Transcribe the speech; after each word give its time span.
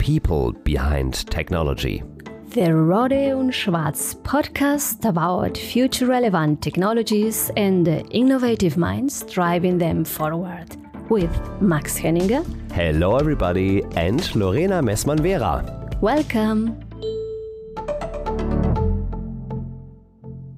people 0.00 0.52
behind 0.64 1.26
technology. 1.30 2.02
The 2.54 2.72
Rohde 2.72 3.36
und 3.36 3.54
Schwarz 3.54 4.16
podcast 4.24 5.04
about 5.04 5.56
future 5.56 6.06
relevant 6.06 6.62
technologies 6.62 7.50
and 7.56 7.86
innovative 8.10 8.76
minds 8.76 9.22
driving 9.26 9.78
them 9.78 10.04
forward 10.04 10.76
with 11.10 11.30
Max 11.60 11.96
Henninger. 11.96 12.42
Hello, 12.72 13.18
everybody, 13.18 13.82
and 13.94 14.34
Lorena 14.34 14.82
Messmann-Vera. 14.82 15.98
Welcome. 16.00 16.80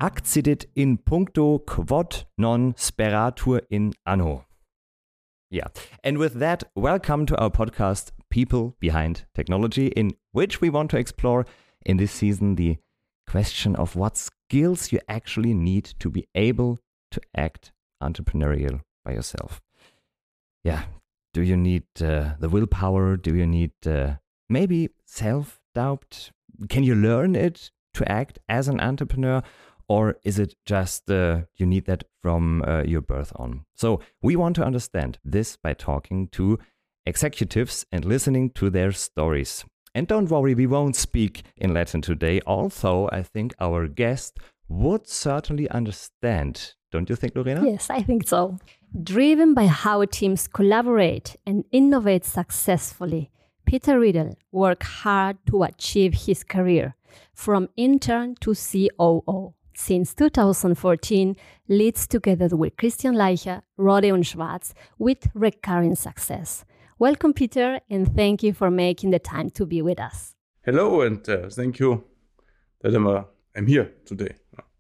Accidit 0.01 0.67
in 0.75 0.99
puncto 0.99 1.59
quod 1.67 2.25
non 2.39 2.75
speratur 2.75 3.61
in 3.71 3.93
anno. 4.07 4.45
Yeah. 5.51 5.67
And 6.03 6.17
with 6.17 6.39
that, 6.39 6.65
welcome 6.75 7.27
to 7.27 7.37
our 7.37 7.51
podcast, 7.51 8.13
People 8.33 8.75
Behind 8.81 9.27
Technology, 9.35 9.89
in 9.89 10.15
which 10.33 10.63
we 10.63 10.71
want 10.71 10.91
to 10.93 10.97
explore 10.97 11.45
in 11.85 11.99
this 11.99 12.11
season 12.11 12.55
the 12.55 12.79
question 13.29 13.77
of 13.77 13.95
what 13.95 14.17
skills 14.17 14.91
you 14.91 15.01
actually 15.07 15.53
need 15.53 15.85
to 16.01 16.09
be 16.09 16.27
able 16.35 16.79
to 17.11 17.21
act 17.37 17.73
entrepreneurial 18.03 18.81
by 19.05 19.13
yourself. 19.13 19.61
Yeah. 20.65 20.85
Do 21.35 21.43
you 21.43 21.59
need 21.59 21.85
uh, 22.01 22.37
the 22.41 22.49
willpower? 22.49 23.19
Do 23.19 23.37
you 23.37 23.47
need 23.47 23.73
uh, 23.87 24.15
maybe 24.49 24.89
self 25.05 25.61
doubt? 25.75 26.31
Can 26.71 26.85
you 26.85 26.95
learn 26.95 27.37
it 27.37 27.71
to 27.95 28.11
act 28.11 28.39
as 28.49 28.67
an 28.67 28.81
entrepreneur? 28.81 29.43
or 29.89 30.17
is 30.25 30.39
it 30.39 30.55
just 30.65 31.11
uh, 31.11 31.43
you 31.57 31.67
need 31.67 31.85
that 31.85 32.05
from 32.23 32.63
uh, 32.67 32.83
your 32.83 33.03
birth 33.03 33.33
on? 33.37 33.67
So 33.75 34.01
we 34.23 34.37
want 34.37 34.57
to 34.57 34.65
understand 34.65 35.19
this 35.23 35.57
by 35.57 35.75
talking 35.75 36.29
to 36.29 36.59
executives 37.07 37.85
and 37.93 38.05
listening 38.05 38.51
to 38.51 38.71
their 38.71 38.93
stories. 38.93 39.65
And 39.95 40.07
don't 40.07 40.31
worry, 40.31 40.55
we 40.55 40.67
won't 40.67 40.97
speak 40.97 41.43
in 41.57 41.75
Latin 41.75 42.01
today, 42.01 42.41
although 42.47 43.09
I 43.13 43.23
think 43.23 43.55
our 43.61 43.89
guest 43.89 44.39
would 44.69 45.07
certainly 45.07 45.69
understand. 45.71 46.75
Don't 46.91 47.11
you 47.11 47.17
think, 47.17 47.37
Lorena? 47.37 47.65
Yes, 47.65 47.91
I 47.91 48.03
think 48.03 48.27
so. 48.27 48.59
Driven 49.03 49.55
by 49.55 49.67
how 49.67 50.05
teams 50.05 50.49
collaborate 50.49 51.37
and 51.47 51.65
innovate 51.73 52.25
successfully, 52.25 53.31
Peter 53.67 53.99
Riedel 53.99 54.37
worked 54.51 54.83
hard 54.83 55.39
to 55.47 55.63
achieve 55.63 56.15
his 56.27 56.43
career 56.43 56.95
from 57.35 57.69
intern 57.77 58.35
to 58.41 58.55
COO 58.55 59.55
since 59.75 60.15
2014 60.15 61.37
leads 61.69 62.07
together 62.07 62.57
with 62.57 62.77
Christian 62.77 63.15
Leicher, 63.15 63.63
Rohde 63.79 64.13
und 64.13 64.27
Schwarz 64.27 64.75
with 64.99 65.29
recurring 65.35 65.95
success. 65.95 66.65
Welcome, 67.03 67.33
Peter, 67.33 67.81
and 67.91 68.15
thank 68.15 68.45
you 68.45 68.53
for 68.53 68.71
making 68.71 69.11
the 69.11 69.19
time 69.19 69.51
to 69.59 69.67
be 69.67 69.83
with 69.83 69.99
us. 69.99 70.37
Hello, 70.65 71.01
and 71.01 71.29
uh, 71.29 71.49
thank 71.49 71.81
you 71.81 72.05
that 72.81 72.95
I'm, 72.95 73.09
uh, 73.09 73.25
I'm 73.57 73.67
here 73.67 73.93
today. 74.07 74.37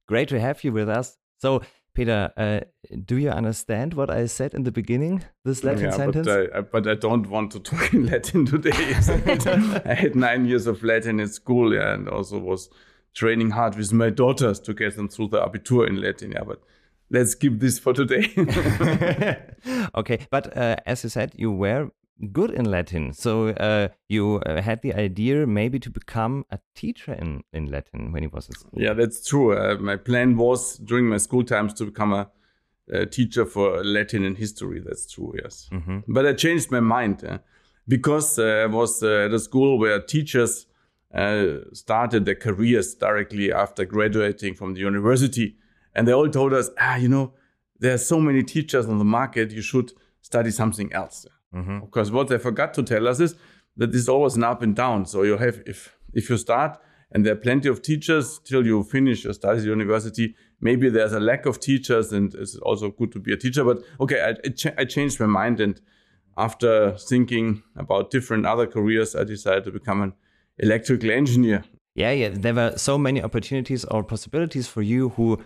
Great 0.06 0.28
to 0.28 0.38
have 0.38 0.62
you 0.62 0.70
with 0.70 0.88
us. 0.88 1.18
So, 1.38 1.62
Peter, 1.94 2.30
uh, 2.36 2.60
do 3.06 3.16
you 3.16 3.28
understand 3.30 3.94
what 3.94 4.08
I 4.08 4.26
said 4.26 4.54
in 4.54 4.62
the 4.62 4.70
beginning? 4.70 5.24
This 5.44 5.64
Latin 5.64 5.86
yeah, 5.86 5.90
sentence? 5.90 6.28
But 6.28 6.56
I, 6.56 6.60
but 6.60 6.86
I 6.86 6.94
don't 6.94 7.26
want 7.28 7.50
to 7.54 7.58
talk 7.70 7.92
in 7.92 8.06
Latin 8.06 8.46
today. 8.46 8.70
I 9.84 9.94
had 9.94 10.14
nine 10.14 10.44
years 10.44 10.68
of 10.68 10.84
Latin 10.84 11.18
in 11.18 11.26
school, 11.26 11.74
yeah, 11.74 11.92
and 11.92 12.08
also 12.08 12.38
was 12.38 12.70
training 13.14 13.50
hard 13.50 13.74
with 13.74 13.92
my 13.92 14.10
daughters 14.10 14.60
to 14.60 14.72
get 14.74 14.94
them 14.94 15.08
through 15.08 15.30
the 15.30 15.40
Abitur 15.40 15.88
in 15.88 16.00
Latin. 16.00 16.30
Yeah, 16.30 16.44
but 16.44 16.62
let's 17.10 17.34
keep 17.34 17.58
this 17.58 17.80
for 17.80 17.92
today. 17.92 18.32
okay, 19.96 20.20
but 20.30 20.56
uh, 20.56 20.76
as 20.86 21.02
you 21.02 21.10
said, 21.10 21.32
you 21.34 21.50
were 21.50 21.90
good 22.32 22.50
in 22.50 22.64
Latin, 22.64 23.12
so 23.12 23.48
uh, 23.48 23.88
you 24.08 24.36
uh, 24.46 24.62
had 24.62 24.82
the 24.82 24.94
idea 24.94 25.46
maybe 25.46 25.78
to 25.80 25.91
become 25.91 26.44
a 26.50 26.58
teacher 26.74 27.12
in, 27.12 27.42
in 27.52 27.66
Latin 27.66 28.12
when 28.12 28.22
you 28.22 28.30
was 28.32 28.48
in 28.48 28.55
school. 28.55 28.70
Yeah, 28.77 28.94
that's 28.94 29.27
true. 29.27 29.56
Uh, 29.56 29.77
my 29.80 29.96
plan 29.96 30.36
was 30.36 30.78
during 30.78 31.08
my 31.08 31.18
school 31.18 31.45
times 31.45 31.74
to 31.74 31.84
become 31.84 32.12
a, 32.12 32.30
a 32.92 33.06
teacher 33.06 33.45
for 33.45 33.83
Latin 33.84 34.24
and 34.24 34.36
history. 34.36 34.80
That's 34.80 35.06
true. 35.06 35.33
Yes, 35.42 35.68
mm 35.73 35.83
-hmm. 35.83 36.02
but 36.06 36.24
I 36.27 36.34
changed 36.34 36.70
my 36.70 36.80
mind 36.80 37.40
because 37.86 38.39
uh, 38.39 38.64
I 38.64 38.67
was 38.67 39.02
uh, 39.02 39.27
at 39.27 39.33
a 39.33 39.39
school 39.39 39.79
where 39.79 40.00
teachers 40.00 40.67
uh, 41.14 41.58
started 41.73 42.24
their 42.24 42.34
careers 42.34 42.94
directly 42.94 43.52
after 43.52 43.84
graduating 43.84 44.55
from 44.55 44.74
the 44.74 44.80
university. 44.80 45.56
And 45.94 46.08
they 46.08 46.12
all 46.12 46.30
told 46.30 46.52
us, 46.52 46.70
ah, 46.80 46.96
you 46.96 47.08
know, 47.08 47.34
there 47.79 47.94
are 47.94 47.98
so 47.98 48.20
many 48.20 48.42
teachers 48.42 48.86
on 48.86 48.98
the 48.98 49.05
market, 49.05 49.50
you 49.50 49.62
should 49.62 49.92
study 50.23 50.50
something 50.50 50.92
else. 50.92 51.27
Mm-hmm. 51.55 51.83
Of 51.83 51.90
course, 51.90 52.11
what 52.11 52.29
they 52.29 52.39
forgot 52.39 52.74
to 52.74 52.83
tell 52.83 53.08
us 53.08 53.20
is 53.20 53.35
that 53.77 53.92
this 53.92 54.02
is 54.02 54.08
always 54.08 54.36
an 54.36 54.45
up 54.45 54.63
and 54.63 54.74
down. 54.74 55.07
So 55.07 55.23
you 55.23 55.36
have, 55.36 55.63
if, 55.67 55.96
if 56.13 56.30
you 56.30 56.36
start 56.36 56.79
and 57.11 57.27
there 57.27 57.35
are 57.35 57.36
plenty 57.36 57.68
of 57.68 57.83
teachers 57.83 58.40
till 58.45 58.67
you 58.67 58.83
finish 58.85 59.24
your 59.24 59.35
studies 59.35 59.62
at 59.62 59.68
university, 59.68 60.35
maybe 60.61 60.89
there's 60.89 61.12
a 61.12 61.20
lack 61.20 61.46
of 61.46 61.61
teachers 61.61 62.12
and 62.12 62.35
it's 62.35 62.57
also 62.57 62.91
good 62.91 63.12
to 63.12 63.18
be 63.18 63.33
a 63.33 63.36
teacher. 63.36 63.64
But 63.64 63.79
okay, 64.01 64.35
I, 64.45 64.48
ch- 64.48 64.74
I 64.79 64.85
changed 64.85 65.20
my 65.20 65.27
mind 65.27 65.61
and 65.61 65.80
after 66.36 66.92
thinking 66.92 67.62
about 67.77 68.11
different 68.11 68.46
other 68.46 68.67
careers, 68.67 69.14
I 69.14 69.24
decided 69.24 69.64
to 69.64 69.70
become 69.70 70.01
an 70.01 70.14
electrical 70.58 71.11
engineer. 71.11 71.64
Yeah, 71.95 72.12
yeah. 72.12 72.30
There 72.33 72.55
were 72.55 72.73
so 72.77 72.96
many 72.96 73.23
opportunities 73.23 73.85
or 73.85 74.02
possibilities 74.02 74.67
for 74.67 74.80
you 74.80 75.11
who 75.11 75.45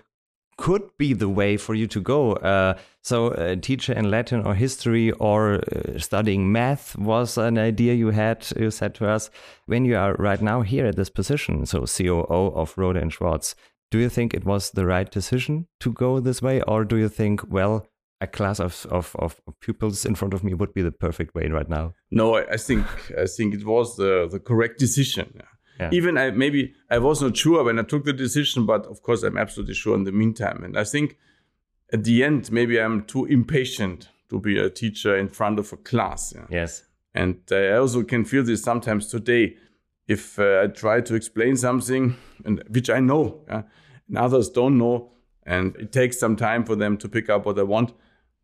could 0.58 0.82
be 0.98 1.12
the 1.12 1.28
way 1.28 1.56
for 1.56 1.74
you 1.74 1.86
to 1.86 2.00
go. 2.00 2.32
Uh, 2.34 2.76
so, 3.02 3.28
a 3.28 3.56
teacher 3.56 3.92
in 3.92 4.10
Latin 4.10 4.44
or 4.44 4.54
history 4.54 5.12
or 5.12 5.56
uh, 5.56 5.98
studying 5.98 6.50
math 6.50 6.96
was 6.98 7.38
an 7.38 7.58
idea 7.58 7.94
you 7.94 8.10
had. 8.10 8.46
You 8.56 8.70
said 8.70 8.94
to 8.96 9.08
us 9.08 9.30
when 9.66 9.84
you 9.84 9.96
are 9.96 10.14
right 10.14 10.40
now 10.40 10.62
here 10.62 10.86
at 10.86 10.96
this 10.96 11.10
position, 11.10 11.66
so 11.66 11.80
COO 11.80 12.52
of 12.54 12.74
Rohde 12.76 13.00
and 13.00 13.12
Schwarz. 13.12 13.54
Do 13.90 13.98
you 13.98 14.08
think 14.08 14.34
it 14.34 14.44
was 14.44 14.72
the 14.72 14.86
right 14.86 15.08
decision 15.10 15.68
to 15.80 15.92
go 15.92 16.18
this 16.18 16.42
way, 16.42 16.60
or 16.62 16.84
do 16.84 16.96
you 16.96 17.08
think, 17.08 17.42
well, 17.48 17.86
a 18.20 18.26
class 18.26 18.60
of, 18.60 18.86
of, 18.90 19.14
of 19.18 19.40
pupils 19.60 20.04
in 20.04 20.14
front 20.14 20.34
of 20.34 20.42
me 20.42 20.54
would 20.54 20.72
be 20.72 20.82
the 20.82 20.90
perfect 20.90 21.34
way 21.34 21.48
right 21.48 21.68
now. 21.68 21.94
No, 22.10 22.36
I 22.36 22.56
think 22.56 22.86
I 23.18 23.26
think 23.26 23.54
it 23.54 23.66
was 23.66 23.96
the, 23.96 24.28
the 24.30 24.40
correct 24.40 24.78
decision. 24.78 25.42
Yeah. 25.78 25.90
Even 25.92 26.16
I 26.16 26.30
maybe 26.30 26.74
I 26.90 26.98
was 26.98 27.22
not 27.22 27.36
sure 27.36 27.64
when 27.64 27.78
I 27.78 27.82
took 27.82 28.04
the 28.04 28.12
decision, 28.12 28.66
but 28.66 28.86
of 28.86 29.02
course 29.02 29.22
I'm 29.22 29.36
absolutely 29.36 29.74
sure 29.74 29.94
in 29.94 30.04
the 30.04 30.12
meantime. 30.12 30.64
And 30.64 30.78
I 30.78 30.84
think 30.84 31.16
at 31.92 32.04
the 32.04 32.24
end 32.24 32.50
maybe 32.50 32.80
I'm 32.80 33.04
too 33.04 33.26
impatient 33.26 34.08
to 34.30 34.40
be 34.40 34.58
a 34.58 34.70
teacher 34.70 35.16
in 35.16 35.28
front 35.28 35.58
of 35.58 35.72
a 35.72 35.76
class. 35.76 36.32
Yeah. 36.34 36.46
Yes. 36.50 36.84
And 37.14 37.40
I 37.50 37.72
also 37.72 38.02
can 38.02 38.24
feel 38.24 38.44
this 38.44 38.62
sometimes 38.62 39.08
today. 39.08 39.56
If 40.08 40.38
uh, 40.38 40.62
I 40.62 40.66
try 40.68 41.00
to 41.00 41.14
explain 41.14 41.56
something, 41.56 42.16
and 42.44 42.62
which 42.68 42.88
I 42.90 43.00
know, 43.00 43.44
and 43.48 43.64
others 44.16 44.48
don't 44.48 44.78
know, 44.78 45.10
and 45.44 45.74
it 45.76 45.90
takes 45.90 46.20
some 46.20 46.36
time 46.36 46.64
for 46.64 46.76
them 46.76 46.96
to 46.98 47.08
pick 47.08 47.28
up 47.28 47.44
what 47.44 47.58
I 47.58 47.64
want, 47.64 47.92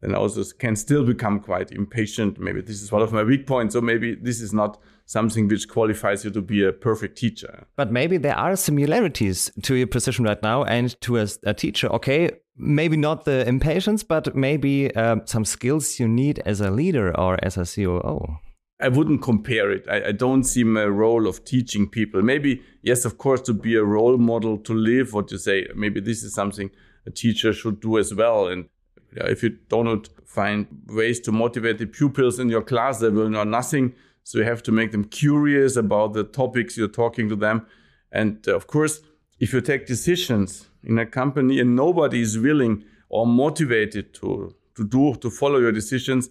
then 0.03 0.15
also 0.15 0.43
can 0.59 0.77
still 0.77 1.05
become 1.05 1.41
quite 1.41 1.71
impatient. 1.71 2.39
Maybe 2.39 2.61
this 2.61 2.83
is 2.83 2.91
one 2.91 3.03
of 3.03 3.13
my 3.13 3.23
weak 3.23 3.47
points. 3.47 3.75
So 3.75 3.81
maybe 3.81 4.15
this 4.15 4.41
is 4.41 4.53
not 4.53 4.79
something 5.07 5.49
which 5.49 5.69
qualifies 5.69 6.25
you 6.25 6.31
to 6.33 6.43
be 6.43 6.65
a 6.65 6.73
perfect 6.73 7.17
teacher. 7.17 7.67
But 7.77 7.93
maybe 7.93 8.17
there 8.17 8.37
are 8.37 8.57
similarities 8.57 9.51
to 9.63 9.75
your 9.75 9.87
position 9.87 10.25
right 10.25 10.43
now 10.43 10.65
and 10.65 11.01
to 11.03 11.19
a, 11.19 11.29
a 11.45 11.55
teacher. 11.55 11.89
Okay, 11.89 12.31
maybe 12.57 12.97
not 12.97 13.25
the 13.25 13.47
impatience, 13.49 14.03
but 14.03 14.35
maybe 14.35 14.95
uh, 14.97 15.17
some 15.25 15.45
skills 15.45 16.01
you 16.01 16.09
need 16.09 16.41
as 16.41 16.61
a 16.61 16.71
leader 16.71 17.17
or 17.19 17.39
as 17.43 17.57
a 17.57 17.65
COO. 17.65 18.39
I 18.81 18.89
wouldn't 18.89 19.23
compare 19.23 19.71
it. 19.71 19.87
I, 19.89 20.09
I, 20.09 20.13
don't 20.13 20.43
see 20.43 20.65
my 20.65 20.87
role 20.87 21.29
of 21.29 21.45
teaching 21.45 21.89
people. 21.89 22.21
Maybe, 22.21 22.63
yes, 22.83 23.05
of 23.05 23.17
course, 23.17 23.41
to 23.43 23.53
be 23.55 23.77
a 23.77 23.84
role 23.84 24.19
model, 24.19 24.59
to 24.59 24.75
live 24.75 25.13
what 25.13 25.31
you 25.31 25.39
say. 25.39 25.69
Maybe 25.77 26.01
this 26.01 26.25
is 26.25 26.34
something 26.34 26.69
a 27.07 27.11
teacher 27.13 27.53
should 27.53 27.81
do 27.81 27.97
as 27.97 28.13
well. 28.13 28.49
And 28.49 28.69
if 29.17 29.43
you 29.43 29.59
don't 29.69 30.09
find 30.25 30.67
ways 30.89 31.21
to 31.21 31.33
motivate 31.33 31.78
the 31.78 31.87
pupils 31.87 32.39
in 32.39 32.49
your 32.49 32.62
class, 32.62 33.00
they 33.00 33.11
will 33.11 33.28
know 33.28 33.45
nothing. 33.45 33.95
So 34.25 34.39
you 34.39 34.45
have 34.45 34.63
to 34.65 34.72
make 34.72 34.92
them 34.92 35.04
curious 35.04 35.77
about 35.77 36.13
the 36.13 36.25
topics 36.25 36.77
you're 36.77 36.89
talking 36.89 37.28
to 37.28 37.36
them. 37.36 37.66
And 38.10 38.47
uh, 38.47 38.54
of 38.54 38.66
course, 38.66 39.01
if 39.41 39.53
you 39.53 39.60
take 39.60 39.86
decisions 39.86 40.69
in 40.84 40.98
a 40.98 41.07
company 41.07 41.60
and 41.60 41.75
nobody 41.75 42.21
is 42.21 42.39
willing 42.39 42.84
or 43.09 43.27
motivated 43.27 44.15
to, 44.15 44.54
to 44.77 44.84
do, 44.86 45.15
to 45.16 45.31
follow 45.31 45.59
your 45.59 45.72
decisions, 45.72 46.31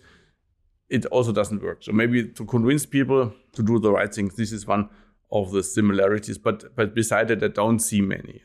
it 0.89 1.05
also 1.07 1.31
doesn't 1.31 1.61
work. 1.61 1.83
So 1.83 1.91
maybe 1.91 2.27
to 2.27 2.45
convince 2.45 2.85
people 2.85 3.33
to 3.53 3.63
do 3.63 3.79
the 3.79 3.91
right 3.91 4.13
things, 4.13 4.35
this 4.35 4.51
is 4.51 4.65
one 4.65 4.89
of 5.31 5.51
the 5.51 5.63
similarities. 5.63 6.37
But, 6.37 6.75
but 6.75 6.95
beside 6.95 7.27
that, 7.29 7.43
I 7.43 7.47
don't 7.47 7.79
see 7.79 8.01
many. 8.01 8.41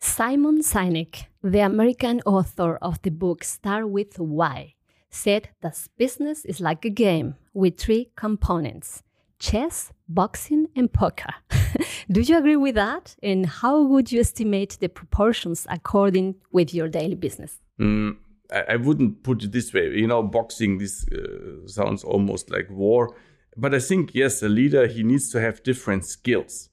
Simon 0.00 0.62
Sinek, 0.62 1.26
the 1.42 1.58
American 1.58 2.20
author 2.24 2.76
of 2.76 3.02
the 3.02 3.10
book 3.10 3.42
Start 3.42 3.90
with 3.90 4.18
Why, 4.18 4.74
said 5.10 5.48
that 5.60 5.88
business 5.96 6.44
is 6.44 6.60
like 6.60 6.84
a 6.84 6.90
game 6.90 7.34
with 7.52 7.78
three 7.78 8.10
components 8.14 9.02
chess, 9.40 9.92
boxing, 10.08 10.66
and 10.74 10.92
poker. 10.92 11.32
Do 12.10 12.20
you 12.20 12.38
agree 12.38 12.56
with 12.56 12.74
that? 12.74 13.16
And 13.22 13.46
how 13.46 13.82
would 13.82 14.10
you 14.10 14.20
estimate 14.20 14.78
the 14.80 14.88
proportions 14.88 15.66
according 15.70 16.36
with 16.50 16.74
your 16.74 16.88
daily 16.88 17.14
business? 17.14 17.60
Mm, 17.80 18.16
I, 18.52 18.60
I, 18.70 18.76
wouldn't 18.76 19.22
put 19.22 19.44
it 19.44 19.52
this 19.52 19.72
way. 19.72 19.90
You 19.90 20.08
know, 20.08 20.22
boxing, 20.22 20.78
this 20.78 21.06
uh, 21.08 21.66
sounds 21.66 22.02
almost 22.02 22.50
like 22.50 22.68
war. 22.70 23.14
but 23.56 23.74
I 23.74 23.78
think 23.80 24.14
yes, 24.14 24.42
a 24.42 24.48
leader 24.48 24.86
he 24.86 25.02
needs 25.02 25.30
to 25.30 25.40
have 25.40 25.62
different 25.62 26.04
skills, 26.04 26.68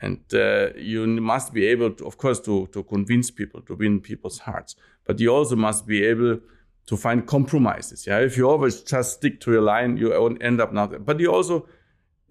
and 0.00 0.18
uh, 0.32 0.68
you 0.76 1.06
must 1.06 1.52
be 1.52 1.66
able, 1.66 1.90
to, 1.92 2.06
of 2.06 2.16
course, 2.16 2.40
to 2.40 2.66
to 2.68 2.82
convince 2.84 3.30
people, 3.30 3.60
to 3.62 3.74
win 3.74 4.00
people's 4.00 4.38
hearts. 4.38 4.76
But 5.04 5.20
you 5.20 5.34
also 5.34 5.56
must 5.56 5.86
be 5.86 6.04
able 6.04 6.40
to 6.86 6.96
find 6.96 7.26
compromises. 7.26 8.06
Yeah, 8.06 8.18
if 8.18 8.36
you 8.36 8.48
always 8.48 8.80
just 8.82 9.14
stick 9.14 9.40
to 9.40 9.52
your 9.52 9.62
line, 9.62 9.96
you 9.96 10.12
end 10.40 10.60
up 10.60 10.72
not. 10.72 11.04
But 11.04 11.20
you 11.20 11.32
also, 11.32 11.68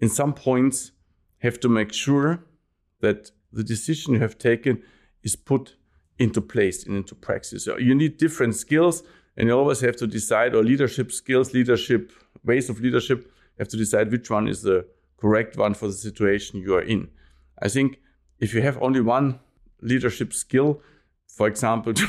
in 0.00 0.08
some 0.08 0.34
points, 0.34 0.92
have 1.38 1.60
to 1.60 1.68
make 1.68 1.92
sure 1.92 2.44
that 3.00 3.30
the 3.52 3.64
decision 3.64 4.14
you 4.14 4.20
have 4.20 4.36
taken 4.36 4.82
is 5.22 5.36
put 5.36 5.76
into 6.18 6.40
place 6.40 6.86
and 6.86 6.96
into 6.96 7.14
practice. 7.14 7.64
So 7.64 7.78
you 7.78 7.94
need 7.94 8.18
different 8.18 8.54
skills, 8.56 9.02
and 9.36 9.48
you 9.48 9.56
always 9.56 9.80
have 9.80 9.96
to 9.96 10.06
decide, 10.06 10.54
or 10.54 10.62
leadership 10.62 11.12
skills, 11.12 11.54
leadership 11.54 12.12
ways 12.44 12.68
of 12.68 12.80
leadership 12.80 13.32
have 13.58 13.68
to 13.68 13.76
decide 13.76 14.10
which 14.10 14.30
one 14.30 14.48
is 14.48 14.62
the 14.62 14.86
correct 15.18 15.56
one 15.56 15.74
for 15.74 15.86
the 15.86 15.92
situation 15.92 16.60
you 16.60 16.74
are 16.74 16.82
in. 16.82 17.08
I 17.60 17.68
think 17.68 17.98
if 18.38 18.54
you 18.54 18.62
have 18.62 18.78
only 18.80 19.00
one 19.00 19.40
leadership 19.80 20.32
skill, 20.32 20.80
for 21.28 21.46
example, 21.46 21.94
to, 22.00 22.08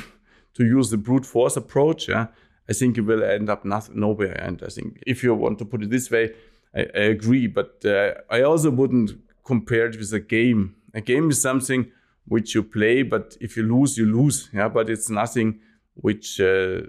to 0.56 0.65
use 0.65 0.89
the 0.89 0.98
brute 0.98 1.25
force 1.25 1.57
approach, 1.57 2.07
yeah, 2.07 2.27
I 2.69 2.74
think 2.74 2.98
you 2.98 3.03
will 3.03 3.24
end 3.24 3.50
up 3.50 3.65
nowhere. 3.65 4.33
And 4.33 4.62
I 4.63 4.68
think 4.68 5.01
if 5.06 5.24
you 5.24 5.33
want 5.36 5.59
to 5.59 5.65
put 5.65 5.83
it 5.83 5.89
this 5.89 6.09
way, 6.09 6.33
I, 6.75 6.81
I 6.81 7.03
agree. 7.15 7.48
But 7.48 7.83
uh, 7.86 8.13
I 8.30 8.42
also 8.42 8.71
wouldn't 8.71 9.12
compare 9.44 9.88
it 9.88 9.98
with 9.98 10.13
a 10.13 10.19
game. 10.19 10.75
A 10.94 11.01
game 11.01 11.30
is 11.30 11.42
something 11.42 11.92
which 12.25 12.56
you 12.56 12.63
play, 12.63 13.04
but 13.04 13.36
if 13.42 13.57
you 13.57 13.63
lose, 13.63 13.97
you 13.97 14.06
lose. 14.06 14.50
Yeah, 14.54 14.69
but 14.69 14.89
it's 14.89 15.09
nothing 15.09 15.59
which 15.95 16.39
uh, 16.39 16.81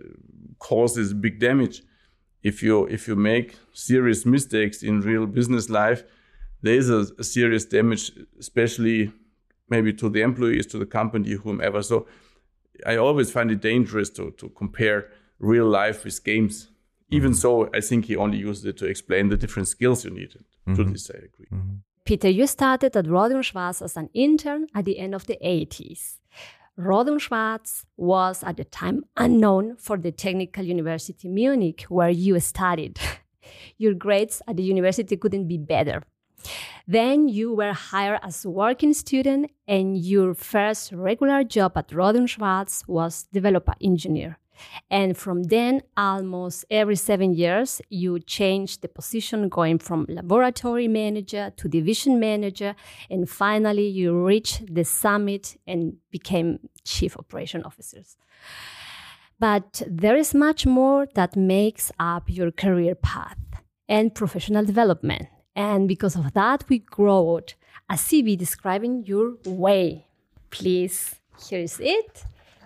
causes 0.59 1.13
big 1.13 1.41
damage 1.41 1.83
if 2.43 2.63
you 2.63 2.87
if 2.87 3.07
you 3.09 3.17
make 3.17 3.57
serious 3.73 4.27
mistakes 4.27 4.83
in 4.83 5.01
real 5.01 5.27
business 5.27 5.71
life, 5.71 6.03
there 6.63 6.77
is 6.77 6.91
a, 6.91 7.07
a, 7.19 7.25
serious 7.25 7.65
damage, 7.65 8.13
especially 8.39 9.13
maybe 9.69 9.93
to 9.95 10.09
the 10.09 10.23
employees, 10.23 10.67
to 10.67 10.79
the 10.79 10.87
company, 10.87 11.33
whomever. 11.33 11.83
So 11.83 12.07
I 12.87 12.97
always 12.97 13.31
find 13.31 13.51
it 13.51 13.61
dangerous 13.61 14.11
to 14.11 14.31
to 14.33 14.49
compare 14.51 15.11
real 15.39 15.67
life 15.67 16.05
with 16.05 16.25
games. 16.25 16.69
Even 17.11 17.33
mm-hmm. 17.33 17.39
so, 17.39 17.71
I 17.75 17.81
think 17.81 18.07
he 18.07 18.17
only 18.17 18.39
used 18.39 18.65
it 18.65 18.79
to 18.79 18.87
explain 18.87 19.29
the 19.29 19.37
different 19.37 19.69
skills 19.69 20.05
you 20.05 20.11
needed. 20.11 20.45
Mm-hmm. 20.67 20.75
To 20.77 20.85
this, 20.85 21.11
I 21.11 21.19
agree. 21.19 21.51
Mm-hmm. 21.53 21.77
Peter, 22.05 22.29
you 22.29 22.47
started 22.47 22.97
at 22.97 23.05
Rohde 23.05 23.43
& 23.43 23.45
Schwarz 23.45 23.83
as 23.83 23.97
an 23.97 24.09
intern 24.13 24.67
at 24.75 24.85
the 24.87 24.99
end 24.99 25.15
of 25.15 25.27
the 25.27 25.39
80s. 25.45 26.19
Rohde 26.79 27.21
Schwarz 27.21 27.85
was 27.97 28.43
at 28.43 28.57
the 28.57 28.65
time 28.65 29.05
unknown 29.17 29.77
for 29.77 29.97
the 29.99 30.11
Technical 30.11 30.65
University 30.65 31.29
Munich, 31.29 31.83
where 31.89 32.09
you 32.09 32.41
studied. 32.41 32.99
Your 33.79 33.95
grades 33.95 34.43
at 34.49 34.57
the 34.57 34.63
university 34.63 35.17
couldn't 35.17 35.47
be 35.47 35.59
better. 35.59 36.03
Then 36.87 37.29
you 37.29 37.55
were 37.55 37.73
hired 37.73 38.21
as 38.23 38.45
a 38.45 38.51
working 38.51 38.95
student, 38.95 39.51
and 39.67 39.97
your 39.97 40.35
first 40.35 40.93
regular 40.93 41.45
job 41.45 41.77
at 41.77 41.89
Rohde 41.89 42.29
Schwarz 42.29 42.85
was 42.87 43.25
developer 43.33 43.75
engineer. 43.81 44.39
And 44.91 45.17
from 45.17 45.45
then, 45.45 45.83
almost 45.97 46.65
every 46.71 46.97
seven 46.97 47.35
years, 47.35 47.81
you 47.89 48.21
changed 48.21 48.83
the 48.83 48.89
position 48.89 49.49
going 49.49 49.79
from 49.79 50.07
laboratory 50.09 50.89
manager 50.89 51.53
to 51.57 51.69
division 51.69 52.21
manager. 52.21 52.75
And 53.11 53.29
finally, 53.29 53.89
you 53.89 54.25
reached 54.25 54.75
the 54.75 54.85
summit 54.85 55.57
and 55.67 55.95
became 56.11 56.59
chief 56.85 57.17
operation 57.17 57.63
officers. 57.65 58.17
But 59.39 59.83
there 59.89 60.17
is 60.17 60.35
much 60.35 60.67
more 60.67 61.09
that 61.15 61.35
makes 61.35 61.91
up 61.99 62.25
your 62.29 62.53
career 62.53 62.95
path 62.95 63.39
and 63.89 64.15
professional 64.15 64.65
development. 64.65 65.29
And 65.55 65.87
because 65.87 66.17
of 66.17 66.33
that, 66.33 66.65
we 66.69 66.83
wrote 66.97 67.55
a 67.91 67.95
CV 67.95 68.37
describing 68.39 69.05
your 69.05 69.35
way. 69.45 70.07
Please, 70.51 71.17
here 71.49 71.61
is 71.61 71.79
it. 71.81 72.25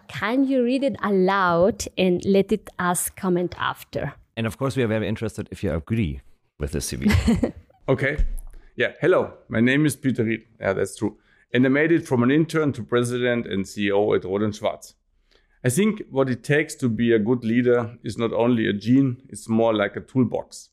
Can 0.09 0.45
you 0.45 0.63
read 0.63 0.85
it 0.85 0.97
aloud 1.03 1.85
and 1.99 2.25
let 2.25 2.53
it 2.53 2.71
us 2.79 3.11
comment 3.11 3.55
after? 3.59 4.15
And 4.37 4.47
of 4.47 4.57
course, 4.59 4.77
we 4.77 4.83
are 4.83 4.89
very 4.89 5.09
interested 5.09 5.49
if 5.51 5.65
you 5.65 5.73
agree 5.73 6.21
with 6.59 6.73
the 6.73 6.79
CV. 6.79 7.53
okay. 7.89 8.19
Yeah. 8.77 8.93
Hello. 9.01 9.35
My 9.49 9.61
name 9.61 9.87
is 9.87 9.97
Peter 9.97 10.23
Riedel. 10.23 10.47
Yeah, 10.61 10.75
that's 10.75 10.97
true. 10.97 11.17
And 11.53 11.65
I 11.65 11.69
made 11.69 11.91
it 11.91 12.07
from 12.07 12.23
an 12.23 12.31
intern 12.31 12.73
to 12.75 12.83
president 12.83 13.47
and 13.47 13.65
CEO 13.65 14.15
at 14.15 14.23
Rohde 14.23 14.55
Schwarz. 14.55 14.95
I 15.65 15.71
think 15.71 16.03
what 16.11 16.29
it 16.29 16.45
takes 16.45 16.75
to 16.77 16.89
be 16.89 17.13
a 17.13 17.19
good 17.19 17.45
leader 17.45 17.97
is 18.05 18.19
not 18.19 18.33
only 18.33 18.69
a 18.69 18.73
gene, 18.73 19.23
it's 19.29 19.49
more 19.49 19.75
like 19.75 19.97
a 19.97 20.01
toolbox. 20.01 20.69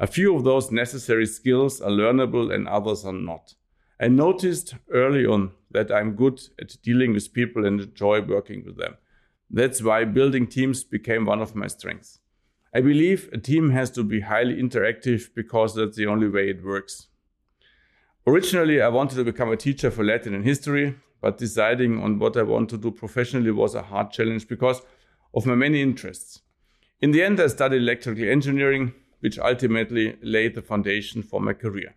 A 0.00 0.06
few 0.06 0.36
of 0.36 0.44
those 0.44 0.70
necessary 0.70 1.26
skills 1.26 1.80
are 1.80 1.90
learnable 1.90 2.54
and 2.54 2.68
others 2.68 3.04
are 3.04 3.12
not. 3.12 3.54
I 4.00 4.06
noticed 4.06 4.76
early 4.92 5.26
on 5.26 5.50
that 5.72 5.90
I'm 5.90 6.14
good 6.14 6.40
at 6.60 6.76
dealing 6.82 7.12
with 7.12 7.32
people 7.32 7.66
and 7.66 7.80
enjoy 7.80 8.20
working 8.20 8.64
with 8.64 8.76
them. 8.76 8.96
That's 9.50 9.82
why 9.82 10.04
building 10.04 10.46
teams 10.46 10.84
became 10.84 11.24
one 11.24 11.40
of 11.40 11.56
my 11.56 11.66
strengths. 11.66 12.20
I 12.72 12.80
believe 12.80 13.28
a 13.32 13.38
team 13.38 13.70
has 13.70 13.90
to 13.92 14.04
be 14.04 14.20
highly 14.20 14.62
interactive 14.62 15.34
because 15.34 15.74
that's 15.74 15.96
the 15.96 16.06
only 16.06 16.28
way 16.28 16.50
it 16.50 16.64
works. 16.64 17.08
Originally, 18.26 18.80
I 18.80 18.88
wanted 18.88 19.16
to 19.16 19.24
become 19.24 19.50
a 19.50 19.56
teacher 19.56 19.90
for 19.90 20.04
Latin 20.04 20.34
and 20.34 20.44
history, 20.44 20.94
but 21.20 21.38
deciding 21.38 22.00
on 22.00 22.18
what 22.18 22.36
I 22.36 22.42
want 22.42 22.68
to 22.70 22.78
do 22.78 22.92
professionally 22.92 23.50
was 23.50 23.74
a 23.74 23.82
hard 23.82 24.12
challenge 24.12 24.46
because 24.46 24.82
of 25.34 25.46
my 25.46 25.54
many 25.54 25.82
interests. 25.82 26.42
In 27.00 27.10
the 27.10 27.22
end, 27.22 27.40
I 27.40 27.46
studied 27.46 27.82
electrical 27.82 28.28
engineering, 28.28 28.92
which 29.20 29.38
ultimately 29.38 30.16
laid 30.22 30.54
the 30.54 30.62
foundation 30.62 31.22
for 31.22 31.40
my 31.40 31.52
career. 31.52 31.94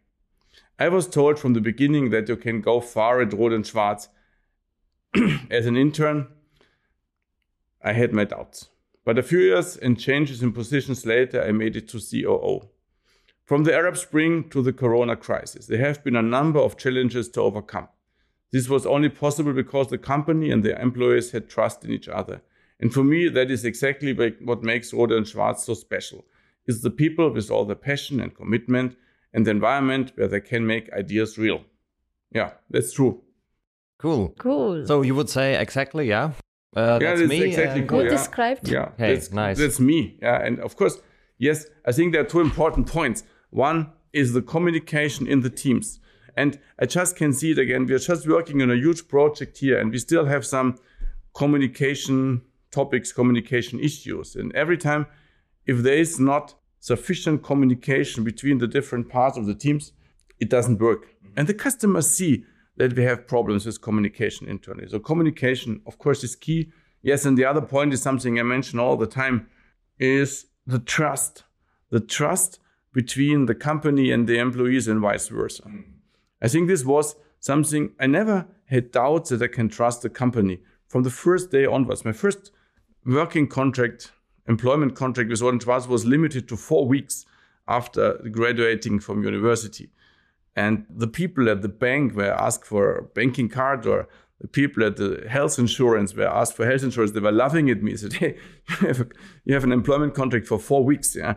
I 0.79 0.89
was 0.89 1.07
told 1.07 1.37
from 1.37 1.53
the 1.53 1.61
beginning 1.61 2.09
that 2.09 2.27
you 2.27 2.35
can 2.35 2.61
go 2.61 2.79
far 2.79 3.21
at 3.21 3.29
Rohde 3.29 3.63
Schwarz. 3.65 4.09
As 5.51 5.65
an 5.65 5.77
intern, 5.77 6.27
I 7.83 7.93
had 7.93 8.13
my 8.13 8.23
doubts. 8.23 8.69
But 9.03 9.17
a 9.17 9.23
few 9.23 9.39
years 9.39 9.77
and 9.77 9.99
changes 9.99 10.41
in 10.41 10.53
positions 10.53 11.05
later, 11.05 11.43
I 11.43 11.51
made 11.51 11.75
it 11.75 11.87
to 11.89 11.99
COO. 11.99 12.69
From 13.43 13.63
the 13.63 13.73
Arab 13.73 13.97
Spring 13.97 14.49
to 14.49 14.61
the 14.61 14.73
Corona 14.73 15.15
crisis, 15.15 15.67
there 15.67 15.85
have 15.85 16.03
been 16.03 16.15
a 16.15 16.21
number 16.21 16.59
of 16.59 16.77
challenges 16.77 17.27
to 17.29 17.41
overcome. 17.41 17.89
This 18.51 18.69
was 18.69 18.85
only 18.85 19.09
possible 19.09 19.53
because 19.53 19.87
the 19.87 19.97
company 19.97 20.51
and 20.51 20.63
their 20.63 20.79
employees 20.79 21.31
had 21.31 21.49
trust 21.49 21.83
in 21.83 21.91
each 21.91 22.07
other. 22.07 22.41
And 22.79 22.93
for 22.93 23.03
me, 23.03 23.27
that 23.29 23.51
is 23.51 23.65
exactly 23.65 24.13
what 24.41 24.63
makes 24.63 24.91
Rohde 24.91 25.27
Schwarz 25.27 25.63
so 25.63 25.73
special. 25.73 26.25
It's 26.67 26.81
the 26.81 26.91
people 26.91 27.31
with 27.33 27.49
all 27.51 27.65
the 27.65 27.75
passion 27.75 28.19
and 28.19 28.33
commitment 28.33 28.95
and 29.33 29.45
the 29.45 29.51
environment 29.51 30.11
where 30.15 30.27
they 30.27 30.41
can 30.41 30.65
make 30.65 30.91
ideas 30.93 31.37
real. 31.37 31.61
Yeah, 32.31 32.51
that's 32.69 32.93
true. 32.93 33.21
Cool. 33.97 34.33
Cool. 34.37 34.85
So 34.85 35.01
you 35.01 35.15
would 35.15 35.29
say 35.29 35.59
exactly, 35.59 36.07
yeah? 36.07 36.31
Uh, 36.75 36.99
yeah, 37.01 37.15
that's, 37.15 37.29
me. 37.29 37.41
exactly 37.43 37.83
cool. 37.83 38.03
Yeah. 38.03 38.09
described. 38.09 38.67
Yeah, 38.67 38.89
hey, 38.97 39.13
that's, 39.13 39.31
nice. 39.31 39.57
That's 39.57 39.79
me. 39.79 40.17
Yeah, 40.21 40.41
and 40.41 40.59
of 40.59 40.75
course, 40.75 40.99
yes, 41.37 41.65
I 41.85 41.91
think 41.91 42.13
there 42.13 42.21
are 42.21 42.25
two 42.25 42.39
important 42.39 42.87
points. 42.87 43.23
One 43.49 43.91
is 44.13 44.33
the 44.33 44.41
communication 44.41 45.27
in 45.27 45.41
the 45.41 45.49
teams. 45.49 45.99
And 46.35 46.59
I 46.79 46.85
just 46.85 47.17
can 47.17 47.33
see 47.33 47.51
it 47.51 47.59
again. 47.59 47.85
We 47.85 47.93
are 47.93 47.99
just 47.99 48.27
working 48.27 48.61
on 48.61 48.71
a 48.71 48.75
huge 48.75 49.07
project 49.09 49.57
here, 49.57 49.77
and 49.77 49.91
we 49.91 49.97
still 49.97 50.25
have 50.25 50.45
some 50.45 50.77
communication 51.33 52.41
topics, 52.71 53.11
communication 53.11 53.79
issues. 53.79 54.35
And 54.35 54.55
every 54.55 54.77
time, 54.77 55.07
if 55.65 55.83
there 55.83 55.97
is 55.97 56.19
not 56.19 56.55
sufficient 56.79 57.43
communication 57.43 58.23
between 58.23 58.57
the 58.57 58.67
different 58.67 59.09
parts 59.09 59.37
of 59.37 59.45
the 59.45 59.55
teams, 59.55 59.93
it 60.39 60.49
doesn't 60.49 60.79
work. 60.79 61.05
Mm-hmm. 61.05 61.33
And 61.37 61.47
the 61.47 61.53
customers 61.53 62.09
see 62.09 62.43
that 62.77 62.95
we 62.95 63.03
have 63.03 63.27
problems 63.27 63.65
with 63.65 63.81
communication 63.81 64.47
internally. 64.47 64.89
So 64.89 64.99
communication, 64.99 65.81
of 65.85 65.97
course, 65.97 66.23
is 66.23 66.35
key. 66.35 66.71
Yes, 67.03 67.25
and 67.25 67.37
the 67.37 67.45
other 67.45 67.61
point 67.61 67.93
is 67.93 68.01
something 68.01 68.39
I 68.39 68.43
mention 68.43 68.79
all 68.79 68.97
the 68.97 69.07
time 69.07 69.47
is 69.99 70.47
the 70.65 70.79
trust. 70.79 71.43
The 71.89 71.99
trust 71.99 72.59
between 72.93 73.45
the 73.45 73.55
company 73.55 74.11
and 74.11 74.27
the 74.27 74.39
employees 74.39 74.87
and 74.87 74.99
vice 74.99 75.27
versa. 75.27 75.63
Mm-hmm. 75.63 75.81
I 76.41 76.47
think 76.47 76.67
this 76.67 76.83
was 76.83 77.15
something 77.39 77.91
I 77.99 78.07
never 78.07 78.47
had 78.65 78.91
doubts 78.91 79.29
that 79.29 79.41
I 79.41 79.47
can 79.47 79.69
trust 79.69 80.01
the 80.01 80.09
company 80.09 80.59
from 80.87 81.03
the 81.03 81.09
first 81.09 81.51
day 81.51 81.65
onwards. 81.65 82.03
My 82.03 82.11
first 82.11 82.51
working 83.05 83.47
contract 83.47 84.11
employment 84.47 84.95
contract 84.95 85.29
with 85.29 85.39
Schwarz 85.39 85.87
was 85.87 86.05
limited 86.05 86.47
to 86.49 86.57
four 86.57 86.87
weeks 86.87 87.25
after 87.67 88.13
graduating 88.31 88.99
from 88.99 89.23
university. 89.23 89.89
And 90.55 90.85
the 90.89 91.07
people 91.07 91.49
at 91.49 91.61
the 91.61 91.69
bank 91.69 92.15
were 92.15 92.33
asked 92.33 92.65
for 92.65 92.95
a 92.95 93.03
banking 93.03 93.47
card 93.49 93.85
or 93.85 94.07
the 94.41 94.47
people 94.47 94.83
at 94.83 94.97
the 94.97 95.25
health 95.29 95.59
insurance 95.59 96.13
were 96.15 96.27
asked 96.27 96.55
for 96.55 96.65
health 96.65 96.83
insurance. 96.83 97.11
They 97.11 97.19
were 97.19 97.31
laughing 97.31 97.69
at 97.69 97.83
me. 97.83 97.95
Said, 98.03 98.13
"Hey, 98.13 98.37
you 98.81 98.87
have, 98.87 99.01
a, 99.01 99.07
you 99.45 99.53
have 99.53 99.63
an 99.63 99.71
employment 99.71 100.15
contract 100.15 100.47
for 100.47 100.59
four 100.59 100.83
weeks." 100.83 101.15
Yeah, 101.15 101.35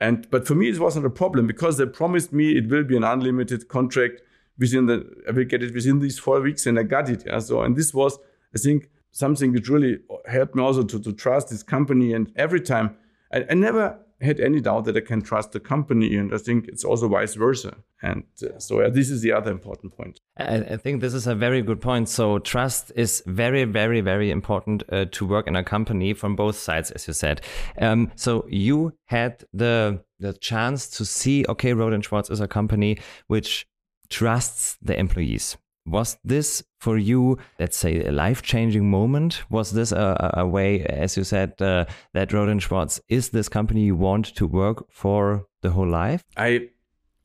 and 0.00 0.30
but 0.30 0.46
for 0.46 0.54
me 0.54 0.68
it 0.68 0.78
wasn't 0.78 1.06
a 1.06 1.10
problem 1.10 1.46
because 1.46 1.76
they 1.76 1.86
promised 1.86 2.32
me 2.32 2.56
it 2.56 2.68
will 2.68 2.84
be 2.84 2.96
an 2.96 3.04
unlimited 3.04 3.68
contract 3.68 4.22
within 4.58 4.86
the 4.86 5.04
I 5.28 5.32
will 5.32 5.44
get 5.44 5.62
it 5.62 5.74
within 5.74 5.98
these 5.98 6.18
four 6.18 6.40
weeks, 6.40 6.66
and 6.66 6.78
I 6.78 6.84
got 6.84 7.10
it. 7.10 7.24
Yeah, 7.26 7.40
so 7.40 7.62
and 7.62 7.76
this 7.76 7.92
was 7.92 8.16
I 8.54 8.58
think 8.58 8.88
something 9.16 9.52
which 9.52 9.68
really 9.68 9.98
helped 10.26 10.54
me 10.54 10.62
also 10.62 10.82
to, 10.82 11.00
to 11.00 11.12
trust 11.12 11.48
this 11.48 11.62
company. 11.62 12.12
And 12.12 12.30
every 12.36 12.60
time, 12.60 12.96
I, 13.32 13.46
I 13.50 13.54
never 13.54 13.98
had 14.20 14.40
any 14.40 14.60
doubt 14.60 14.84
that 14.84 14.96
I 14.96 15.00
can 15.00 15.22
trust 15.22 15.52
the 15.52 15.60
company. 15.60 16.16
And 16.16 16.34
I 16.34 16.38
think 16.38 16.68
it's 16.68 16.84
also 16.84 17.08
vice 17.08 17.34
versa. 17.34 17.78
And 18.02 18.24
uh, 18.42 18.58
so 18.58 18.80
uh, 18.80 18.90
this 18.90 19.08
is 19.08 19.22
the 19.22 19.32
other 19.32 19.50
important 19.50 19.96
point. 19.96 20.20
I, 20.36 20.56
I, 20.56 20.76
think 20.76 21.00
this 21.00 21.14
is 21.14 21.26
a 21.26 21.34
very 21.34 21.62
good 21.62 21.80
point. 21.80 22.10
So 22.10 22.38
trust 22.38 22.92
is 22.94 23.22
very, 23.26 23.64
very, 23.64 24.02
very 24.02 24.30
important 24.30 24.82
uh, 24.90 25.06
to 25.12 25.26
work 25.26 25.46
in 25.46 25.56
a 25.56 25.64
company 25.64 26.12
from 26.12 26.36
both 26.36 26.56
sides, 26.56 26.90
as 26.90 27.06
you 27.06 27.14
said. 27.14 27.40
Um, 27.78 28.12
so 28.16 28.46
you 28.48 28.92
had 29.06 29.44
the 29.52 30.02
the 30.18 30.32
chance 30.32 30.88
to 30.88 31.04
see, 31.04 31.44
okay, 31.46 31.72
Rohde 31.72 32.02
& 32.02 32.04
Schwarz 32.04 32.30
is 32.30 32.40
a 32.40 32.48
company 32.48 32.98
which 33.26 33.66
trusts 34.08 34.78
the 34.80 34.98
employees. 34.98 35.58
Was 35.86 36.18
this 36.24 36.64
for 36.78 36.98
you, 36.98 37.38
let's 37.58 37.76
say, 37.76 38.04
a 38.04 38.12
life 38.12 38.42
changing 38.42 38.90
moment? 38.90 39.44
Was 39.50 39.70
this 39.70 39.92
a, 39.92 40.32
a 40.34 40.46
way, 40.46 40.82
as 40.84 41.16
you 41.16 41.24
said, 41.24 41.60
uh, 41.62 41.84
that 42.12 42.30
Rohde 42.30 42.60
Schwarz 42.60 43.00
is 43.08 43.30
this 43.30 43.48
company 43.48 43.82
you 43.82 43.94
want 43.94 44.34
to 44.34 44.46
work 44.46 44.84
for 44.90 45.46
the 45.62 45.70
whole 45.70 45.88
life? 45.88 46.24
I 46.36 46.70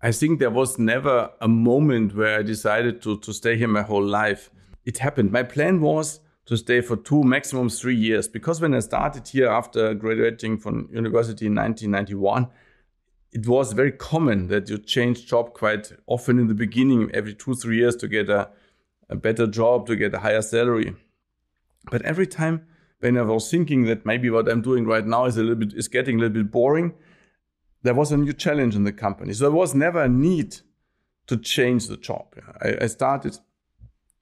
I 0.04 0.12
think 0.12 0.40
there 0.40 0.50
was 0.50 0.80
never 0.80 1.30
a 1.42 1.48
moment 1.48 2.16
where 2.16 2.40
I 2.40 2.44
decided 2.44 3.02
to, 3.04 3.20
to 3.20 3.34
stay 3.34 3.56
here 3.56 3.68
my 3.68 3.84
whole 3.84 4.04
life. 4.04 4.50
It 4.84 4.98
happened. 4.98 5.32
My 5.32 5.44
plan 5.44 5.80
was 5.80 6.20
to 6.46 6.58
stay 6.58 6.82
for 6.82 6.98
two, 6.98 7.24
maximum 7.24 7.70
three 7.70 7.96
years. 7.96 8.28
Because 8.28 8.60
when 8.60 8.74
I 8.74 8.80
started 8.80 9.28
here 9.28 9.48
after 9.48 9.94
graduating 9.94 10.58
from 10.58 10.90
university 10.92 11.46
in 11.46 11.56
1991, 11.56 12.48
it 13.32 13.48
was 13.48 13.74
very 13.74 13.92
common 13.92 14.48
that 14.48 14.70
you 14.70 14.78
change 14.78 15.26
job 15.26 15.54
quite 15.54 15.92
often 16.06 16.38
in 16.38 16.48
the 16.48 16.54
beginning, 16.54 17.10
every 17.14 17.34
two, 17.34 17.56
three 17.56 17.78
years 17.78 17.96
to 17.98 18.08
get 18.08 18.30
a, 18.30 18.50
a 19.10 19.16
better 19.16 19.48
job, 19.48 19.88
to 19.88 19.96
get 19.96 20.14
a 20.14 20.20
higher 20.20 20.42
salary. 20.42 20.96
But 21.90 22.02
every 22.02 22.28
time 22.28 22.66
when 23.00 23.18
I 23.18 23.22
was 23.22 23.50
thinking 23.50 23.86
that 23.86 24.06
maybe 24.06 24.30
what 24.30 24.50
I'm 24.50 24.62
doing 24.62 24.86
right 24.86 25.06
now 25.06 25.26
is 25.26 25.38
a 25.38 25.42
little 25.42 25.56
bit 25.56 25.74
is 25.74 25.88
getting 25.88 26.18
a 26.18 26.20
little 26.20 26.44
bit 26.44 26.52
boring, 26.52 26.94
there 27.84 27.94
was 27.94 28.12
a 28.12 28.18
new 28.18 28.34
challenge 28.34 28.76
in 28.76 28.84
the 28.84 28.92
company. 28.92 29.34
So 29.34 29.46
there 29.46 29.52
was 29.52 29.74
never 29.74 30.04
a 30.04 30.10
need 30.10 30.58
to 31.28 31.38
change 31.38 31.88
the 31.88 31.98
job. 31.98 32.36
I, 32.62 32.78
I 32.82 32.88
started 32.88 33.38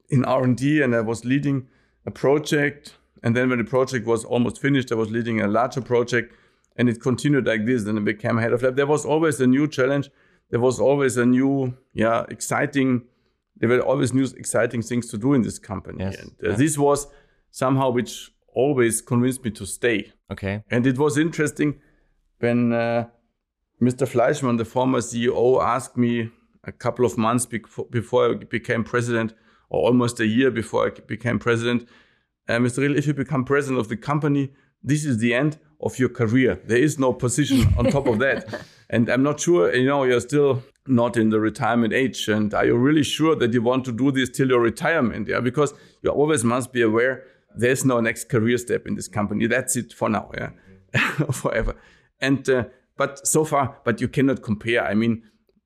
in 0.09 0.23
R&D 0.23 0.81
and 0.81 0.95
I 0.95 1.01
was 1.01 1.25
leading 1.25 1.67
a 2.05 2.11
project. 2.11 2.95
And 3.23 3.35
then 3.35 3.49
when 3.49 3.57
the 3.57 3.65
project 3.65 4.05
was 4.05 4.23
almost 4.23 4.61
finished, 4.61 4.91
I 4.91 4.95
was 4.95 5.09
leading 5.09 5.41
a 5.41 5.47
larger 5.47 5.81
project 5.81 6.33
and 6.79 6.87
it 6.87 7.01
continued 7.01 7.45
like 7.45 7.65
this. 7.65 7.83
Then 7.83 7.97
I 7.97 7.99
became 7.99 8.37
head 8.37 8.53
of 8.53 8.63
lab. 8.63 8.77
There 8.77 8.87
was 8.87 9.05
always 9.05 9.39
a 9.41 9.45
new 9.45 9.67
challenge. 9.67 10.09
There 10.49 10.61
was 10.61 10.79
always 10.79 11.17
a 11.17 11.25
new, 11.25 11.77
yeah, 11.93 12.25
exciting. 12.29 13.03
There 13.57 13.67
were 13.67 13.81
always 13.81 14.13
new, 14.13 14.23
exciting 14.37 14.81
things 14.81 15.09
to 15.09 15.17
do 15.17 15.33
in 15.33 15.41
this 15.41 15.59
company. 15.59 15.97
Yes. 15.99 16.15
And 16.15 16.31
uh, 16.41 16.49
yeah. 16.51 16.55
this 16.55 16.77
was 16.77 17.07
somehow 17.51 17.89
which 17.89 18.31
always 18.47 19.01
convinced 19.01 19.43
me 19.43 19.51
to 19.51 19.65
stay. 19.65 20.13
Okay. 20.31 20.63
And 20.71 20.87
it 20.87 20.97
was 20.97 21.17
interesting 21.17 21.81
when 22.39 22.71
uh, 22.71 23.07
Mr. 23.81 24.07
Fleischmann, 24.07 24.55
the 24.55 24.65
former 24.65 24.99
CEO, 24.99 25.61
asked 25.61 25.97
me 25.97 26.31
a 26.63 26.71
couple 26.71 27.05
of 27.05 27.17
months 27.17 27.45
before 27.45 28.31
I 28.31 28.33
became 28.35 28.85
president, 28.85 29.33
or 29.69 29.85
almost 29.85 30.21
a 30.21 30.25
year 30.25 30.49
before 30.49 30.87
I 30.87 30.91
became 31.01 31.39
president, 31.39 31.87
uh, 32.47 32.53
Mr. 32.53 32.77
Riedel, 32.79 32.97
if 32.97 33.05
you 33.05 33.13
become 33.13 33.43
president 33.43 33.79
of 33.79 33.89
the 33.89 33.97
company, 33.97 34.53
this 34.83 35.05
is 35.05 35.17
the 35.17 35.33
end 35.33 35.59
of 35.81 35.97
your 35.97 36.09
career. 36.09 36.59
There 36.65 36.77
is 36.77 36.99
no 36.99 37.13
position 37.13 37.73
on 37.77 37.85
top 37.85 38.07
of 38.07 38.19
that. 38.19 38.65
And 38.91 39.07
I'm 39.07 39.21
not 39.21 39.39
sure, 39.39 39.71
you 39.71 39.85
know, 39.85 40.03
you're 40.03 40.19
still 40.19 40.63
not 40.87 41.15
in 41.15 41.29
the 41.29 41.39
retirement 41.39 41.93
age. 41.93 42.27
And 42.27 42.51
are 42.55 42.65
you 42.65 42.75
really 42.75 43.03
sure 43.03 43.35
that 43.35 43.53
you 43.53 43.61
want 43.61 43.85
to 43.85 43.91
do 43.91 44.11
this 44.11 44.31
till 44.31 44.49
your 44.49 44.59
retirement? 44.59 45.27
Yeah, 45.27 45.41
because 45.41 45.75
you 46.01 46.09
always 46.09 46.43
must 46.43 46.73
be 46.73 46.81
aware 46.81 47.23
there's 47.55 47.85
no 47.85 47.99
next 47.99 48.29
career 48.29 48.57
step 48.57 48.87
in 48.87 48.95
this 48.95 49.07
company. 49.07 49.47
That's 49.47 49.75
it 49.75 49.93
for 49.93 50.09
now. 50.09 50.31
Yeah, 50.37 50.49
forever. 51.31 51.75
And 52.19 52.47
uh, 52.49 52.65
but 52.97 53.27
so 53.27 53.45
far, 53.45 53.77
but 53.83 54.01
you 54.01 54.07
cannot 54.07 54.41
compare. 54.41 54.83
I 54.85 54.93
mean, 54.93 55.23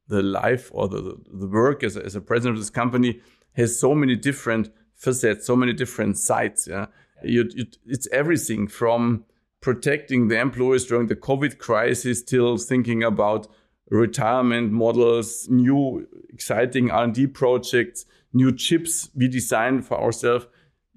the 0.07 0.21
life 0.21 0.69
or 0.73 0.87
the 0.87 1.17
the 1.31 1.47
work 1.47 1.83
as 1.83 1.97
a, 1.97 2.05
as 2.05 2.15
a 2.15 2.21
president 2.21 2.57
of 2.57 2.61
this 2.61 2.69
company 2.69 3.21
has 3.53 3.79
so 3.79 3.93
many 3.95 4.15
different 4.15 4.69
facets, 4.95 5.45
so 5.45 5.55
many 5.55 5.73
different 5.73 6.17
sides. 6.17 6.67
Yeah, 6.69 6.87
you, 7.23 7.49
it's 7.85 8.07
everything 8.11 8.67
from 8.67 9.25
protecting 9.61 10.27
the 10.27 10.39
employees 10.39 10.85
during 10.85 11.07
the 11.07 11.15
COVID 11.15 11.57
crisis, 11.57 12.19
still 12.19 12.57
thinking 12.57 13.03
about 13.03 13.47
retirement 13.89 14.71
models, 14.71 15.47
new 15.49 16.07
exciting 16.29 16.91
R&D 16.91 17.27
projects, 17.27 18.05
new 18.33 18.51
chips 18.51 19.09
we 19.15 19.27
design 19.27 19.81
for 19.81 19.99
ourselves, 20.01 20.47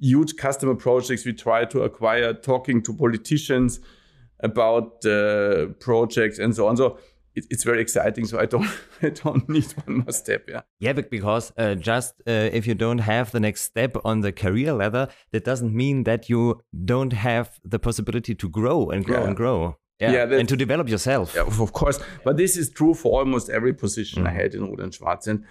huge 0.01 0.37
customer 0.37 0.75
projects 0.75 1.25
we 1.25 1.33
try 1.33 1.65
to 1.65 1.83
acquire, 1.83 2.33
talking 2.33 2.83
to 2.83 2.93
politicians 2.93 3.81
about 4.41 5.05
uh, 5.07 5.67
projects 5.81 6.39
and 6.39 6.55
so 6.55 6.67
on. 6.67 6.77
So 6.77 6.99
it, 7.37 7.47
it's 7.51 7.63
very 7.63 7.81
exciting. 7.81 8.27
So 8.27 8.41
I 8.41 8.47
don't 8.47 8.69
I 9.03 9.11
don't 9.11 9.49
need 9.49 9.71
one 9.85 9.99
more 9.99 10.13
step. 10.13 10.49
Yeah. 10.49 10.63
Yeah, 10.81 10.93
because 10.95 11.53
uh, 11.57 11.75
just 11.75 12.15
uh, 12.27 12.51
if 12.59 12.67
you 12.67 12.75
don't 12.75 12.99
have 12.99 13.31
the 13.31 13.41
next 13.41 13.63
step 13.63 13.97
on 14.05 14.23
the 14.23 14.33
career 14.33 14.73
ladder, 14.73 15.09
that 15.33 15.45
doesn't 15.45 15.75
mean 15.75 16.05
that 16.05 16.29
you 16.29 16.61
don't 16.85 17.13
have 17.13 17.61
the 17.65 17.79
possibility 17.79 18.35
to 18.35 18.49
grow 18.49 18.91
and 18.91 19.05
grow 19.05 19.21
yeah. 19.21 19.27
and 19.27 19.37
grow. 19.37 19.77
Yeah, 20.01 20.13
yeah 20.13 20.39
and 20.39 20.49
to 20.49 20.57
develop 20.57 20.89
yourself. 20.89 21.35
Yeah, 21.35 21.43
of 21.43 21.73
course. 21.73 21.99
But 22.25 22.37
this 22.37 22.57
is 22.57 22.71
true 22.71 22.95
for 22.95 23.19
almost 23.19 23.49
every 23.49 23.73
position 23.73 24.25
mm. 24.25 24.29
I 24.29 24.33
had 24.33 24.55
in 24.55 24.63
Rohde 24.63 24.93
& 24.95 24.99
Schwarz. 24.99 25.27
And 25.27 25.45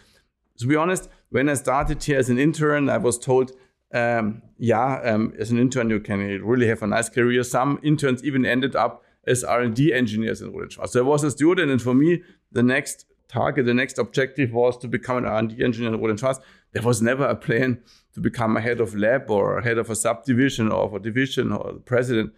to 0.59 0.67
be 0.67 0.75
honest, 0.75 1.09
when 1.29 1.49
I 1.49 1.55
started 1.55 2.03
here 2.03 2.19
as 2.19 2.29
an 2.29 2.37
intern, 2.37 2.87
I 2.87 2.97
was 2.97 3.17
told, 3.17 3.53
um, 3.91 4.43
yeah, 4.59 5.01
um, 5.03 5.33
as 5.39 5.49
an 5.49 5.57
intern, 5.57 5.89
you 5.89 5.99
can 5.99 6.19
really 6.43 6.67
have 6.67 6.83
a 6.83 6.87
nice 6.87 7.09
career. 7.09 7.41
Some 7.43 7.79
interns 7.81 8.23
even 8.23 8.45
ended 8.45 8.75
up 8.75 9.03
as 9.27 9.43
R&D 9.43 9.93
engineers 9.93 10.41
in 10.41 10.51
Rohde 10.51 10.71
& 10.71 10.73
Schwarz. 10.73 10.91
So 10.91 10.99
I 10.99 11.03
was 11.03 11.23
a 11.23 11.31
student, 11.31 11.71
and 11.71 11.81
for 11.81 11.93
me, 11.93 12.23
the 12.51 12.63
next 12.63 13.05
target, 13.27 13.65
the 13.65 13.73
next 13.73 13.97
objective 13.97 14.51
was 14.53 14.77
to 14.77 14.87
become 14.87 15.17
an 15.17 15.25
R&D 15.25 15.63
engineer 15.63 15.93
in 15.93 15.99
Rohde 15.99 16.17
& 16.17 16.19
Schwarz. 16.19 16.39
There 16.73 16.83
was 16.83 17.01
never 17.01 17.25
a 17.25 17.35
plan 17.35 17.81
to 18.13 18.19
become 18.19 18.57
a 18.57 18.61
head 18.61 18.81
of 18.81 18.95
lab 18.95 19.29
or 19.29 19.57
a 19.57 19.63
head 19.63 19.77
of 19.77 19.89
a 19.89 19.95
subdivision 19.95 20.71
or 20.71 20.83
of 20.83 20.93
a 20.93 20.99
division 20.99 21.51
or 21.51 21.73
the 21.73 21.79
president. 21.79 22.33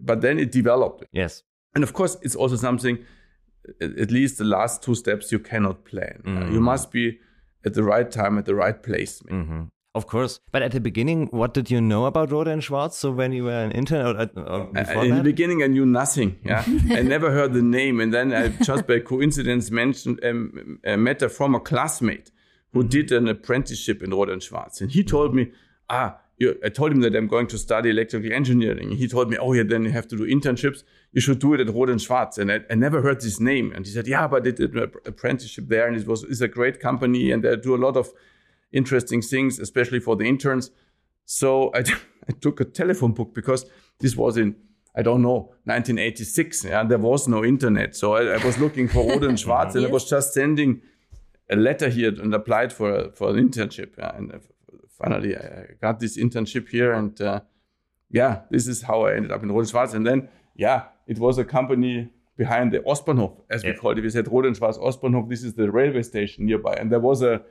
But 0.00 0.20
then 0.20 0.38
it 0.38 0.52
developed. 0.52 1.04
Yes. 1.12 1.42
And 1.74 1.84
of 1.84 1.92
course, 1.92 2.16
it's 2.22 2.36
also 2.36 2.56
something, 2.56 2.98
at 3.80 4.10
least 4.10 4.38
the 4.38 4.44
last 4.44 4.82
two 4.82 4.94
steps, 4.94 5.30
you 5.32 5.38
cannot 5.38 5.84
plan. 5.84 6.22
Mm-hmm. 6.24 6.52
you 6.52 6.60
must 6.60 6.90
be 6.90 7.18
at 7.64 7.74
the 7.74 7.82
right 7.82 8.10
time, 8.10 8.38
at 8.38 8.46
the 8.46 8.54
right 8.54 8.82
place. 8.82 9.20
Mm-hmm. 9.22 9.64
Of 9.94 10.06
course. 10.06 10.38
But 10.52 10.62
at 10.62 10.72
the 10.72 10.80
beginning, 10.80 11.28
what 11.30 11.54
did 11.54 11.70
you 11.70 11.80
know 11.80 12.04
about 12.06 12.28
Rohde 12.28 12.60
& 12.60 12.62
Schwarz? 12.62 12.94
So 12.94 13.10
when 13.10 13.32
you 13.32 13.44
were 13.44 13.64
an 13.64 13.72
intern 13.72 14.06
or, 14.06 14.30
or 14.40 14.64
before 14.66 15.04
In 15.04 15.10
that? 15.10 15.16
the 15.16 15.22
beginning, 15.22 15.62
I 15.62 15.66
knew 15.66 15.86
nothing. 15.86 16.38
Yeah, 16.44 16.62
I 16.90 17.02
never 17.02 17.30
heard 17.30 17.54
the 17.54 17.62
name. 17.62 17.98
And 18.00 18.12
then 18.12 18.32
I 18.32 18.48
just 18.48 18.86
by 18.86 19.00
coincidence 19.00 19.70
mentioned, 19.70 20.22
um, 20.24 20.78
uh, 20.86 20.96
met 20.96 21.22
a 21.22 21.28
former 21.28 21.58
classmate 21.58 22.30
who 22.72 22.80
mm-hmm. 22.80 22.88
did 22.88 23.12
an 23.12 23.28
apprenticeship 23.28 24.02
in 24.02 24.10
Rohde 24.10 24.40
& 24.42 24.42
Schwarz. 24.42 24.80
And 24.80 24.90
he 24.90 25.02
told 25.02 25.34
me, 25.34 25.52
ah, 25.88 26.18
you, 26.36 26.56
I 26.64 26.68
told 26.68 26.92
him 26.92 27.00
that 27.00 27.16
I'm 27.16 27.26
going 27.26 27.48
to 27.48 27.58
study 27.58 27.90
electrical 27.90 28.32
engineering. 28.32 28.92
He 28.92 29.08
told 29.08 29.30
me, 29.30 29.36
oh 29.38 29.52
yeah, 29.54 29.64
then 29.64 29.84
you 29.84 29.90
have 29.90 30.06
to 30.08 30.16
do 30.16 30.24
internships. 30.24 30.84
You 31.12 31.20
should 31.20 31.40
do 31.40 31.54
it 31.54 31.60
at 31.60 31.66
Rohde 31.68 32.00
& 32.00 32.06
Schwarz. 32.06 32.38
And 32.38 32.52
I, 32.52 32.60
I 32.70 32.74
never 32.74 33.02
heard 33.02 33.20
this 33.20 33.40
name. 33.40 33.72
And 33.74 33.86
he 33.86 33.92
said, 33.92 34.06
yeah, 34.06 34.28
but 34.28 34.46
I 34.46 34.50
did 34.50 34.74
an 34.76 34.92
apprenticeship 35.06 35.68
there. 35.68 35.88
And 35.88 35.96
it 35.96 36.06
was 36.06 36.22
it's 36.24 36.40
a 36.40 36.48
great 36.48 36.78
company. 36.78 37.32
And 37.32 37.42
they 37.42 37.56
do 37.56 37.74
a 37.74 37.82
lot 37.84 37.96
of 37.96 38.12
interesting 38.72 39.22
things, 39.22 39.58
especially 39.58 40.00
for 40.00 40.16
the 40.16 40.24
interns. 40.24 40.70
So 41.24 41.70
I, 41.74 41.78
I 42.28 42.32
took 42.40 42.60
a 42.60 42.64
telephone 42.64 43.12
book 43.12 43.34
because 43.34 43.66
this 44.00 44.16
was 44.16 44.36
in, 44.36 44.56
I 44.96 45.02
don't 45.02 45.22
know, 45.22 45.52
1986. 45.64 46.64
Yeah, 46.64 46.84
there 46.84 46.98
was 46.98 47.28
no 47.28 47.44
internet. 47.44 47.96
So 47.96 48.14
I, 48.14 48.38
I 48.38 48.44
was 48.44 48.58
looking 48.58 48.88
for 48.88 49.04
Rohde 49.04 49.28
and 49.28 49.38
Schwarz 49.40 49.74
and 49.74 49.86
I 49.86 49.90
was 49.90 50.08
just 50.08 50.34
sending 50.34 50.82
a 51.50 51.56
letter 51.56 51.88
here 51.88 52.08
and 52.08 52.34
applied 52.34 52.72
for, 52.72 53.10
for 53.12 53.30
an 53.30 53.36
internship. 53.36 53.96
Yeah, 53.96 54.16
and 54.16 54.34
uh, 54.34 54.38
finally 54.90 55.36
I 55.36 55.74
got 55.80 56.00
this 56.00 56.18
internship 56.18 56.68
here. 56.68 56.92
And 56.92 57.18
uh, 57.20 57.40
yeah, 58.10 58.42
this 58.50 58.68
is 58.68 58.82
how 58.82 59.06
I 59.06 59.14
ended 59.14 59.32
up 59.32 59.42
in 59.42 59.48
Rohde 59.48 59.70
Schwarz. 59.70 59.94
And 59.94 60.06
then, 60.06 60.28
yeah, 60.54 60.84
it 61.06 61.18
was 61.18 61.38
a 61.38 61.44
company 61.44 62.10
behind 62.36 62.72
the 62.72 62.78
Ostbahnhof, 62.80 63.36
as 63.50 63.64
we 63.64 63.74
called 63.74 63.98
it. 63.98 64.02
We 64.02 64.10
said 64.10 64.26
Rohde 64.26 64.56
Schwarz 64.56 64.78
Ostbahnhof. 64.78 65.28
This 65.28 65.42
is 65.42 65.54
the 65.54 65.70
railway 65.70 66.02
station 66.02 66.46
nearby. 66.46 66.74
And 66.74 66.90
there 66.92 67.00
was 67.00 67.22
a, 67.22 67.42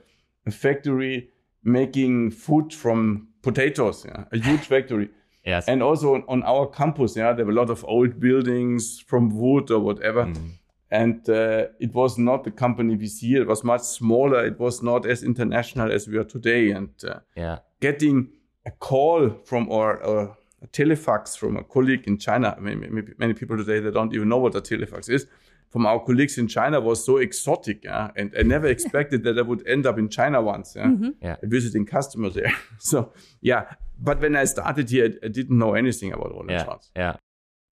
a 0.48 0.50
factory 0.50 1.28
making 1.62 2.30
food 2.30 2.72
from 2.72 3.28
potatoes, 3.42 4.04
yeah, 4.06 4.24
a 4.32 4.38
huge 4.38 4.60
factory. 4.72 5.10
Yes. 5.44 5.68
And 5.68 5.82
also 5.82 6.24
on 6.28 6.42
our 6.42 6.66
campus, 6.66 7.16
yeah, 7.16 7.32
there 7.32 7.46
were 7.46 7.52
a 7.52 7.54
lot 7.54 7.70
of 7.70 7.84
old 7.84 8.20
buildings 8.20 9.00
from 9.00 9.30
wood 9.30 9.70
or 9.70 9.78
whatever. 9.78 10.24
Mm. 10.26 10.50
And 10.90 11.28
uh, 11.28 11.66
it 11.80 11.94
was 11.94 12.18
not 12.18 12.44
the 12.44 12.50
company 12.50 12.96
we 12.96 13.06
see. 13.06 13.34
It 13.36 13.46
was 13.46 13.62
much 13.62 13.82
smaller. 13.82 14.44
It 14.44 14.58
was 14.58 14.82
not 14.82 15.06
as 15.06 15.22
international 15.22 15.92
as 15.92 16.08
we 16.08 16.18
are 16.18 16.24
today. 16.24 16.70
And 16.70 16.90
uh, 17.04 17.20
yeah. 17.36 17.58
getting 17.80 18.28
a 18.66 18.70
call 18.70 19.30
from 19.44 19.70
or, 19.70 20.02
or 20.02 20.36
a 20.62 20.66
telefax 20.66 21.36
from 21.36 21.56
a 21.56 21.64
colleague 21.64 22.04
in 22.06 22.18
China. 22.18 22.54
I 22.56 22.60
mean, 22.60 22.80
maybe 22.90 23.12
many 23.18 23.32
people 23.32 23.56
today 23.56 23.80
they 23.80 23.90
don't 23.90 24.14
even 24.14 24.28
know 24.28 24.38
what 24.38 24.54
a 24.54 24.60
telefax 24.60 25.08
is 25.08 25.26
from 25.70 25.86
our 25.86 26.00
colleagues 26.00 26.38
in 26.38 26.48
China 26.48 26.80
was 26.80 27.04
so 27.04 27.18
exotic. 27.18 27.84
Yeah? 27.84 28.10
And 28.16 28.34
I 28.38 28.42
never 28.42 28.66
expected 28.76 29.24
that 29.24 29.38
I 29.38 29.42
would 29.42 29.66
end 29.66 29.86
up 29.86 29.98
in 29.98 30.08
China 30.08 30.40
once, 30.40 30.74
yeah? 30.76 30.86
Mm-hmm. 30.86 31.10
yeah. 31.22 31.36
visiting 31.42 31.86
customers 31.86 32.34
there. 32.34 32.52
so, 32.78 33.12
yeah. 33.40 33.74
But 34.00 34.20
when 34.20 34.36
I 34.36 34.44
started 34.44 34.90
here, 34.90 35.14
I 35.22 35.28
didn't 35.28 35.58
know 35.58 35.74
anything 35.74 36.12
about 36.12 36.30
Roland 36.30 36.50
yeah, 36.50 36.74
Yeah. 36.94 37.16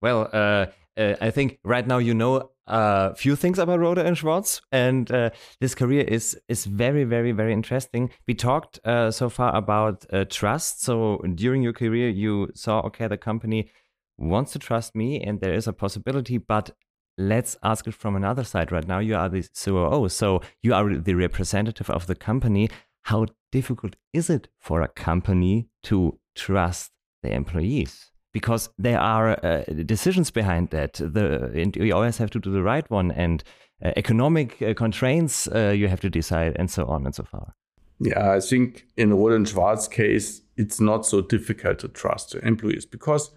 Well, 0.03 0.29
uh, 0.33 0.67
uh, 0.97 1.15
I 1.21 1.31
think 1.31 1.59
right 1.65 1.87
now 1.87 1.99
you 1.99 2.15
know 2.15 2.51
a 2.67 3.15
few 3.15 3.37
things 3.37 3.59
about 3.59 3.81
Rohde 3.81 4.05
and 4.05 4.17
Schwarz, 4.17 4.61
and 4.73 5.11
uh, 5.11 5.31
this 5.61 5.75
career 5.75 6.03
is 6.03 6.39
is 6.49 6.65
very, 6.65 7.05
very, 7.05 7.33
very 7.33 7.53
interesting. 7.53 8.11
We 8.27 8.35
talked 8.35 8.81
uh, 8.85 9.11
so 9.11 9.29
far 9.29 9.55
about 9.55 10.05
uh, 10.13 10.25
trust. 10.25 10.83
So 10.83 11.19
during 11.35 11.63
your 11.63 11.73
career, 11.73 12.09
you 12.09 12.51
saw 12.55 12.81
okay, 12.81 13.07
the 13.09 13.19
company 13.19 13.71
wants 14.19 14.53
to 14.53 14.59
trust 14.59 14.95
me, 14.95 15.21
and 15.21 15.41
there 15.41 15.55
is 15.55 15.67
a 15.67 15.73
possibility, 15.73 16.39
but 16.39 16.71
let's 17.19 17.57
ask 17.63 17.87
it 17.87 17.95
from 17.95 18.17
another 18.17 18.45
side. 18.45 18.73
Right 18.73 18.87
now, 18.87 18.99
you 18.99 19.17
are 19.17 19.29
the 19.29 19.49
COO, 19.65 20.09
so 20.09 20.43
you 20.63 20.75
are 20.75 20.95
the 20.95 21.15
representative 21.15 21.91
of 21.91 22.07
the 22.07 22.15
company. 22.15 22.69
How 23.03 23.27
difficult 23.53 23.97
is 24.13 24.31
it 24.31 24.49
for 24.59 24.83
a 24.83 24.89
company 24.89 25.69
to 25.85 26.19
trust 26.35 26.93
the 27.23 27.33
employees? 27.33 28.11
Because 28.33 28.69
there 28.77 29.01
are 29.01 29.45
uh, 29.45 29.65
decisions 29.87 30.31
behind 30.31 30.71
that. 30.71 30.95
The 30.95 31.71
you 31.75 31.95
always 31.95 32.19
have 32.19 32.31
to 32.31 32.41
do 32.41 32.53
the 32.53 32.63
right 32.63 32.89
one, 32.91 33.11
and 33.11 33.43
uh, 33.83 33.93
economic 33.97 34.61
uh, 34.61 34.75
constraints 34.75 35.49
uh, 35.49 35.73
you 35.75 35.89
have 35.89 36.01
to 36.01 36.11
decide, 36.11 36.57
and 36.57 36.71
so 36.71 36.85
on 36.87 37.07
and 37.07 37.15
so 37.15 37.25
far. 37.25 37.55
Yeah, 37.99 38.33
I 38.33 38.41
think 38.41 38.87
in 38.99 39.11
Rohde 39.11 39.37
and 39.37 39.49
Schwarz 39.49 39.89
case, 39.89 40.43
it's 40.59 40.81
not 40.81 41.07
so 41.07 41.23
difficult 41.23 41.79
to 41.79 41.89
trust 41.89 42.33
the 42.33 42.47
employees 42.47 42.85
because 42.85 43.31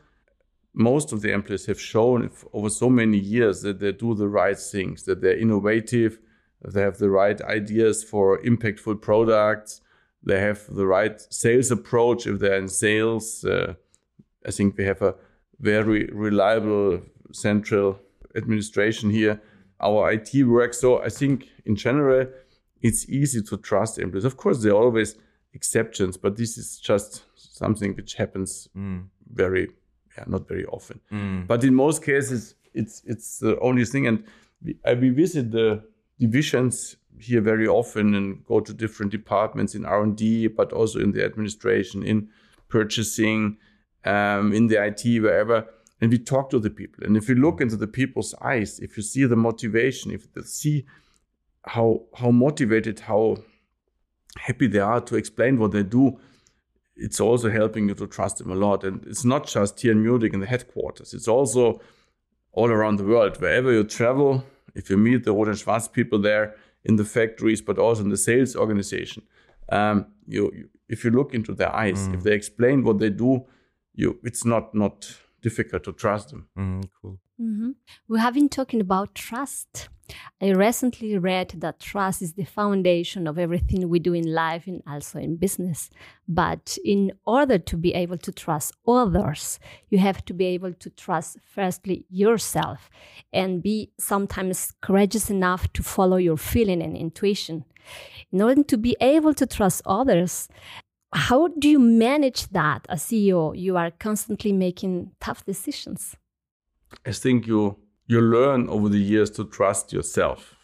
most 0.74 1.12
of 1.12 1.22
the 1.22 1.32
employees 1.32 1.66
have 1.66 1.80
shown 1.80 2.30
over 2.54 2.70
so 2.70 2.90
many 2.90 3.18
years 3.18 3.62
that 3.62 3.80
they 3.80 3.92
do 3.92 4.14
the 4.14 4.28
right 4.28 4.58
things, 4.58 5.04
that 5.04 5.22
they're 5.22 5.38
innovative, 5.38 6.20
they 6.64 6.82
have 6.82 6.98
the 6.98 7.10
right 7.10 7.42
ideas 7.42 8.04
for 8.04 8.42
impactful 8.44 9.02
products, 9.02 9.82
they 10.24 10.40
have 10.40 10.66
the 10.70 10.86
right 10.86 11.20
sales 11.34 11.72
approach 11.72 12.28
if 12.28 12.40
they're 12.40 12.58
in 12.58 12.68
sales. 12.68 13.44
Uh, 13.46 13.74
I 14.46 14.52
think 14.52 14.78
we 14.78 14.86
have 14.86 15.02
a 15.02 15.16
very 15.60 16.06
reliable 16.08 17.02
central 17.32 18.00
administration 18.36 19.10
here. 19.10 19.42
Our 19.80 20.12
IT 20.12 20.44
works. 20.46 20.80
So 20.80 21.02
I 21.02 21.10
think 21.10 21.48
in 21.66 21.76
general, 21.76 22.28
it's 22.82 23.08
easy 23.10 23.42
to 23.44 23.58
trust 23.58 23.98
employees. 23.98 24.26
Of 24.26 24.38
course, 24.38 24.62
there 24.62 24.74
are 24.74 24.84
always 24.84 25.16
exceptions, 25.54 26.18
but 26.18 26.38
this 26.38 26.58
is 26.58 26.80
just 26.80 27.24
something 27.36 27.96
which 27.96 28.16
happens 28.16 28.68
mm. 28.76 29.06
very 29.34 29.70
yeah, 30.18 30.24
not 30.28 30.48
very 30.48 30.66
often. 30.66 31.00
Mm. 31.12 31.48
But 31.48 31.64
in 31.64 31.74
most 31.74 32.04
cases, 32.04 32.56
it's 32.74 33.02
it's 33.06 33.40
the 33.40 33.60
only 33.60 33.86
thing. 33.86 34.08
And 34.08 34.24
we, 34.64 34.78
I, 34.86 34.94
we 34.94 35.10
visit 35.10 35.52
the 35.52 35.84
divisions 36.20 36.98
here 37.20 37.42
very 37.42 37.68
often 37.68 38.16
and 38.16 38.46
go 38.46 38.60
to 38.60 38.74
different 38.74 39.12
departments 39.12 39.76
in 39.76 39.86
R 39.86 40.04
and 40.04 40.16
D, 40.16 40.48
but 40.48 40.72
also 40.74 41.00
in 41.00 41.12
the 41.12 41.24
administration, 41.24 42.04
in 42.04 42.30
purchasing, 42.70 43.58
um, 44.06 44.54
in 44.54 44.68
the 44.68 44.84
IT, 44.84 45.22
wherever. 45.22 45.66
And 46.02 46.12
we 46.12 46.18
talk 46.18 46.50
to 46.52 46.60
the 46.60 46.70
people. 46.70 47.04
And 47.04 47.18
if 47.18 47.28
you 47.28 47.36
look 47.36 47.60
into 47.60 47.76
the 47.76 47.88
people's 47.88 48.34
eyes, 48.42 48.80
if 48.80 48.96
you 48.96 49.04
see 49.04 49.26
the 49.26 49.36
motivation, 49.36 50.12
if 50.12 50.28
you 50.36 50.44
see 50.44 50.86
how 51.66 52.04
how 52.16 52.32
motivated, 52.32 53.02
how 53.02 53.38
happy 54.38 54.68
they 54.68 54.80
are 54.80 55.02
to 55.02 55.16
explain 55.16 55.60
what 55.60 55.72
they 55.72 55.84
do, 55.84 56.18
it's 57.00 57.20
also 57.20 57.50
helping 57.50 57.88
you 57.88 57.96
to 57.96 58.08
trust 58.08 58.38
them 58.38 58.52
a 58.52 58.56
lot. 58.56 58.84
And 58.84 59.06
it's 59.06 59.26
not 59.26 59.48
just 59.48 59.80
here 59.82 59.92
in 59.92 60.04
Munich 60.04 60.34
in 60.34 60.40
the 60.40 60.46
headquarters, 60.48 61.14
it's 61.14 61.28
also 61.28 61.82
all 62.52 62.70
around 62.70 62.98
the 62.98 63.06
world. 63.06 63.40
Wherever 63.42 63.72
you 63.72 63.84
travel, 63.84 64.44
if 64.76 64.90
you 64.90 64.98
meet 64.98 65.24
the 65.24 65.34
Rohde 65.34 65.56
Schwarz 65.62 65.88
people 65.88 66.20
there 66.20 66.56
in 66.84 66.96
the 66.96 67.06
factories, 67.06 67.62
but 67.62 67.78
also 67.78 68.04
in 68.04 68.10
the 68.10 68.18
sales 68.18 68.56
organization, 68.56 69.24
um, 69.72 70.08
you, 70.28 70.52
you, 70.54 70.70
if 70.88 71.04
you 71.04 71.12
look 71.12 71.34
into 71.34 71.54
their 71.54 71.74
eyes, 71.74 72.08
mm. 72.08 72.16
if 72.16 72.24
they 72.24 72.34
explain 72.34 72.84
what 72.84 73.00
they 73.00 73.10
do, 73.10 73.46
you 73.94 74.18
it's 74.24 74.46
not 74.46 74.74
not 74.74 75.18
difficult 75.42 75.84
to 75.84 75.94
trust 75.94 76.30
them. 76.30 76.48
Mm, 76.58 76.90
cool. 77.02 77.20
Mm-hmm. 77.40 77.72
We 78.08 78.20
have 78.20 78.34
been 78.34 78.50
talking 78.50 78.82
about 78.82 79.16
trust. 79.16 79.90
I 80.42 80.52
recently 80.52 81.18
read 81.18 81.56
that 81.58 81.80
trust 81.80 82.22
is 82.22 82.34
the 82.34 82.46
foundation 82.46 83.28
of 83.28 83.38
everything 83.38 83.90
we 83.90 84.00
do 84.00 84.14
in 84.14 84.34
life 84.34 84.68
and 84.68 84.82
also 84.88 85.20
in 85.20 85.36
business. 85.36 85.90
But 86.28 86.78
in 86.84 87.12
order 87.26 87.58
to 87.58 87.78
be 87.78 87.94
able 87.94 88.18
to 88.20 88.32
trust 88.32 88.74
others, 88.88 89.60
you 89.90 89.98
have 90.00 90.24
to 90.26 90.34
be 90.34 90.46
able 90.46 90.74
to 90.74 90.90
trust, 90.90 91.38
firstly, 91.44 92.06
yourself 92.10 92.90
and 93.34 93.62
be 93.62 93.92
sometimes 94.00 94.74
courageous 94.82 95.30
enough 95.30 95.72
to 95.74 95.84
follow 95.84 96.18
your 96.18 96.38
feeling 96.38 96.82
and 96.82 96.96
intuition. 96.96 97.66
In 98.32 98.42
order 98.42 98.64
to 98.64 98.78
be 98.78 98.96
able 99.02 99.34
to 99.34 99.46
trust 99.46 99.82
others, 99.86 100.48
how 101.12 101.48
do 101.48 101.68
you 101.68 101.80
manage 101.80 102.48
that 102.50 102.86
as 102.88 103.04
CEO? 103.04 103.58
You 103.58 103.78
are 103.78 103.92
constantly 103.92 104.54
making 104.54 105.12
tough 105.20 105.44
decisions. 105.46 106.16
I 107.06 107.12
think 107.12 107.48
you 107.48 107.78
you 108.10 108.20
learn 108.20 108.68
over 108.70 108.90
the 108.90 108.98
years 108.98 109.30
to 109.30 109.46
trust 109.46 109.94
yourself. 109.94 110.56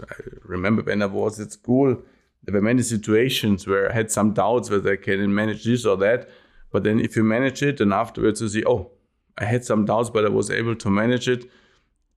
I 0.00 0.14
remember 0.44 0.82
when 0.82 1.02
I 1.02 1.06
was 1.06 1.38
at 1.38 1.52
school, 1.52 2.02
there 2.42 2.54
were 2.54 2.62
many 2.62 2.82
situations 2.82 3.66
where 3.66 3.90
I 3.90 3.94
had 3.94 4.10
some 4.10 4.32
doubts 4.32 4.70
whether 4.70 4.92
I 4.92 4.96
can 4.96 5.34
manage 5.34 5.64
this 5.64 5.84
or 5.84 5.98
that. 5.98 6.30
But 6.72 6.84
then 6.84 6.98
if 6.98 7.14
you 7.14 7.24
manage 7.24 7.62
it 7.62 7.82
and 7.82 7.92
afterwards 7.92 8.40
you 8.40 8.48
see, 8.48 8.64
oh, 8.64 8.90
I 9.36 9.44
had 9.44 9.66
some 9.66 9.84
doubts, 9.84 10.08
but 10.08 10.24
I 10.24 10.30
was 10.30 10.50
able 10.50 10.74
to 10.76 10.88
manage 10.88 11.28
it. 11.28 11.50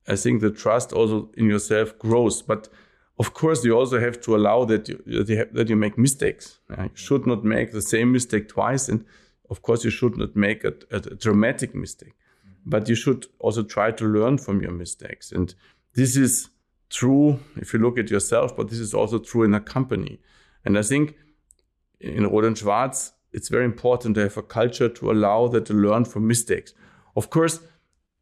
I 0.08 0.16
think 0.16 0.40
the 0.40 0.52
trust 0.52 0.94
also 0.94 1.30
in 1.36 1.48
yourself 1.48 2.00
grows. 2.00 2.42
But 2.42 2.70
of 3.20 3.34
course, 3.34 3.66
you 3.66 3.78
also 3.78 4.00
have 4.00 4.22
to 4.22 4.38
allow 4.38 4.64
that 4.66 4.88
you, 4.88 5.04
that 5.06 5.28
you, 5.28 5.38
have, 5.38 5.54
that 5.54 5.70
you 5.70 5.76
make 5.76 5.98
mistakes. 5.98 6.60
You 6.70 6.90
should 6.94 7.28
not 7.28 7.44
make 7.44 7.74
the 7.74 7.82
same 7.82 8.14
mistake 8.14 8.48
twice. 8.48 8.88
And 8.88 9.04
of 9.50 9.62
course, 9.62 9.84
you 9.84 9.92
should 9.92 10.18
not 10.18 10.36
make 10.36 10.64
a, 10.64 10.74
a, 10.92 10.98
a 10.98 11.16
dramatic 11.26 11.76
mistake 11.76 12.14
but 12.66 12.88
you 12.88 12.96
should 12.96 13.26
also 13.40 13.64
try 13.64 13.92
to 13.92 14.06
learn 14.06 14.38
from 14.38 14.62
your 14.62 14.72
mistakes. 14.72 15.32
And 15.32 15.54
this 15.94 16.16
is 16.16 16.50
true 16.90 17.40
if 17.56 17.74
you 17.74 17.80
look 17.80 17.98
at 17.98 18.12
yourself, 18.12 18.56
but 18.56 18.70
this 18.70 18.80
is 18.80 18.94
also 18.94 19.20
true 19.20 19.44
in 19.44 19.54
a 19.54 19.60
company. 19.60 20.20
And 20.66 20.78
I 20.78 20.84
think 20.84 21.16
in 22.00 22.24
Rohde 22.24 22.58
Schwarz, 22.58 23.14
it's 23.34 23.50
very 23.50 23.66
important 23.66 24.16
to 24.16 24.22
have 24.22 24.38
a 24.38 24.44
culture 24.44 24.90
to 24.90 25.12
allow 25.12 25.48
that 25.48 25.66
to 25.68 25.74
learn 25.74 26.06
from 26.06 26.28
mistakes. 26.28 26.74
Of 27.16 27.30
course, 27.30 27.60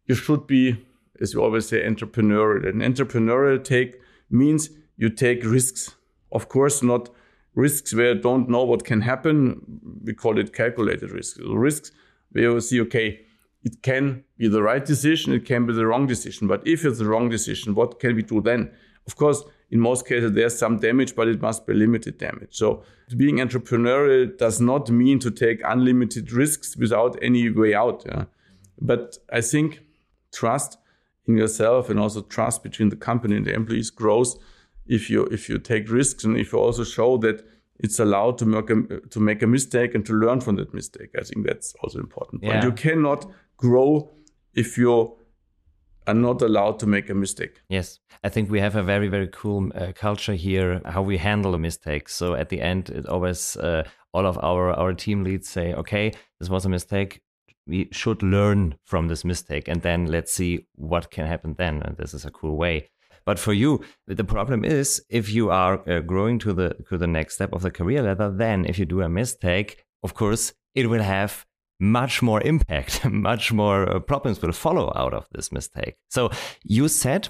you 0.06 0.15
should 0.15 0.47
be, 0.47 0.86
as 1.19 1.34
you 1.34 1.43
always 1.43 1.67
say, 1.67 1.84
entrepreneurial. 1.84 2.67
An 2.67 2.80
entrepreneurial 2.80 3.63
take 3.63 3.99
means 4.30 4.69
you 4.97 5.10
take 5.10 5.43
risks. 5.43 5.95
Of 6.32 6.49
course, 6.49 6.84
not 6.84 7.10
risks 7.56 7.93
where 7.93 8.13
you 8.13 8.21
don't 8.21 8.49
know 8.49 8.63
what 8.63 8.86
can 8.86 9.02
happen. 9.02 9.62
We 10.04 10.13
call 10.13 10.38
it 10.38 10.54
calculated 10.54 11.12
risks. 11.12 11.39
Risks 11.43 11.91
where 12.32 12.43
you 12.43 12.62
see, 12.62 12.82
okay, 12.82 13.21
it 13.63 13.82
can 13.82 14.24
be 14.38 14.48
the 14.48 14.63
right 14.63 14.86
decision, 14.86 15.34
it 15.34 15.45
can 15.45 15.65
be 15.65 15.74
the 15.74 15.86
wrong 15.86 16.08
decision. 16.08 16.48
But 16.48 16.65
if 16.65 16.86
it's 16.86 17.00
the 17.00 17.06
wrong 17.06 17.30
decision, 17.30 17.76
what 17.76 18.00
can 18.00 18.15
we 18.15 18.24
do 18.24 18.41
then? 18.41 18.72
Of 19.06 19.15
course, 19.15 19.43
in 19.72 19.80
most 19.80 20.08
cases, 20.08 20.32
there's 20.32 20.58
some 20.58 20.78
damage, 20.78 21.15
but 21.15 21.28
it 21.28 21.41
must 21.41 21.67
be 21.67 21.74
limited 21.74 22.17
damage. 22.17 22.50
So, 22.52 22.84
being 23.17 23.38
entrepreneurial 23.38 24.38
does 24.38 24.62
not 24.62 24.89
mean 24.89 25.19
to 25.19 25.32
take 25.32 25.62
unlimited 25.65 26.32
risks 26.32 26.76
without 26.78 27.17
any 27.22 27.50
way 27.50 27.74
out. 27.74 28.04
Yeah? 28.06 28.26
But 28.80 29.17
I 29.32 29.41
think 29.41 29.82
trust 30.32 30.78
in 31.28 31.38
yourself 31.38 31.89
and 31.89 32.00
also 32.00 32.22
trust 32.22 32.63
between 32.63 32.89
the 32.89 32.95
company 32.95 33.36
and 33.36 33.45
the 33.45 33.54
employees 33.54 33.89
grows 33.89 34.38
if 34.88 35.10
you 35.10 35.26
if 35.26 35.50
you 35.50 35.60
take 35.60 35.89
risks 35.89 36.24
and 36.24 36.38
if 36.38 36.52
you 36.52 36.60
also 36.60 36.84
show 36.84 37.17
that 37.17 37.45
it's 37.80 38.00
allowed 38.00 38.38
to 38.39 38.45
make 38.45 38.69
a, 38.69 39.00
to 39.10 39.19
make 39.19 39.41
a 39.41 39.48
mistake 39.48 39.95
and 39.95 40.06
to 40.06 40.13
learn 40.13 40.41
from 40.41 40.56
that 40.58 40.74
mistake. 40.74 41.12
I 41.17 41.24
think 41.24 41.45
that's 41.45 41.74
also 41.82 42.00
important. 42.00 42.43
Yeah. 42.43 42.56
But 42.56 42.63
you 42.63 42.72
cannot 42.72 43.26
grow 43.60 44.10
if 44.54 44.78
you 44.78 45.15
are 46.08 46.13
not 46.13 46.41
allowed 46.41 46.80
to 46.80 46.88
make 46.88 47.10
a 47.10 47.13
mistake. 47.13 47.62
Yes, 47.69 48.00
I 48.24 48.30
think 48.30 48.50
we 48.50 48.60
have 48.60 48.76
a 48.76 48.84
very 48.84 49.08
very 49.08 49.28
cool 49.28 49.72
uh, 49.76 49.91
culture 49.93 50.34
here 50.34 50.82
how 50.86 51.02
we 51.02 51.17
handle 51.17 51.54
a 51.54 51.60
mistake. 51.60 52.10
So 52.10 52.34
at 52.34 52.50
the 52.50 52.62
end, 52.62 52.89
it 52.89 53.06
always 53.06 53.58
uh, 53.58 53.84
all 54.13 54.26
of 54.26 54.38
our 54.38 54.72
our 54.72 54.93
team 54.93 55.24
leads 55.24 55.50
say, 55.50 55.74
okay, 55.74 56.12
this 56.39 56.50
was 56.50 56.65
a 56.65 56.69
mistake. 56.69 57.22
We 57.67 57.88
should 57.91 58.24
learn 58.24 58.76
from 58.86 59.08
this 59.08 59.24
mistake, 59.24 59.67
and 59.67 59.82
then 59.82 60.08
let's 60.08 60.34
see 60.34 60.65
what 60.76 61.12
can 61.12 61.28
happen 61.28 61.56
then. 61.58 61.82
And 61.84 61.98
this 61.98 62.13
is 62.13 62.26
a 62.26 62.32
cool 62.32 62.58
way. 62.58 62.89
But 63.26 63.38
for 63.38 63.54
you, 63.54 63.84
the 64.08 64.24
problem 64.24 64.65
is 64.65 65.04
if 65.10 65.32
you 65.32 65.52
are 65.52 65.88
uh, 65.88 66.00
growing 66.00 66.39
to 66.39 66.54
the 66.54 66.76
to 66.89 66.98
the 66.98 67.08
next 67.08 67.36
step 67.36 67.54
of 67.54 67.62
the 67.62 67.72
career 67.72 68.02
ladder, 68.02 68.32
then 68.32 68.65
if 68.65 68.80
you 68.80 68.86
do 68.86 69.02
a 69.02 69.10
mistake, 69.10 69.86
of 70.02 70.13
course, 70.13 70.54
it 70.74 70.89
will 70.89 71.04
have 71.04 71.45
much 71.80 72.22
more 72.22 72.42
impact, 72.42 73.06
much 73.10 73.52
more 73.52 73.89
uh, 73.89 74.00
problems 74.00 74.42
will 74.42 74.52
follow 74.52 74.92
out 74.96 75.13
of 75.13 75.28
this 75.32 75.52
mistake. 75.52 75.96
So 76.10 76.30
you 76.63 76.88
said 76.88 77.30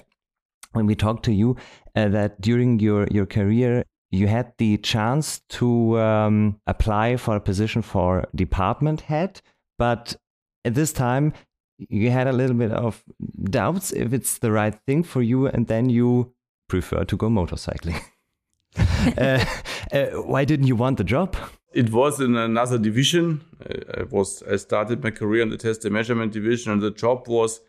when 0.72 0.86
we 0.86 0.94
talked 0.94 1.24
to 1.24 1.32
you 1.32 1.56
uh, 1.96 2.08
that 2.08 2.40
during 2.40 2.78
your, 2.78 3.06
your 3.10 3.26
career, 3.26 3.84
you 4.10 4.26
had 4.26 4.52
the 4.58 4.76
chance 4.78 5.40
to 5.50 5.98
um, 6.00 6.60
apply 6.66 7.16
for 7.16 7.36
a 7.36 7.40
position 7.40 7.82
for 7.82 8.26
department 8.34 9.02
head, 9.02 9.40
but 9.78 10.16
at 10.64 10.74
this 10.74 10.92
time 10.92 11.32
you 11.88 12.10
had 12.10 12.26
a 12.26 12.32
little 12.32 12.56
bit 12.56 12.72
of 12.72 13.02
doubts 13.44 13.92
if 13.92 14.12
it's 14.12 14.38
the 14.38 14.52
right 14.52 14.74
thing 14.86 15.02
for 15.02 15.22
you, 15.22 15.46
and 15.46 15.66
then 15.68 15.88
you 15.88 16.32
prefer 16.68 17.04
to 17.04 17.16
go 17.16 17.28
motorcycling. 17.28 18.02
uh, 19.18 19.44
uh, 19.92 20.06
why 20.22 20.44
didn't 20.44 20.66
you 20.66 20.76
want 20.76 20.98
the 20.98 21.04
job? 21.04 21.36
It 21.72 21.92
was 21.92 22.20
in 22.20 22.36
another 22.36 22.78
division. 22.78 23.42
I 23.96 24.02
was 24.02 24.42
I 24.42 24.56
started 24.56 25.04
my 25.04 25.10
career 25.10 25.42
in 25.42 25.50
the 25.50 25.56
test 25.56 25.84
and 25.84 25.94
measurement 25.94 26.32
division, 26.32 26.72
and 26.72 26.82
the 26.82 26.90
job 26.90 27.28
was 27.28 27.60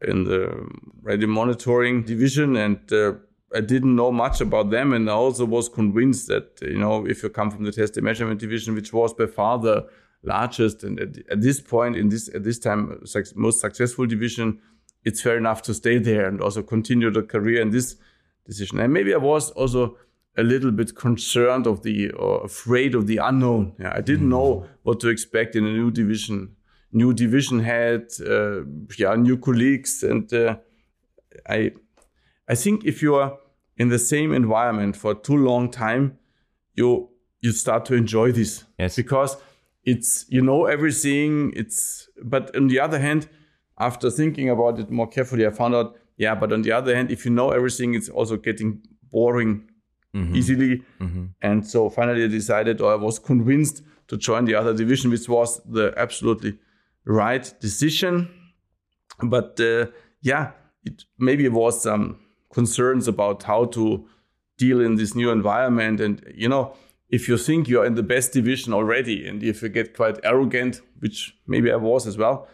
in 0.00 0.24
the 0.24 0.68
radio 1.02 1.28
monitoring 1.28 2.04
division, 2.04 2.56
and 2.56 2.92
uh, 2.92 3.14
I 3.54 3.60
didn't 3.60 3.96
know 3.96 4.12
much 4.12 4.40
about 4.40 4.70
them. 4.70 4.92
And 4.92 5.10
I 5.10 5.14
also 5.14 5.44
was 5.44 5.68
convinced 5.68 6.28
that 6.28 6.58
you 6.62 6.78
know 6.78 7.04
if 7.04 7.22
you 7.24 7.30
come 7.30 7.50
from 7.50 7.64
the 7.64 7.72
test 7.72 7.96
and 7.96 8.04
measurement 8.04 8.38
division, 8.38 8.76
which 8.76 8.92
was 8.92 9.12
by 9.12 9.26
far 9.26 9.58
the 9.58 9.88
largest 10.22 10.84
and 10.84 11.00
at, 11.00 11.18
at 11.30 11.40
this 11.40 11.60
point 11.60 11.96
in 11.96 12.08
this 12.08 12.28
at 12.32 12.44
this 12.44 12.60
time 12.60 13.02
most 13.34 13.60
successful 13.60 14.06
division, 14.06 14.60
it's 15.04 15.20
fair 15.20 15.36
enough 15.36 15.62
to 15.62 15.74
stay 15.74 15.98
there 15.98 16.28
and 16.28 16.40
also 16.40 16.62
continue 16.62 17.10
the 17.10 17.22
career 17.22 17.60
in 17.60 17.70
this 17.70 17.96
decision. 18.46 18.78
And 18.78 18.92
maybe 18.92 19.12
I 19.12 19.18
was 19.18 19.50
also 19.50 19.96
a 20.36 20.42
little 20.42 20.70
bit 20.70 20.94
concerned 20.96 21.66
of 21.66 21.82
the 21.82 22.10
or 22.10 22.44
afraid 22.44 22.94
of 22.94 23.06
the 23.06 23.18
unknown. 23.18 23.74
Yeah, 23.78 23.92
I 23.94 24.00
didn't 24.00 24.28
know 24.28 24.66
what 24.82 25.00
to 25.00 25.08
expect 25.08 25.56
in 25.56 25.66
a 25.66 25.72
new 25.72 25.90
division, 25.90 26.56
new 26.92 27.12
division 27.12 27.60
head, 27.60 28.08
uh, 28.26 28.62
yeah, 28.98 29.14
new 29.14 29.36
colleagues, 29.36 30.02
and 30.02 30.32
uh, 30.32 30.56
I, 31.48 31.72
I 32.48 32.54
think 32.54 32.84
if 32.84 33.02
you 33.02 33.14
are 33.16 33.38
in 33.76 33.88
the 33.88 33.98
same 33.98 34.32
environment 34.32 34.96
for 34.96 35.14
too 35.14 35.36
long 35.36 35.70
time, 35.70 36.18
you 36.74 37.10
you 37.40 37.52
start 37.52 37.84
to 37.86 37.94
enjoy 37.94 38.32
this. 38.32 38.64
Yes. 38.78 38.96
Because 38.96 39.36
it's 39.84 40.24
you 40.28 40.40
know 40.40 40.66
everything. 40.66 41.52
It's 41.54 42.08
but 42.22 42.54
on 42.56 42.68
the 42.68 42.80
other 42.80 42.98
hand, 42.98 43.28
after 43.78 44.10
thinking 44.10 44.48
about 44.48 44.78
it 44.78 44.90
more 44.90 45.08
carefully, 45.08 45.46
I 45.46 45.50
found 45.50 45.74
out 45.74 45.96
yeah. 46.16 46.34
But 46.34 46.52
on 46.52 46.62
the 46.62 46.72
other 46.72 46.94
hand, 46.94 47.10
if 47.10 47.24
you 47.26 47.32
know 47.32 47.50
everything, 47.50 47.94
it's 47.94 48.08
also 48.08 48.36
getting 48.36 48.80
boring 49.10 49.68
Mm-hmm. 50.14 50.36
easily. 50.36 50.82
And 51.40 51.66
so 51.66 51.88
finally 51.88 52.24
I 52.24 52.28
decided, 52.28 52.80
or 52.82 52.92
I 52.92 52.96
was 52.96 53.18
convinced 53.18 53.82
to 54.08 54.16
join 54.18 54.44
the 54.44 54.54
other 54.54 54.74
division, 54.74 55.10
which 55.10 55.26
was 55.28 55.60
the 55.64 55.94
absolutely 55.96 56.58
right 57.06 57.50
decision. 57.60 58.28
But 59.22 59.58
uh, 59.60 59.86
yeah, 60.20 60.50
it 60.84 61.04
maybe 61.18 61.44
it 61.46 61.52
was 61.52 61.82
some 61.82 62.18
concerns 62.52 63.08
about 63.08 63.42
how 63.44 63.64
to 63.66 64.06
deal 64.58 64.80
in 64.82 64.96
this 64.96 65.14
new 65.14 65.30
environment. 65.30 66.00
And 66.00 66.22
you 66.34 66.48
know, 66.48 66.74
if 67.08 67.26
you 67.28 67.38
think 67.38 67.68
you're 67.68 67.86
in 67.86 67.94
the 67.94 68.02
best 68.02 68.32
division 68.34 68.72
already, 68.74 69.26
and 69.26 69.42
if 69.42 69.62
you 69.62 69.68
get 69.70 69.96
quite 69.96 70.18
arrogant, 70.24 70.82
which 71.00 71.34
maybe 71.46 71.70
I 71.72 71.76
was 71.76 72.06
as 72.06 72.18
well, 72.18 72.48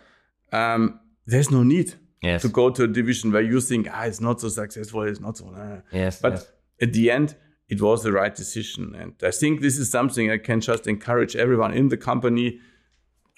um, 0.52 1.00
there's 1.26 1.50
no 1.50 1.62
need 1.64 1.94
Yes. 2.22 2.42
to 2.42 2.48
go 2.48 2.70
to 2.70 2.82
a 2.84 2.88
division 2.88 3.30
where 3.32 3.42
you 3.42 3.60
think, 3.60 3.86
ah, 3.92 4.02
it's 4.04 4.20
not 4.20 4.40
so 4.40 4.48
successful, 4.48 5.02
it's 5.02 5.20
not 5.20 5.36
so. 5.36 5.46
uh." 5.50 5.80
Yes, 5.92 6.20
But 6.20 6.32
yes. 6.32 6.52
at 6.82 6.92
the 6.92 7.10
end, 7.12 7.36
it 7.68 7.81
was 7.83 8.02
the 8.02 8.12
right 8.12 8.35
decision. 8.35 8.94
And 8.94 9.14
I 9.22 9.31
think 9.31 9.61
this 9.61 9.78
is 9.78 9.90
something 9.90 10.31
I 10.31 10.38
can 10.38 10.61
just 10.61 10.87
encourage 10.87 11.37
everyone 11.37 11.74
in 11.74 11.88
the 11.88 11.96
company 11.96 12.61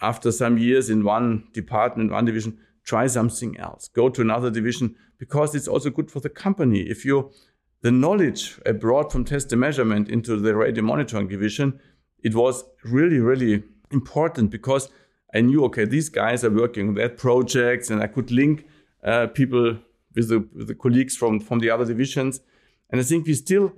after 0.01 0.33
some 0.33 0.57
years 0.57 0.89
in 0.89 1.05
one 1.05 1.49
department, 1.53 2.13
one 2.13 2.25
division, 2.25 2.59
try 2.85 3.07
something 3.07 3.59
else. 3.59 3.89
Go 3.89 4.09
to 4.09 4.23
another 4.23 4.51
division 4.51 4.97
because 5.19 5.55
it's 5.55 5.69
also 5.69 5.91
good 5.91 6.11
for 6.11 6.21
the 6.21 6.31
company. 6.31 6.81
If 6.81 7.05
you 7.05 7.31
the 7.83 7.91
knowledge 7.91 8.59
brought 8.79 9.11
from 9.11 9.25
test 9.25 9.53
and 9.53 9.61
measurement 9.61 10.09
into 10.09 10.37
the 10.37 10.55
radio 10.55 10.83
monitoring 10.83 11.29
division, 11.29 11.81
it 12.23 12.35
was 12.35 12.65
really, 12.85 13.19
really 13.19 13.63
important 13.91 14.51
because 14.51 14.91
I 15.35 15.41
knew, 15.41 15.65
okay, 15.65 15.85
these 15.87 16.09
guys 16.09 16.45
are 16.45 16.51
working 16.51 16.89
on 16.89 16.95
that 16.95 17.17
projects 17.17 17.89
and 17.91 18.03
I 18.03 18.07
could 18.07 18.31
link 18.31 18.67
uh, 19.03 19.29
people 19.29 19.79
with 20.15 20.29
the, 20.29 20.41
with 20.55 20.67
the 20.67 20.75
colleagues 20.75 21.17
from, 21.17 21.41
from 21.41 21.61
the 21.61 21.71
other 21.71 21.87
divisions. 21.87 22.41
And 22.91 23.01
I 23.01 23.05
think 23.05 23.27
we 23.27 23.35
still 23.35 23.73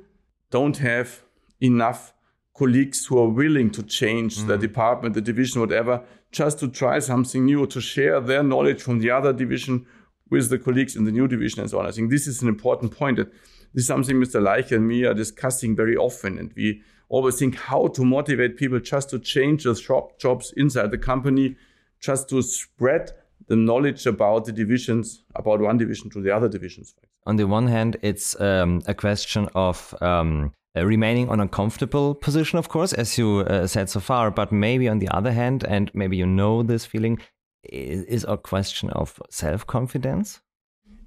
don't 0.53 0.77
have 0.79 1.23
enough 1.61 2.15
colleagues 2.55 3.07
who 3.07 3.19
are 3.19 3.29
willing 3.29 3.71
to 3.71 3.83
change 3.83 4.37
the 4.45 4.57
mm. 4.57 4.61
department, 4.61 5.15
the 5.15 5.21
division, 5.21 5.61
whatever, 5.61 6.05
just 6.31 6.59
to 6.61 6.69
try 6.69 6.99
something 7.01 7.45
new, 7.45 7.67
to 7.67 7.81
share 7.81 8.21
their 8.21 8.43
knowledge 8.43 8.81
from 8.81 9.01
the 9.01 9.11
other 9.11 9.33
division 9.33 9.87
with 10.31 10.49
the 10.51 10.59
colleagues 10.59 10.95
in 10.95 11.05
the 11.05 11.13
new 11.13 11.27
division 11.27 11.61
and 11.61 11.71
so 11.71 11.79
on. 11.79 11.87
I 11.87 11.91
think 11.91 12.11
this 12.11 12.27
is 12.27 12.43
an 12.43 12.49
important 12.49 12.97
point. 12.97 13.17
That 13.17 13.33
this 13.75 13.83
is 13.83 13.87
something 13.87 14.17
Mr. 14.17 14.41
Leich 14.41 14.71
and 14.71 14.87
me 14.87 15.05
are 15.05 15.15
discussing 15.15 15.75
very 15.75 15.97
often. 15.97 16.39
And 16.39 16.53
we 16.55 16.83
always 17.09 17.39
think 17.39 17.57
how 17.57 17.89
to 17.89 18.05
motivate 18.05 18.57
people 18.57 18.79
just 18.81 19.11
to 19.11 19.19
change 19.19 19.65
the 19.65 19.75
shop 19.75 20.19
jobs 20.19 20.53
inside 20.57 20.91
the 20.91 20.99
company, 20.99 21.57
just 22.01 22.29
to 22.31 22.43
spread 22.43 23.13
the 23.49 23.57
knowledge 23.57 24.07
about 24.07 24.45
the 24.45 24.53
divisions, 24.53 25.25
about 25.35 25.61
one 25.61 25.79
division 25.79 26.11
to 26.11 26.21
the 26.23 26.35
other 26.35 26.49
divisions. 26.49 26.95
on 27.27 27.37
the 27.37 27.47
one 27.47 27.69
hand, 27.69 27.97
it's 28.03 28.41
um, 28.41 28.81
a 28.87 28.95
question 28.95 29.49
of 29.55 29.95
um, 30.01 30.53
uh, 30.77 30.85
remaining 30.87 31.29
on 31.29 31.41
a 31.41 31.49
comfortable 31.49 32.15
position, 32.15 32.59
of 32.59 32.69
course, 32.69 32.93
as 32.93 33.19
you 33.19 33.41
uh, 33.41 33.67
said 33.67 33.89
so 33.89 34.01
far. 34.01 34.31
But 34.31 34.51
maybe 34.53 34.89
on 34.89 34.99
the 34.99 35.09
other 35.09 35.33
hand, 35.33 35.65
and 35.65 35.91
maybe 35.95 36.17
you 36.17 36.27
know 36.27 36.63
this 36.63 36.87
feeling, 36.87 37.19
is, 37.65 38.05
is 38.05 38.25
a 38.29 38.37
question 38.37 38.91
of 38.91 39.21
self 39.31 39.67
confidence. 39.67 40.41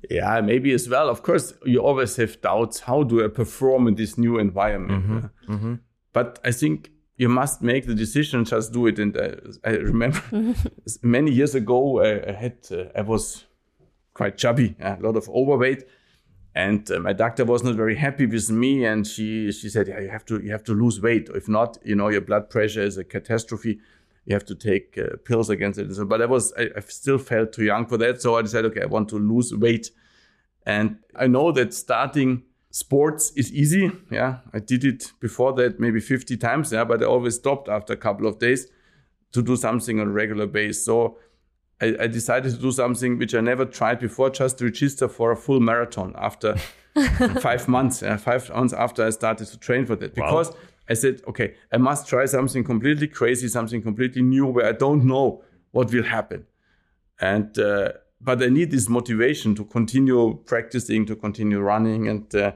Yeah, 0.10 0.40
maybe 0.42 0.72
as 0.74 0.88
well. 0.88 1.10
Of 1.10 1.24
course, 1.24 1.54
you 1.66 1.80
always 1.82 2.16
have 2.18 2.40
doubts. 2.42 2.82
How 2.82 3.04
do 3.04 3.26
I 3.26 3.28
perform 3.28 3.88
in 3.88 3.96
this 3.96 4.18
new 4.18 4.38
environment? 4.40 5.26
Uh, 5.50 5.76
But 6.14 6.40
I 6.46 6.52
think 6.52 6.92
you 7.18 7.30
must 7.30 7.62
make 7.62 7.86
the 7.86 7.96
decision. 7.96 8.46
Just 8.46 8.74
do 8.74 8.88
it. 8.88 9.00
And 9.00 9.16
uh, 9.16 9.36
I 9.64 9.72
remember 9.72 10.22
many 11.02 11.32
years 11.32 11.56
ago, 11.56 12.02
I, 12.02 12.30
I 12.30 12.34
had 12.34 12.58
uh, 12.72 12.86
I 12.96 13.02
was 13.02 13.46
quite 14.14 14.38
chubby, 14.38 14.76
a 14.80 14.98
lot 15.00 15.16
of 15.16 15.30
overweight, 15.30 15.84
and 16.54 16.90
uh, 16.92 17.00
my 17.00 17.14
doctor 17.14 17.44
was 17.46 17.64
not 17.64 17.76
very 17.76 17.96
happy 17.96 18.26
with 18.26 18.50
me. 18.50 18.86
And 18.86 19.06
she 19.08 19.52
she 19.52 19.70
said, 19.70 19.88
"Yeah, 19.88 20.00
you 20.00 20.10
have 20.10 20.26
to 20.26 20.42
you 20.42 20.52
have 20.52 20.64
to 20.66 20.74
lose 20.74 21.02
weight. 21.02 21.30
If 21.34 21.48
not, 21.48 21.78
you 21.84 21.96
know, 21.96 22.10
your 22.10 22.22
blood 22.22 22.50
pressure 22.50 22.82
is 22.82 22.98
a 22.98 23.04
catastrophe." 23.04 23.80
You 24.28 24.34
have 24.34 24.46
to 24.46 24.56
take 24.56 24.98
uh, 24.98 25.18
pills 25.24 25.52
against 25.52 25.78
it. 25.78 25.94
So, 25.94 26.04
but 26.04 26.20
I 26.20 26.26
was, 26.26 26.52
I, 26.58 26.70
I 26.76 26.80
still 26.80 27.20
felt 27.20 27.54
too 27.54 27.64
young 27.64 27.86
for 27.86 27.96
that. 27.98 28.24
So 28.24 28.36
I 28.36 28.42
decided, 28.42 28.72
okay, 28.72 28.82
I 28.82 28.88
want 28.88 29.08
to 29.10 29.20
lose 29.20 29.54
weight. 29.54 29.92
And 30.66 30.98
I 31.16 31.28
know 31.28 31.52
that 31.52 31.76
starting 31.76 32.42
sports 32.76 33.32
is 33.38 33.54
easy. 33.54 33.90
Yeah, 34.12 34.40
I 34.54 34.60
did 34.60 34.84
it 34.84 35.14
before 35.22 35.54
that 35.54 35.80
maybe 35.80 36.02
50 36.02 36.36
times. 36.36 36.74
Yeah, 36.74 36.84
but 36.84 37.02
I 37.02 37.06
always 37.06 37.36
stopped 37.36 37.70
after 37.70 37.94
a 37.94 37.98
couple 37.98 38.28
of 38.28 38.38
days 38.38 38.68
to 39.32 39.42
do 39.42 39.56
something 39.56 40.02
on 40.02 40.08
a 40.08 40.12
regular 40.12 40.46
basis. 40.46 40.84
So 40.84 41.18
I, 41.80 41.96
I 42.02 42.08
decided 42.08 42.52
to 42.54 42.60
do 42.60 42.74
something 42.74 43.18
which 43.18 43.34
I 43.34 43.40
never 43.40 43.64
tried 43.64 44.00
before, 44.00 44.30
just 44.30 44.58
to 44.58 44.66
register 44.66 45.08
for 45.08 45.32
a 45.32 45.38
full 45.38 45.62
marathon 45.62 46.14
after 46.18 46.58
five 47.40 47.66
months. 47.70 48.02
Yeah, 48.02 48.18
five 48.18 48.50
months 48.50 48.74
after 48.74 49.06
I 49.06 49.12
started 49.12 49.48
to 49.48 49.58
train 49.58 49.86
for 49.86 49.96
that, 49.96 50.14
because 50.14 50.52
I 50.90 50.96
said, 50.96 51.22
okay, 51.30 51.56
I 51.72 51.78
must 51.78 52.10
try 52.10 52.26
something 52.26 52.66
completely 52.66 53.08
crazy, 53.08 53.48
something 53.48 53.82
completely 53.82 54.22
new, 54.22 54.48
where 54.48 54.66
I 54.66 54.74
don't 54.74 55.06
know 55.06 55.46
what 55.72 55.94
will 55.94 56.04
happen, 56.04 56.46
and. 57.22 57.58
Uh, 57.58 57.94
but 58.22 58.42
I 58.42 58.48
need 58.48 58.72
this 58.72 58.90
motivation 58.90 59.54
to 59.56 59.66
continue 59.66 60.40
practicing, 60.46 61.06
to 61.06 61.16
continue 61.16 61.60
running, 61.60 62.08
and 62.08 62.34
uh, 62.34 62.54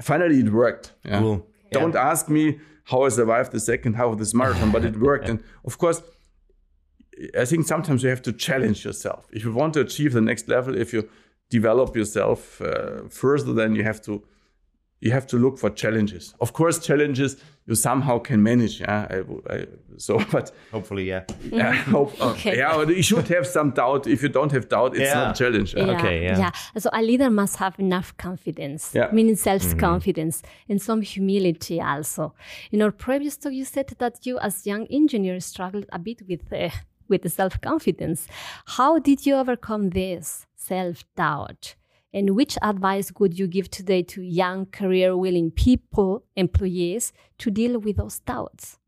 finally 0.00 0.40
it 0.40 0.52
worked. 0.52 0.92
Yeah. 1.04 1.20
Cool. 1.20 1.46
Don't 1.72 1.96
ask 1.96 2.28
me 2.28 2.60
how 2.84 3.02
I 3.02 3.08
survived 3.08 3.52
the 3.52 3.60
second 3.60 3.94
half 3.94 4.06
of 4.06 4.18
this 4.18 4.34
marathon, 4.40 4.70
but 4.70 4.84
it 4.84 4.96
worked. 4.98 5.28
And 5.28 5.42
of 5.64 5.78
course, 5.78 6.02
I 7.38 7.44
think 7.44 7.66
sometimes 7.66 8.02
you 8.02 8.10
have 8.10 8.22
to 8.22 8.32
challenge 8.32 8.84
yourself. 8.84 9.26
If 9.32 9.44
you 9.44 9.52
want 9.52 9.74
to 9.74 9.80
achieve 9.80 10.12
the 10.12 10.20
next 10.20 10.48
level, 10.48 10.76
if 10.76 10.92
you 10.92 11.08
develop 11.50 11.96
yourself 11.96 12.60
uh, 12.60 13.08
further, 13.08 13.52
then 13.52 13.74
you 13.74 13.84
have 13.84 14.00
to 14.02 14.22
you 15.00 15.10
have 15.12 15.26
to 15.26 15.36
look 15.38 15.58
for 15.58 15.70
challenges. 15.70 16.34
Of 16.40 16.52
course, 16.52 16.78
challenges 16.78 17.36
you 17.66 17.74
somehow 17.74 18.18
can 18.18 18.42
manage. 18.42 18.80
Yeah, 18.80 19.06
I, 19.10 19.54
I, 19.54 19.66
so 19.96 20.18
but 20.32 20.52
Hopefully, 20.72 21.04
yeah. 21.08 21.24
yeah, 21.50 21.74
mm-hmm. 21.74 21.90
hope, 21.90 22.20
uh, 22.20 22.30
Okay. 22.30 22.58
yeah, 22.58 22.82
you 22.82 23.02
should 23.02 23.28
have 23.28 23.46
some 23.46 23.70
doubt. 23.70 24.06
If 24.06 24.22
you 24.22 24.28
don't 24.28 24.52
have 24.52 24.68
doubt, 24.68 24.92
it's 24.96 25.00
Yeah. 25.00 25.14
not 25.14 25.34
a 25.34 25.44
challenge. 25.44 25.74
Yeah, 25.74 25.98
Okay, 25.98 26.22
yeah. 26.22 26.38
yeah. 26.38 26.50
So 26.78 26.90
a 26.92 27.02
leader 27.02 27.30
must 27.30 27.56
have 27.56 27.74
enough 27.78 28.16
confidence, 28.16 28.92
Yeah. 28.94 29.08
meaning 29.12 29.36
self-confidence 29.36 30.42
mm-hmm. 30.42 30.72
and 30.72 30.82
some 30.82 31.02
humility 31.02 31.80
also. 31.80 32.34
In 32.72 32.82
our 32.82 32.92
previous 32.92 33.36
talk, 33.36 33.52
you 33.52 33.64
said 33.64 33.88
that 33.98 34.24
you, 34.26 34.38
as 34.38 34.66
young 34.66 34.86
engineer, 34.86 35.40
struggled 35.40 35.86
a 35.92 35.98
bit 35.98 36.22
with 36.28 36.52
uh, 36.52 36.70
with 37.08 37.30
self-confidence. 37.30 38.26
How 38.76 38.98
did 38.98 39.26
you 39.26 39.36
overcome 39.36 39.90
this 39.90 40.46
self-doubt? 40.56 41.76
And 42.16 42.34
which 42.34 42.56
advice 42.62 43.12
would 43.18 43.38
you 43.38 43.46
give 43.46 43.70
today 43.70 44.02
to 44.04 44.22
young, 44.22 44.64
career-willing 44.64 45.50
people, 45.50 46.24
employees, 46.34 47.12
to 47.36 47.50
deal 47.50 47.78
with 47.78 47.98
those 47.98 48.20
doubts? 48.20 48.78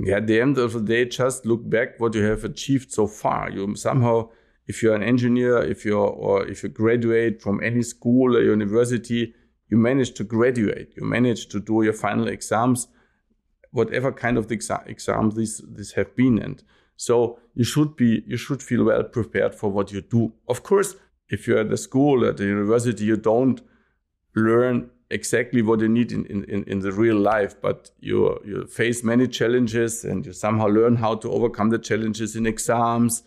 Yeah, 0.00 0.16
at 0.16 0.26
the 0.26 0.40
end 0.40 0.58
of 0.58 0.72
the 0.72 0.80
day, 0.80 1.04
just 1.04 1.46
look 1.46 1.70
back 1.70 2.00
what 2.00 2.12
you 2.16 2.24
have 2.24 2.42
achieved 2.42 2.90
so 2.90 3.06
far. 3.06 3.52
You 3.52 3.76
somehow, 3.76 4.30
if 4.66 4.82
you're 4.82 4.96
an 4.96 5.04
engineer, 5.04 5.58
if 5.58 5.84
you're 5.84 6.08
or 6.08 6.44
if 6.48 6.64
you 6.64 6.70
graduate 6.70 7.40
from 7.40 7.62
any 7.62 7.82
school 7.82 8.36
or 8.36 8.42
university, 8.42 9.32
you 9.68 9.76
manage 9.76 10.14
to 10.14 10.24
graduate. 10.24 10.92
You 10.96 11.06
manage 11.06 11.46
to 11.50 11.60
do 11.60 11.84
your 11.84 11.92
final 11.92 12.26
exams, 12.26 12.88
whatever 13.70 14.10
kind 14.10 14.38
of 14.38 14.48
the 14.48 14.56
exa- 14.56 14.88
exams 14.88 15.36
these 15.36 15.62
these 15.72 15.92
have 15.92 16.16
been. 16.16 16.40
And 16.40 16.60
so 16.96 17.38
you 17.54 17.62
should 17.62 17.94
be 17.94 18.24
you 18.26 18.36
should 18.36 18.60
feel 18.60 18.82
well 18.82 19.04
prepared 19.04 19.54
for 19.54 19.70
what 19.70 19.92
you 19.92 20.00
do. 20.00 20.32
Of 20.48 20.64
course, 20.64 20.96
if 21.28 21.46
you're 21.46 21.58
at 21.58 21.70
the 21.70 21.76
school 21.76 22.24
at 22.24 22.36
the 22.36 22.44
university, 22.44 23.04
you 23.04 23.16
don't 23.16 23.60
learn 24.34 24.90
exactly 25.10 25.62
what 25.62 25.80
you 25.80 25.88
need 25.88 26.12
in, 26.12 26.26
in, 26.26 26.64
in 26.64 26.80
the 26.80 26.92
real 26.92 27.16
life, 27.16 27.54
but 27.60 27.90
you 28.00 28.38
you 28.44 28.66
face 28.66 29.04
many 29.04 29.28
challenges 29.28 30.04
and 30.04 30.26
you 30.26 30.32
somehow 30.32 30.66
learn 30.66 30.96
how 30.96 31.14
to 31.14 31.30
overcome 31.30 31.70
the 31.70 31.78
challenges 31.78 32.36
in 32.36 32.46
exams 32.46 33.22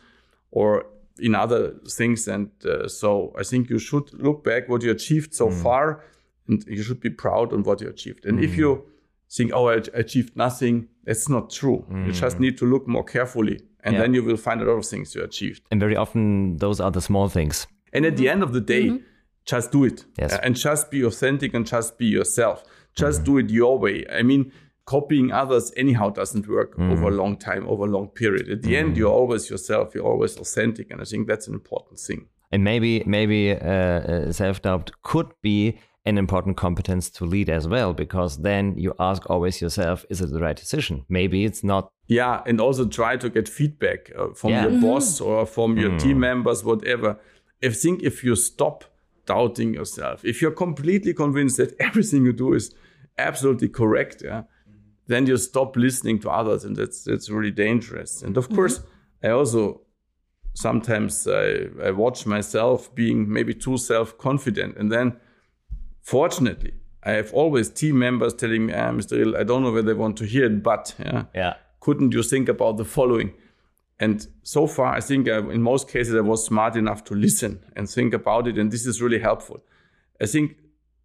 or 0.51 0.85
in 1.19 1.35
other 1.35 1.73
things. 1.87 2.27
And 2.27 2.49
uh, 2.65 2.87
so 2.87 3.33
I 3.39 3.43
think 3.43 3.69
you 3.69 3.79
should 3.79 4.13
look 4.13 4.43
back 4.43 4.69
what 4.69 4.83
you 4.83 4.91
achieved 4.91 5.33
so 5.33 5.47
mm. 5.49 5.63
far, 5.63 6.03
and 6.47 6.63
you 6.67 6.83
should 6.83 6.99
be 6.99 7.09
proud 7.09 7.53
on 7.53 7.63
what 7.63 7.81
you 7.81 7.89
achieved. 7.89 8.25
And 8.25 8.39
mm. 8.39 8.43
if 8.43 8.57
you 8.57 8.83
think, 9.29 9.51
oh, 9.53 9.69
I 9.69 9.81
achieved 9.93 10.35
nothing, 10.35 10.87
that's 11.03 11.29
not 11.29 11.49
true. 11.49 11.85
Mm. 11.91 12.07
You 12.07 12.11
just 12.11 12.39
need 12.39 12.57
to 12.57 12.65
look 12.65 12.87
more 12.87 13.03
carefully, 13.03 13.59
and 13.83 13.93
yeah. 13.93 14.01
then 14.01 14.13
you 14.13 14.23
will 14.23 14.37
find 14.37 14.61
a 14.61 14.65
lot 14.65 14.77
of 14.77 14.85
things 14.85 15.15
you 15.15 15.23
achieved. 15.23 15.61
And 15.71 15.79
very 15.79 15.95
often, 15.95 16.57
those 16.57 16.79
are 16.79 16.91
the 16.91 17.01
small 17.01 17.29
things. 17.29 17.67
And 17.91 18.05
at 18.05 18.17
the 18.17 18.29
end 18.29 18.43
of 18.43 18.51
the 18.51 18.63
day, 18.63 18.87
-hmm. 18.87 19.03
just 19.43 19.71
do 19.71 19.85
it. 19.85 20.07
Yes. 20.17 20.39
And 20.39 20.55
just 20.55 20.89
be 20.89 21.05
authentic 21.05 21.53
and 21.53 21.69
just 21.69 21.97
be 21.97 22.05
yourself. 22.05 22.63
Just 22.93 23.19
-hmm. 23.19 23.25
do 23.25 23.37
it 23.37 23.51
your 23.51 23.79
way. 23.79 24.05
I 24.19 24.23
mean, 24.23 24.51
copying 24.87 25.31
others 25.31 25.71
anyhow 25.77 26.09
doesn't 26.09 26.47
work 26.47 26.77
mm. 26.77 26.91
over 26.91 27.07
a 27.09 27.11
long 27.11 27.37
time, 27.37 27.67
over 27.67 27.83
a 27.83 27.87
long 27.87 28.07
period. 28.07 28.49
At 28.49 28.63
the 28.63 28.75
end, 28.77 28.97
you're 28.97 29.13
always 29.19 29.49
yourself. 29.49 29.93
You're 29.93 30.07
always 30.07 30.37
authentic, 30.37 30.91
and 30.91 31.01
I 31.01 31.05
think 31.05 31.27
that's 31.27 31.47
an 31.47 31.53
important 31.53 31.99
thing. 31.99 32.27
And 32.51 32.63
maybe 32.63 33.03
maybe 33.05 33.51
uh, 33.51 33.67
uh 33.67 34.31
self 34.31 34.61
doubt 34.61 34.91
could 35.01 35.27
be 35.41 35.77
an 36.05 36.17
important 36.17 36.55
competence 36.55 37.09
to 37.09 37.25
lead 37.25 37.49
as 37.49 37.67
well, 37.67 37.93
because 37.93 38.41
then 38.41 38.77
you 38.77 38.93
ask 38.97 39.29
always 39.29 39.61
yourself, 39.61 40.05
is 40.09 40.21
it 40.21 40.31
the 40.31 40.39
right 40.39 40.55
decision? 40.55 41.03
Maybe 41.09 41.43
it's 41.43 41.63
not. 41.63 41.91
Yeah, 42.07 42.41
and 42.45 42.61
also 42.61 42.87
try 42.87 43.17
to 43.17 43.29
get 43.29 43.49
feedback 43.49 44.11
uh, 44.17 44.27
from 44.33 44.51
yeah. 44.51 44.63
your 44.63 44.71
mm 44.71 44.79
-hmm. 44.79 44.87
boss 44.87 45.21
or 45.21 45.45
from 45.45 45.77
your 45.77 45.99
team 45.99 46.19
members, 46.19 46.63
whatever. 46.63 47.17
I 47.63 47.69
think 47.69 48.03
if 48.03 48.23
you 48.23 48.35
stop 48.35 48.83
doubting 49.25 49.73
yourself, 49.73 50.23
if 50.23 50.41
you're 50.41 50.51
completely 50.51 51.13
convinced 51.13 51.57
that 51.57 51.75
everything 51.79 52.25
you 52.25 52.33
do 52.33 52.53
is 52.53 52.73
absolutely 53.17 53.69
correct, 53.69 54.21
yeah, 54.23 54.43
then 55.07 55.25
you 55.25 55.37
stop 55.37 55.75
listening 55.75 56.19
to 56.19 56.29
others, 56.29 56.63
and 56.63 56.75
that's 56.75 57.03
that's 57.03 57.29
really 57.29 57.51
dangerous. 57.51 58.21
And 58.21 58.37
of 58.37 58.45
mm-hmm. 58.45 58.55
course, 58.55 58.81
I 59.23 59.29
also 59.29 59.81
sometimes 60.53 61.27
I, 61.27 61.67
I 61.83 61.91
watch 61.91 62.25
myself 62.25 62.93
being 62.95 63.31
maybe 63.31 63.53
too 63.53 63.77
self 63.77 64.17
confident, 64.17 64.77
and 64.77 64.91
then 64.91 65.17
fortunately. 66.01 66.73
I 67.03 67.11
have 67.11 67.31
always 67.31 67.69
team 67.69 67.99
members 67.99 68.33
telling 68.33 68.65
me, 68.65 68.73
ah, 68.73 68.91
Mr. 68.91 69.11
Riedel, 69.11 69.37
I 69.37 69.43
don't 69.43 69.63
know 69.63 69.71
whether 69.71 69.87
they 69.87 69.93
want 69.93 70.17
to 70.17 70.25
hear 70.25 70.45
it, 70.45 70.61
but 70.61 70.93
yeah, 70.99 71.23
yeah. 71.33 71.53
couldn't 71.79 72.13
you 72.13 72.21
think 72.21 72.49
about 72.49 72.75
the 72.75 72.83
following? 72.83 73.33
And 73.99 74.27
so 74.43 74.67
far, 74.67 74.93
I 74.93 75.01
think 75.01 75.27
uh, 75.27 75.49
in 75.49 75.61
most 75.61 75.89
cases, 75.89 76.13
I 76.13 76.21
was 76.21 76.45
smart 76.45 76.75
enough 76.75 77.03
to 77.05 77.15
listen 77.15 77.63
and 77.75 77.89
think 77.89 78.13
about 78.13 78.47
it. 78.47 78.57
And 78.57 78.71
this 78.71 78.85
is 78.85 79.01
really 79.01 79.19
helpful. 79.19 79.63
I 80.21 80.27
think 80.27 80.57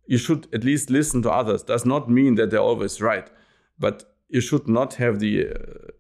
you 0.07 0.19
should 0.19 0.47
at 0.53 0.63
least 0.63 0.91
listen 0.91 1.23
to 1.23 1.31
others. 1.31 1.63
Does 1.63 1.87
not 1.87 2.11
mean 2.11 2.35
that 2.35 2.51
they're 2.51 2.61
always 2.61 3.01
right 3.01 3.31
but 3.83 4.05
you 4.29 4.41
should 4.41 4.67
not 4.69 4.95
have 4.95 5.19
the 5.19 5.47
uh, 5.47 5.53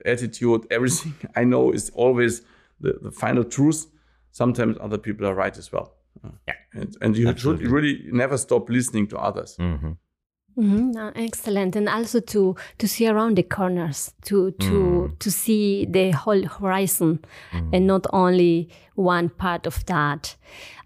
attitude 0.06 0.66
everything 0.70 1.14
I 1.36 1.44
know 1.44 1.72
is 1.72 1.90
always 1.94 2.42
the, 2.80 2.98
the 3.02 3.10
final 3.10 3.44
truth. 3.44 3.86
Sometimes 4.30 4.76
other 4.80 4.98
people 4.98 5.26
are 5.26 5.34
right 5.34 5.56
as 5.58 5.70
well. 5.70 5.94
Yeah. 6.48 6.54
And, 6.72 6.96
and 7.02 7.16
you 7.16 7.28
Absolutely. 7.28 7.64
should 7.64 7.72
really 7.72 8.04
never 8.10 8.38
stop 8.38 8.70
listening 8.70 9.08
to 9.08 9.18
others. 9.18 9.56
Mm-hmm. 9.58 9.92
Mm-hmm. 10.58 10.96
Uh, 10.98 11.12
excellent, 11.14 11.76
and 11.76 11.88
also 11.88 12.20
to 12.20 12.54
to 12.76 12.86
see 12.86 13.08
around 13.08 13.36
the 13.38 13.42
corners, 13.42 14.12
to 14.24 14.50
to 14.50 14.70
mm. 15.10 15.18
to 15.18 15.30
see 15.30 15.86
the 15.86 16.10
whole 16.10 16.46
horizon, 16.46 17.24
mm. 17.52 17.70
and 17.72 17.86
not 17.86 18.06
only 18.12 18.68
one 18.94 19.30
part 19.30 19.66
of 19.66 19.86
that. 19.86 20.36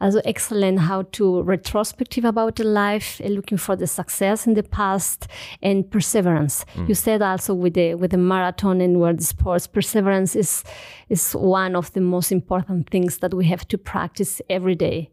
Also 0.00 0.20
excellent 0.24 0.78
how 0.78 1.02
to 1.02 1.42
retrospective 1.42 2.24
about 2.24 2.54
the 2.56 2.64
life, 2.64 3.20
looking 3.24 3.58
for 3.58 3.74
the 3.74 3.88
success 3.88 4.46
in 4.46 4.54
the 4.54 4.62
past, 4.62 5.26
and 5.62 5.90
perseverance. 5.90 6.64
Mm. 6.76 6.88
You 6.88 6.94
said 6.94 7.20
also 7.20 7.52
with 7.52 7.74
the 7.74 7.94
with 7.96 8.12
the 8.12 8.18
marathon 8.18 8.80
and 8.80 9.00
world 9.00 9.20
sports, 9.20 9.66
perseverance 9.66 10.36
is 10.36 10.62
is 11.08 11.32
one 11.32 11.74
of 11.74 11.92
the 11.92 12.00
most 12.00 12.30
important 12.30 12.90
things 12.90 13.18
that 13.18 13.34
we 13.34 13.46
have 13.46 13.66
to 13.66 13.78
practice 13.78 14.40
every 14.48 14.76
day 14.76 15.10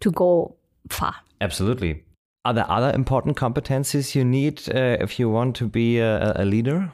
to 0.00 0.10
go 0.10 0.56
far. 0.88 1.14
Absolutely. 1.40 2.02
Are 2.44 2.52
there 2.52 2.70
other 2.70 2.92
important 2.94 3.36
competencies 3.36 4.14
you 4.14 4.24
need 4.24 4.68
uh, 4.68 4.98
if 5.00 5.18
you 5.18 5.30
want 5.30 5.56
to 5.56 5.66
be 5.66 5.98
a, 5.98 6.32
a 6.36 6.44
leader? 6.44 6.92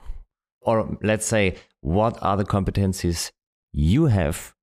Or 0.61 0.97
let's 1.03 1.27
say, 1.27 1.57
what 1.81 2.19
are 2.23 2.37
the 2.37 2.45
competencies 2.45 3.33
you 3.73 4.07
have 4.07 4.55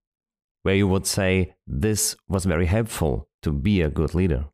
where 0.64 0.76
you 0.76 0.88
would 0.88 1.06
say 1.06 1.56
this 1.66 2.16
was 2.30 2.46
very 2.46 2.68
helpful 2.68 3.28
to 3.42 3.52
be 3.52 3.82
a 3.82 3.90
good 3.90 4.16
leader? 4.16 4.46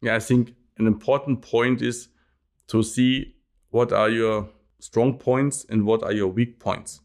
Yeah, 0.00 0.16
I 0.16 0.20
think 0.20 0.54
an 0.78 0.86
important 0.86 1.42
point 1.42 1.82
is 1.82 2.08
to 2.68 2.82
see 2.82 3.34
what 3.70 3.92
are 3.92 4.08
your 4.08 4.48
strong 4.80 5.18
points 5.18 5.66
and 5.68 5.84
what 5.84 6.02
are 6.02 6.12
your 6.12 6.28
weak 6.28 6.58
points. 6.58 7.00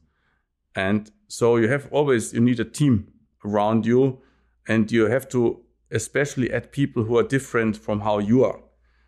And 0.75 1.11
so 1.27 1.57
you 1.57 1.67
have 1.67 1.87
always 1.91 2.33
you 2.33 2.39
need 2.39 2.59
a 2.59 2.65
team 2.65 3.11
around 3.43 3.85
you 3.85 4.21
and 4.67 4.91
you 4.91 5.07
have 5.07 5.27
to 5.29 5.62
especially 5.93 6.51
at 6.51 6.71
people 6.71 7.03
who 7.03 7.17
are 7.17 7.23
different 7.23 7.77
from 7.77 8.01
how 8.01 8.19
you 8.19 8.43
are. 8.43 8.59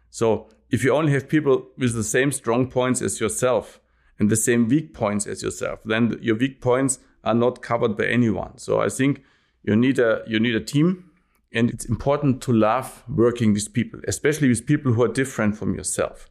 So 0.10 0.48
if 0.70 0.84
you 0.84 0.94
only 0.94 1.12
have 1.12 1.28
people 1.28 1.68
with 1.78 1.94
the 1.94 2.04
same 2.04 2.32
strong 2.32 2.70
points 2.70 3.02
as 3.02 3.20
yourself 3.20 3.82
and 4.20 4.30
the 4.30 4.36
same 4.36 4.68
weak 4.68 4.94
points 4.94 5.28
as 5.28 5.44
yourself, 5.44 5.80
then 5.84 6.18
your 6.22 6.36
weak 6.36 6.62
points 6.62 7.00
are 7.24 7.34
not 7.34 7.62
covered 7.62 7.98
by 7.98 8.06
anyone. 8.06 8.58
So 8.58 8.80
I 8.80 8.90
think 8.90 9.24
you 9.64 9.76
need 9.76 10.00
a 10.00 10.24
you 10.28 10.40
need 10.40 10.56
a 10.56 10.62
team 10.62 11.12
and 11.52 11.70
it's 11.70 11.86
important 11.86 12.42
to 12.44 12.54
love 12.54 13.04
working 13.10 13.54
with 13.54 13.74
people, 13.74 14.00
especially 14.08 14.48
with 14.48 14.66
people 14.66 14.94
who 14.94 15.04
are 15.04 15.08
different 15.08 15.58
from 15.58 15.74
yourself. 15.74 16.30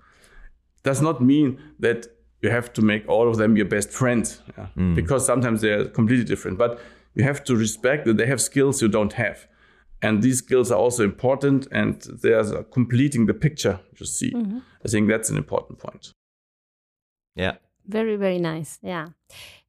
Does 0.83 1.01
not 1.01 1.21
mean 1.21 1.59
that 1.81 2.07
you 2.43 2.51
have 2.51 2.73
to 2.75 2.83
make 2.83 3.09
all 3.09 3.29
of 3.29 3.39
them 3.39 3.57
your 3.57 3.67
best 3.67 3.91
friends 3.91 4.43
yeah? 4.57 4.67
mm. 4.77 4.95
because 4.95 5.25
sometimes 5.27 5.63
they're 5.63 5.87
completely 5.87 6.25
different, 6.25 6.59
but 6.59 6.79
you 7.15 7.25
have 7.25 7.43
to 7.45 7.57
respect 7.57 8.05
that 8.05 8.17
they 8.19 8.27
have 8.27 8.41
skills 8.41 8.83
you 8.83 8.89
don't 8.89 9.15
have 9.15 9.47
and 10.05 10.23
these 10.23 10.39
skills 10.39 10.71
are 10.71 10.79
also 10.79 11.03
important 11.05 11.67
and 11.73 12.03
they 12.23 12.33
are 12.33 12.63
completing 12.65 13.27
the 13.27 13.35
picture 13.35 13.81
you 13.99 14.07
see. 14.07 14.33
Mm-hmm. 14.33 14.59
i 14.85 14.89
think 14.89 15.09
that's 15.09 15.31
an 15.31 15.37
important 15.37 15.79
point. 15.79 16.13
Yeah. 17.37 17.57
Very 17.87 18.17
very 18.17 18.39
nice. 18.39 18.79
Yeah. 18.83 19.09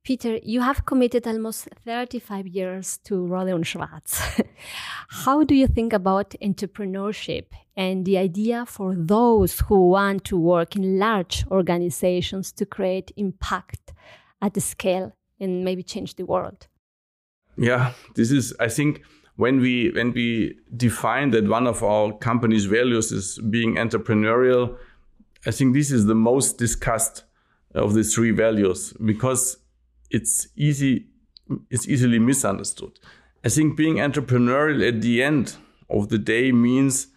Peter 0.04 0.40
you 0.44 0.62
have 0.62 0.86
committed 0.86 1.28
almost 1.28 1.68
35 1.86 2.48
years 2.48 3.00
to 3.04 3.14
Rohde 3.28 3.54
und 3.56 3.66
Schwarz. 3.66 4.22
How 5.26 5.44
do 5.44 5.56
you 5.56 5.68
think 5.68 5.94
about 5.94 6.36
entrepreneurship 6.42 7.46
and 7.76 8.06
the 8.06 8.18
idea 8.18 8.66
for 8.66 8.96
those 8.96 9.62
who 9.68 9.90
want 9.90 10.24
to 10.26 10.38
work 10.38 10.76
in 10.76 11.00
large 11.00 11.46
organizations 11.50 12.52
to 12.54 12.66
create 12.66 13.12
impact 13.18 13.94
at 14.42 14.54
the 14.54 14.62
scale 14.62 15.12
and 15.40 15.64
maybe 15.64 15.84
change 15.84 16.16
the 16.16 16.26
world? 16.26 16.68
Yeah 17.58 17.94
this 18.16 18.32
is 18.32 18.54
i 18.60 18.70
think 18.70 19.02
when 19.36 19.60
we 19.60 19.92
when 19.92 20.12
we 20.14 20.58
define 20.76 21.32
that 21.32 21.48
one 21.48 21.68
of 21.68 21.84
our 21.84 22.14
company's 22.14 22.66
values 22.66 23.12
is 23.12 23.40
being 23.50 23.76
entrepreneurial, 23.76 24.78
I 25.46 25.52
think 25.52 25.74
this 25.74 25.92
is 25.92 26.06
the 26.06 26.16
most 26.16 26.58
discussed 26.58 27.24
of 27.74 27.94
the 27.94 28.04
three 28.04 28.32
values 28.32 28.94
because 29.04 29.58
it's 30.10 30.48
easy 30.56 31.08
it's 31.70 31.88
easily 31.88 32.20
misunderstood. 32.20 33.00
I 33.44 33.50
think 33.50 33.78
being 33.78 33.98
entrepreneurial 33.98 34.88
at 34.88 35.02
the 35.02 35.22
end 35.22 35.58
of 35.90 36.10
the 36.10 36.18
day 36.18 36.52
means 36.52 37.08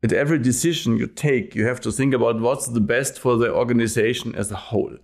that 0.00 0.12
every 0.12 0.38
decision 0.38 0.96
you 0.96 1.06
take, 1.06 1.54
you 1.54 1.66
have 1.66 1.80
to 1.82 1.92
think 1.92 2.14
about 2.14 2.40
what's 2.40 2.68
the 2.68 2.80
best 2.80 3.18
for 3.18 3.36
the 3.36 3.52
organization 3.52 4.34
as 4.34 4.50
a 4.50 4.56
whole. 4.56 4.96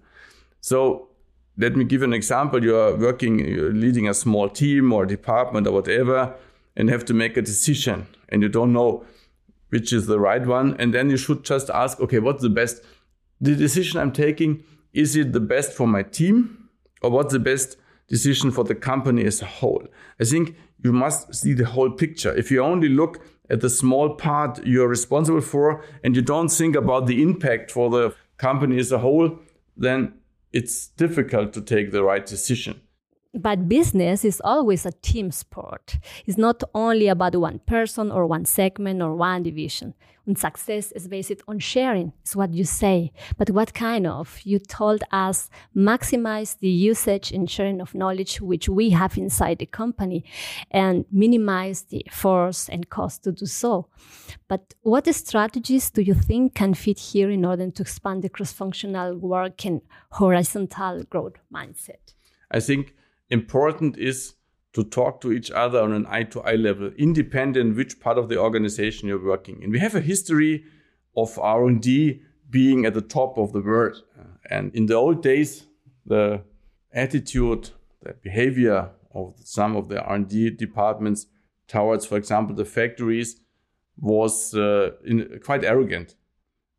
So 0.61 1.09
let 1.59 1.77
me 1.77 1.85
give 1.85 2.01
you 2.01 2.07
an 2.07 2.13
example. 2.13 2.63
You 2.63 2.77
are 2.77 2.95
working, 2.97 3.39
you're 3.39 3.73
leading 3.73 4.09
a 4.09 4.15
small 4.15 4.49
team 4.49 4.93
or 4.93 5.07
department 5.07 5.67
or 5.67 5.73
whatever, 5.73 6.35
and 6.77 6.91
have 6.91 7.05
to 7.07 7.15
make 7.15 7.37
a 7.37 7.43
decision, 7.43 8.07
and 8.29 8.43
you 8.43 8.49
don't 8.49 8.73
know 8.73 9.05
which 9.71 9.93
is 9.93 10.07
the 10.07 10.21
right 10.21 10.47
one. 10.47 10.77
And 10.79 10.95
then 10.95 11.11
you 11.11 11.17
should 11.17 11.45
just 11.45 11.71
ask, 11.71 12.01
okay, 12.01 12.19
what's 12.19 12.43
the 12.43 12.51
best? 12.51 12.83
The 13.41 13.57
decision 13.57 14.01
I'm 14.01 14.13
taking, 14.13 14.63
is 14.93 15.17
it 15.17 15.33
the 15.33 15.41
best 15.41 15.73
for 15.73 15.87
my 15.87 16.03
team, 16.03 16.69
or 17.03 17.11
what's 17.11 17.33
the 17.33 17.39
best 17.39 17.77
decision 18.09 18.51
for 18.51 18.65
the 18.65 18.75
company 18.75 19.25
as 19.25 19.43
a 19.43 19.47
whole? 19.47 19.87
I 20.21 20.25
think 20.25 20.57
you 20.85 20.93
must 20.93 21.35
see 21.35 21.53
the 21.53 21.65
whole 21.65 21.91
picture. 21.91 22.35
If 22.35 22.51
you 22.51 22.63
only 22.63 22.89
look 22.89 23.21
at 23.49 23.61
the 23.61 23.71
small 23.71 24.15
part 24.15 24.65
you're 24.65 24.89
responsible 24.89 25.41
for, 25.41 25.83
and 26.05 26.15
you 26.15 26.23
don't 26.23 26.49
think 26.49 26.77
about 26.77 27.07
the 27.07 27.23
impact 27.23 27.71
for 27.71 27.91
the 27.91 28.15
company 28.37 28.79
as 28.79 28.93
a 28.93 28.99
whole, 28.99 29.39
then 29.77 30.15
it's 30.53 30.89
difficult 30.89 31.53
to 31.55 31.61
take 31.61 31.91
the 31.91 32.03
right 32.03 32.25
decision. 32.25 32.81
But 33.37 33.69
business 33.69 34.25
is 34.25 34.41
always 34.43 34.87
a 34.87 34.93
team 34.93 35.31
sport. 35.31 35.99
It's 36.25 36.39
not 36.39 36.63
only 36.75 37.09
about 37.09 37.37
one 37.37 37.59
person 37.67 38.11
or 38.11 38.27
one 38.27 38.47
segment 38.47 39.03
or 39.03 39.15
one 39.15 39.43
division. 39.43 39.93
And 40.27 40.37
success 40.37 40.91
is 40.93 41.07
based 41.07 41.43
on 41.47 41.61
sharing, 41.61 42.13
is 42.25 42.35
what 42.35 42.53
you 42.53 42.65
say. 42.65 43.13
But 43.37 43.51
what 43.51 43.75
kind 43.75 44.07
of? 44.07 44.41
You 44.43 44.59
told 44.59 45.05
us 45.13 45.51
maximize 45.77 46.59
the 46.59 46.69
usage 46.69 47.31
and 47.31 47.49
sharing 47.49 47.81
of 47.81 47.95
knowledge 47.95 48.41
which 48.41 48.69
we 48.69 48.91
have 48.91 49.17
inside 49.17 49.59
the 49.59 49.67
company 49.67 50.25
and 50.71 51.05
minimize 51.13 51.83
the 51.83 52.05
force 52.11 52.69
and 52.69 52.89
cost 52.89 53.23
to 53.25 53.33
do 53.33 53.47
so. 53.47 53.87
But 54.49 54.75
what 54.81 55.07
strategies 55.15 55.91
do 55.91 56.03
you 56.03 56.15
think 56.15 56.55
can 56.55 56.75
fit 56.75 56.99
here 56.99 57.31
in 57.31 57.45
order 57.45 57.71
to 57.71 57.83
expand 57.83 58.25
the 58.25 58.29
cross 58.29 58.53
functional 58.53 59.17
work 59.17 59.65
and 59.65 59.83
horizontal 60.11 61.05
growth 61.05 61.37
mindset? 61.55 62.15
I 62.51 62.59
think 62.61 62.95
important 63.31 63.97
is 63.97 64.35
to 64.73 64.85
talk 64.85 65.21
to 65.23 65.33
each 65.33 65.51
other 65.51 65.81
on 65.81 65.93
an 65.93 66.07
eye 66.09 66.25
to 66.25 66.41
eye 66.43 66.55
level, 66.55 66.91
independent 66.99 67.77
which 67.77 67.99
part 67.99 68.19
of 68.19 68.29
the 68.29 68.39
organization 68.39 69.09
you're 69.09 69.25
working 69.25 69.63
in. 69.63 69.71
We 69.71 69.79
have 69.79 69.95
a 69.95 70.01
history 70.01 70.65
of 71.17 71.39
R&D 71.39 72.21
being 72.51 72.85
at 72.85 72.95
the 72.95 73.01
top 73.01 73.39
of 73.39 73.53
the 73.53 73.61
world. 73.61 74.03
And 74.51 74.75
in 74.75 74.87
the 74.87 74.95
old 74.95 75.23
days, 75.23 75.65
the 76.05 76.43
attitude, 76.93 77.71
the 78.03 78.15
behavior 78.23 78.91
of 79.15 79.35
some 79.43 79.77
of 79.77 79.89
the 79.89 80.03
R&D 80.03 80.51
departments 80.51 81.27
towards, 81.69 82.07
for 82.07 82.17
example, 82.17 82.55
the 82.55 82.65
factories 82.65 83.41
was 83.99 84.55
uh, 84.55 84.91
in, 85.05 85.41
quite 85.43 85.65
arrogant. 85.65 86.15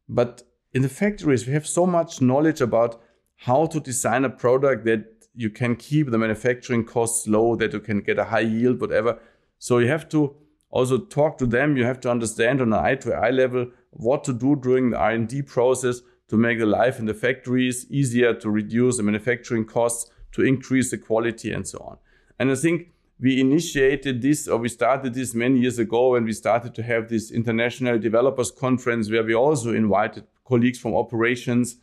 But 0.08 0.44
in 0.72 0.84
the 0.84 0.90
factories, 0.90 1.48
we 1.48 1.54
have 1.54 1.68
so 1.68 1.86
much 1.86 2.22
knowledge 2.22 2.62
about 2.62 3.02
how 3.38 3.66
to 3.66 3.80
design 3.80 4.24
a 4.24 4.30
product 4.30 4.86
that 4.86 5.17
you 5.38 5.52
can 5.52 5.76
keep 5.76 6.10
the 6.10 6.18
manufacturing 6.18 6.84
costs 6.84 7.28
low, 7.28 7.56
that 7.56 7.72
you 7.72 7.80
can 7.80 8.02
get 8.02 8.18
a 8.18 8.26
high 8.26 8.40
yield, 8.40 8.82
whatever. 8.82 9.20
So 9.60 9.78
you 9.78 9.88
have 9.88 10.10
to 10.10 10.36
also 10.72 10.98
talk 10.98 11.38
to 11.38 11.46
them. 11.46 11.78
You 11.78 11.86
have 11.86 12.00
to 12.02 12.12
understand 12.12 12.60
on 12.60 12.74
an 12.74 12.80
eye 12.86 12.96
to 12.96 13.14
eye 13.14 13.30
level 13.30 13.68
what 13.92 14.24
to 14.26 14.34
do 14.34 14.56
during 14.56 14.90
the 14.90 14.98
R&D 14.98 15.44
process 15.44 16.02
to 16.30 16.38
make 16.38 16.60
the 16.60 16.66
life 16.66 17.00
in 17.00 17.06
the 17.06 17.14
factories 17.14 17.86
easier, 17.90 18.34
to 18.34 18.50
reduce 18.50 18.98
the 18.98 19.04
manufacturing 19.04 19.66
costs, 19.66 20.12
to 20.34 20.44
increase 20.44 20.92
the 20.92 20.98
quality, 20.98 21.54
and 21.54 21.68
so 21.68 21.80
on. 21.80 21.98
And 22.40 22.52
I 22.52 22.56
think 22.56 22.92
we 23.20 23.40
initiated 23.40 24.22
this, 24.22 24.48
or 24.48 24.58
we 24.58 24.70
started 24.70 25.14
this 25.14 25.34
many 25.34 25.60
years 25.60 25.80
ago 25.80 26.12
when 26.12 26.26
we 26.26 26.34
started 26.34 26.76
to 26.76 26.84
have 26.84 27.10
this 27.10 27.32
international 27.32 27.98
developers 27.98 28.52
conference 28.52 29.10
where 29.10 29.24
we 29.24 29.34
also 29.34 29.74
invited 29.74 30.26
colleagues 30.46 30.80
from 30.80 30.96
operations 30.96 31.78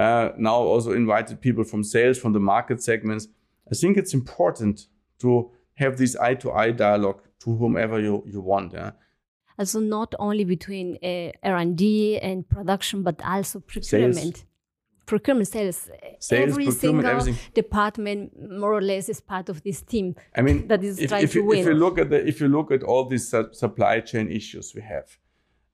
uh, 0.00 0.32
now 0.38 0.54
also 0.54 0.92
invited 0.92 1.40
people 1.40 1.64
from 1.64 1.84
sales, 1.84 2.18
from 2.18 2.32
the 2.32 2.40
market 2.40 2.82
segments. 2.82 3.28
I 3.70 3.74
think 3.74 3.96
it's 3.98 4.14
important 4.14 4.86
to 5.18 5.50
have 5.74 5.98
this 5.98 6.16
eye 6.16 6.36
to 6.36 6.52
eye 6.52 6.70
dialogue 6.70 7.20
to 7.40 7.54
whomever 7.56 8.00
you, 8.00 8.24
you 8.26 8.40
want. 8.40 8.72
Yeah? 8.72 8.92
Also 9.58 9.78
not 9.78 10.14
only 10.18 10.44
between 10.44 10.98
uh, 11.02 11.32
R&D 11.42 12.18
and 12.18 12.48
production, 12.48 13.02
but 13.02 13.20
also 13.24 13.60
procurement. 13.60 14.16
Sales. 14.16 14.44
Procurement, 15.04 15.48
sales, 15.48 15.90
sales 16.20 16.50
every 16.50 16.66
procurement, 16.66 16.80
single 16.80 17.06
everything. 17.06 17.52
department 17.52 18.32
more 18.60 18.72
or 18.72 18.80
less 18.80 19.08
is 19.08 19.20
part 19.20 19.48
of 19.48 19.62
this 19.64 19.82
team. 19.82 20.14
I 20.36 20.40
mean, 20.40 20.68
that 20.68 20.84
is 20.84 21.00
if, 21.00 21.08
trying 21.10 21.24
if 21.24 21.32
to 21.32 21.40
you, 21.40 21.44
win. 21.44 21.58
If 21.58 21.66
you 21.66 21.74
look 21.74 21.98
at 21.98 22.10
the, 22.10 22.26
if 22.26 22.40
you 22.40 22.48
look 22.48 22.70
at 22.70 22.84
all 22.84 23.06
these 23.06 23.28
su- 23.28 23.52
supply 23.52 24.00
chain 24.00 24.30
issues 24.30 24.72
we 24.72 24.82
have, 24.82 25.18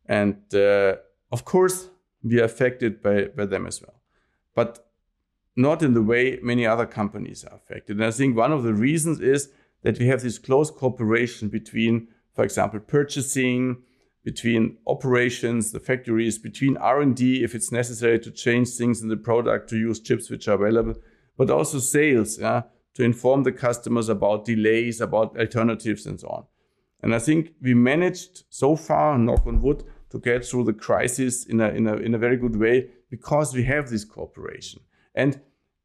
and 0.07 0.37
uh, 0.55 0.97
of 1.31 1.45
course 1.45 1.91
we 2.23 2.41
are 2.41 2.45
affected 2.45 3.03
by, 3.03 3.25
by 3.37 3.45
them 3.45 3.67
as 3.67 3.83
well 3.83 3.96
but 4.57 4.89
not 5.55 5.83
in 5.83 5.95
the 5.95 6.03
way 6.03 6.41
many 6.43 6.67
other 6.67 6.87
companies 6.87 7.45
are 7.45 7.57
affected. 7.57 7.99
And 7.99 8.07
I 8.07 8.11
think 8.11 8.37
one 8.37 8.53
of 8.53 8.65
the 8.65 8.75
reasons 8.75 9.21
is 9.21 9.51
that 9.83 9.99
we 9.99 10.09
have 10.09 10.23
this 10.23 10.39
close 10.39 10.71
cooperation 10.71 11.49
between, 11.49 12.09
for 12.35 12.43
example, 12.43 12.81
purchasing, 12.81 13.83
between 14.25 14.79
operations, 14.87 15.71
the 15.71 15.79
factories, 15.79 16.39
between 16.39 16.77
R&D 16.79 17.45
if 17.45 17.55
it's 17.55 17.71
necessary 17.71 18.19
to 18.19 18.31
change 18.31 18.71
things 18.71 19.03
in 19.03 19.09
the 19.09 19.17
product 19.17 19.71
to 19.71 19.77
use 19.77 20.01
chips 20.01 20.31
which 20.31 20.49
are 20.49 20.55
available, 20.55 20.95
but 21.37 21.51
also 21.51 21.79
sales, 21.79 22.39
yeah, 22.39 22.63
to 22.95 23.05
inform 23.05 23.45
the 23.45 23.53
customers 23.53 24.09
about 24.09 24.47
delays, 24.47 25.01
about 25.01 25.39
alternatives 25.39 26.07
and 26.07 26.19
so 26.19 26.29
on. 26.29 26.45
And 27.03 27.15
I 27.15 27.19
think 27.19 27.53
we 27.61 27.75
managed 27.75 28.45
so 28.49 28.75
far, 28.75 29.19
knock 29.19 29.47
on 29.47 29.61
wood, 29.61 29.85
to 30.11 30.19
get 30.19 30.47
through 30.47 30.65
the 30.65 30.73
crisis 30.73 31.45
in 31.45 31.61
a, 31.61 31.69
in 31.69 31.87
a, 31.87 31.97
in 31.97 32.15
a 32.15 32.19
very 32.19 32.39
good 32.39 32.57
way 32.57 32.89
because 33.11 33.55
we 33.55 33.65
have 33.65 33.91
this 33.91 34.05
cooperation. 34.05 34.81
And, 35.15 35.41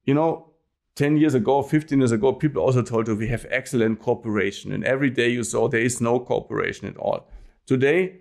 you 0.06 0.14
know, 0.14 0.52
10 0.96 1.18
years 1.18 1.34
ago, 1.34 1.62
15 1.62 2.00
years 2.00 2.12
ago, 2.12 2.34
people 2.34 2.62
also 2.62 2.82
told 2.82 3.08
you 3.08 3.16
we 3.16 3.28
have 3.28 3.46
excellent 3.50 4.00
cooperation. 4.00 4.72
And 4.72 4.84
every 4.84 5.10
day 5.10 5.30
you 5.30 5.44
saw 5.44 5.68
there 5.68 5.82
is 5.82 6.02
no 6.02 6.20
cooperation 6.20 6.88
at 6.88 6.98
all. 6.98 7.30
Today, 7.66 8.18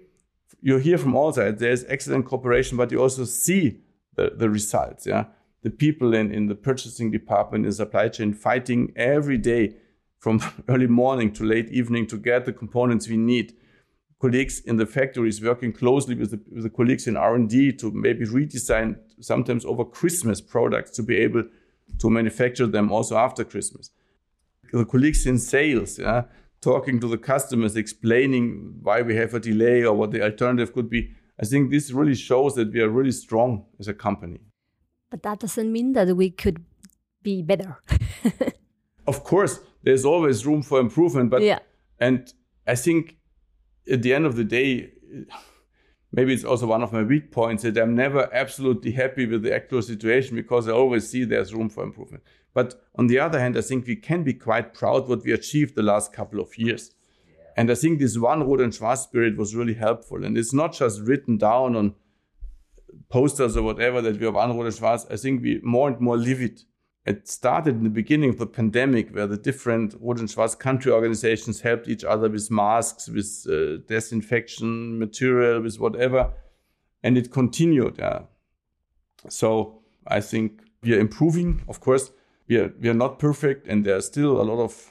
you 0.61 0.77
hear 0.77 0.99
from 0.99 1.17
all 1.17 1.33
sides 1.33 1.61
there's 1.61 1.85
excellent 1.85 2.27
cooperation, 2.27 2.77
but 2.77 2.93
you 2.93 3.01
also 3.01 3.25
see 3.25 3.81
the, 4.15 4.33
the 4.37 4.49
results. 4.49 5.07
Yeah. 5.07 5.25
The 5.63 5.71
people 5.71 6.15
in, 6.15 6.33
in 6.33 6.47
the 6.47 6.55
purchasing 6.55 7.11
department, 7.11 7.67
in 7.67 7.73
supply 7.73 8.09
chain, 8.09 8.33
fighting 8.33 8.93
every 8.97 9.39
day 9.39 9.75
from 10.19 10.41
early 10.69 10.87
morning 10.87 11.33
to 11.33 11.45
late 11.45 11.71
evening 11.71 12.07
to 12.09 12.17
get 12.17 12.45
the 12.45 12.53
components 12.53 13.09
we 13.09 13.17
need 13.17 13.55
colleagues 14.21 14.61
in 14.61 14.77
the 14.77 14.87
factories 14.87 15.43
working 15.43 15.73
closely 15.73 16.15
with 16.15 16.31
the, 16.31 16.41
with 16.53 16.63
the 16.63 16.71
colleagues 16.71 17.07
in 17.07 17.17
R&D 17.17 17.73
to 17.73 17.91
maybe 17.91 18.27
redesign 18.27 18.97
sometimes 19.21 19.65
over 19.65 19.85
Christmas 19.85 20.41
products 20.41 20.91
to 20.93 21.03
be 21.03 21.17
able 21.17 21.45
to 21.99 22.11
manufacture 22.11 22.67
them 22.67 22.93
also 22.93 23.17
after 23.17 23.45
Christmas. 23.45 23.91
The 24.73 24.85
colleagues 24.85 25.27
in 25.27 25.39
sales, 25.39 25.99
yeah, 25.99 26.25
talking 26.61 27.01
to 27.01 27.09
the 27.09 27.19
customers, 27.19 27.77
explaining 27.77 28.75
why 28.83 29.03
we 29.03 29.17
have 29.17 29.35
a 29.35 29.41
delay 29.41 29.85
or 29.85 29.95
what 29.95 30.13
the 30.13 30.23
alternative 30.23 30.73
could 30.73 30.91
be. 30.91 31.11
I 31.41 31.47
think 31.47 31.71
this 31.71 31.91
really 31.91 32.15
shows 32.15 32.55
that 32.55 32.73
we 32.73 32.81
are 32.81 32.91
really 32.91 33.13
strong 33.13 33.65
as 33.81 33.89
a 33.89 33.95
company. 33.95 34.41
But 35.11 35.23
that 35.23 35.41
doesn't 35.41 35.73
mean 35.73 35.93
that 35.95 36.15
we 36.15 36.31
could 36.31 36.63
be 37.23 37.43
better. 37.43 37.79
of 39.07 39.25
course, 39.25 39.61
there's 39.83 40.05
always 40.05 40.47
room 40.47 40.63
for 40.63 40.79
improvement, 40.79 41.31
but 41.31 41.43
yeah. 41.43 41.61
and 41.99 42.33
I 42.67 42.75
think 42.75 43.17
at 43.90 44.03
the 44.03 44.14
end 44.14 44.27
of 44.27 44.37
the 44.37 44.45
day, 44.45 44.93
maybe 46.12 46.33
it's 46.35 46.45
also 46.45 46.66
one 46.66 46.83
of 46.83 46.93
my 46.93 47.03
weak 47.03 47.31
points 47.31 47.62
that 47.62 47.79
I'm 47.79 47.95
never 47.95 48.33
absolutely 48.35 48.93
happy 48.93 49.27
with 49.27 49.43
the 49.43 49.55
actual 49.55 49.83
situation 49.83 50.37
because 50.37 50.69
I 50.69 50.73
always 50.73 51.09
see 51.09 51.25
there's 51.25 51.55
room 51.55 51.69
for 51.69 51.85
improvement. 51.85 52.23
But 52.53 52.83
on 52.97 53.07
the 53.07 53.19
other 53.19 53.38
hand, 53.38 53.57
I 53.57 53.61
think 53.61 53.87
we 53.87 53.97
can 53.97 54.25
be 54.25 54.35
quite 54.35 54.75
proud 54.75 55.09
what 55.09 55.25
we 55.25 55.33
achieved 55.33 55.77
the 55.77 55.83
last 55.83 56.12
couple 56.12 56.40
of 56.40 56.59
years. 56.59 56.95
And 57.57 57.71
I 57.71 57.75
think 57.75 57.99
this 57.99 58.19
one 58.19 58.43
Rohde 58.43 58.64
and 58.64 58.75
Schwarz 58.75 59.03
spirit 59.03 59.37
was 59.37 59.55
really 59.55 59.75
helpful. 59.75 60.25
And 60.25 60.37
it's 60.37 60.55
not 60.55 60.73
just 60.73 61.01
written 61.03 61.37
down 61.37 61.77
on 61.77 61.95
posters 63.09 63.57
or 63.57 63.62
whatever 63.62 64.01
that 64.03 64.19
we 64.19 64.25
have 64.25 64.35
one 64.35 64.51
Rohde 64.51 64.66
and 64.66 64.75
Schwarz. 64.75 65.07
I 65.11 65.16
think 65.16 65.43
we 65.43 65.61
more 65.62 65.88
and 65.88 66.01
more 66.01 66.16
live 66.16 66.40
it 66.40 66.62
it 67.07 67.29
started 67.29 67.77
in 67.77 67.85
the 67.85 67.91
beginning 67.91 68.31
of 68.31 68.39
the 68.39 68.47
pandemic 68.47 69.15
where 69.15 69.27
the 69.27 69.37
different 69.37 70.01
Rohde 70.03 70.21
and 70.21 70.31
Schwarz 70.31 70.55
country 70.55 70.93
organizations 70.93 71.63
helped 71.63 71.89
each 71.89 72.05
other 72.05 72.29
with 72.29 72.51
masks, 72.51 73.09
with 73.09 73.47
uh, 73.49 73.83
disinfection 73.89 74.99
material, 74.99 75.63
with 75.63 75.81
whatever. 75.81 76.33
And 77.03 77.17
it 77.17 77.33
continued. 77.33 77.97
Yeah. 77.99 78.23
So 79.29 79.83
I 80.07 80.21
think 80.21 80.63
we 80.83 80.95
are 80.95 81.01
improving. 81.01 81.63
Of 81.69 81.81
course, 81.81 82.13
we 82.49 82.59
are, 82.59 82.73
we 82.79 82.89
are 82.91 82.95
not 82.95 83.19
perfect 83.19 83.67
and 83.67 83.85
there 83.85 83.97
are 83.97 84.03
still 84.03 84.41
a 84.41 84.45
lot 84.45 84.63
of 84.63 84.91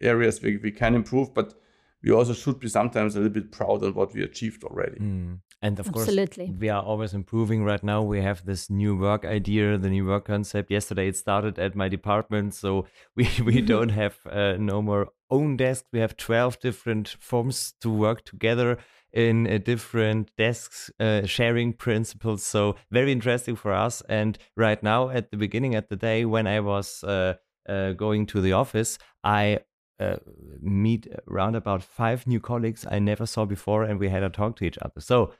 areas 0.00 0.42
where 0.42 0.58
we 0.62 0.70
can 0.70 0.94
improve, 0.94 1.34
but 1.34 1.54
we 2.02 2.10
also 2.10 2.32
should 2.32 2.60
be 2.60 2.68
sometimes 2.68 3.14
a 3.14 3.18
little 3.18 3.32
bit 3.32 3.52
proud 3.52 3.82
of 3.82 3.94
what 3.94 4.14
we 4.14 4.22
achieved 4.22 4.64
already. 4.64 4.98
Mm. 4.98 5.38
And 5.62 5.78
of 5.78 5.86
Absolutely. 5.86 6.46
course, 6.46 6.58
we 6.60 6.68
are 6.68 6.82
always 6.82 7.14
improving 7.14 7.62
right 7.62 7.82
now. 7.82 8.02
We 8.02 8.20
have 8.20 8.44
this 8.44 8.68
new 8.68 8.96
work 8.96 9.24
idea, 9.24 9.78
the 9.78 9.90
new 9.90 10.04
work 10.04 10.24
concept. 10.24 10.72
Yesterday, 10.72 11.06
it 11.06 11.16
started 11.16 11.56
at 11.58 11.76
my 11.76 11.88
department. 11.88 12.54
So 12.54 12.86
we, 13.16 13.28
we 13.44 13.60
don't 13.60 13.90
have 13.90 14.18
uh, 14.28 14.56
no 14.58 14.82
more 14.82 15.10
own 15.30 15.56
desks. 15.56 15.88
We 15.92 16.00
have 16.00 16.16
12 16.16 16.58
different 16.58 17.08
forms 17.20 17.74
to 17.80 17.90
work 17.90 18.24
together 18.24 18.78
in 19.12 19.46
uh, 19.46 19.58
different 19.58 20.30
desks, 20.36 20.90
uh, 20.98 21.26
sharing 21.26 21.74
principles. 21.74 22.42
So 22.42 22.74
very 22.90 23.12
interesting 23.12 23.54
for 23.54 23.72
us. 23.72 24.02
And 24.08 24.38
right 24.56 24.82
now, 24.82 25.10
at 25.10 25.30
the 25.30 25.36
beginning 25.36 25.76
of 25.76 25.86
the 25.88 25.96
day, 25.96 26.24
when 26.24 26.48
I 26.48 26.58
was 26.58 27.04
uh, 27.04 27.34
uh, 27.68 27.92
going 27.92 28.26
to 28.26 28.40
the 28.40 28.52
office, 28.52 28.98
I 29.22 29.60
uh, 30.00 30.16
meet 30.60 31.06
around 31.30 31.54
about 31.54 31.82
five 31.82 32.26
new 32.26 32.40
colleagues 32.40 32.86
I 32.90 32.98
never 32.98 33.26
saw 33.26 33.44
before, 33.44 33.84
and 33.84 34.00
we 34.00 34.08
had 34.08 34.22
a 34.22 34.30
talk 34.30 34.56
to 34.56 34.64
each 34.64 34.78
other. 34.78 35.00
So 35.00 35.32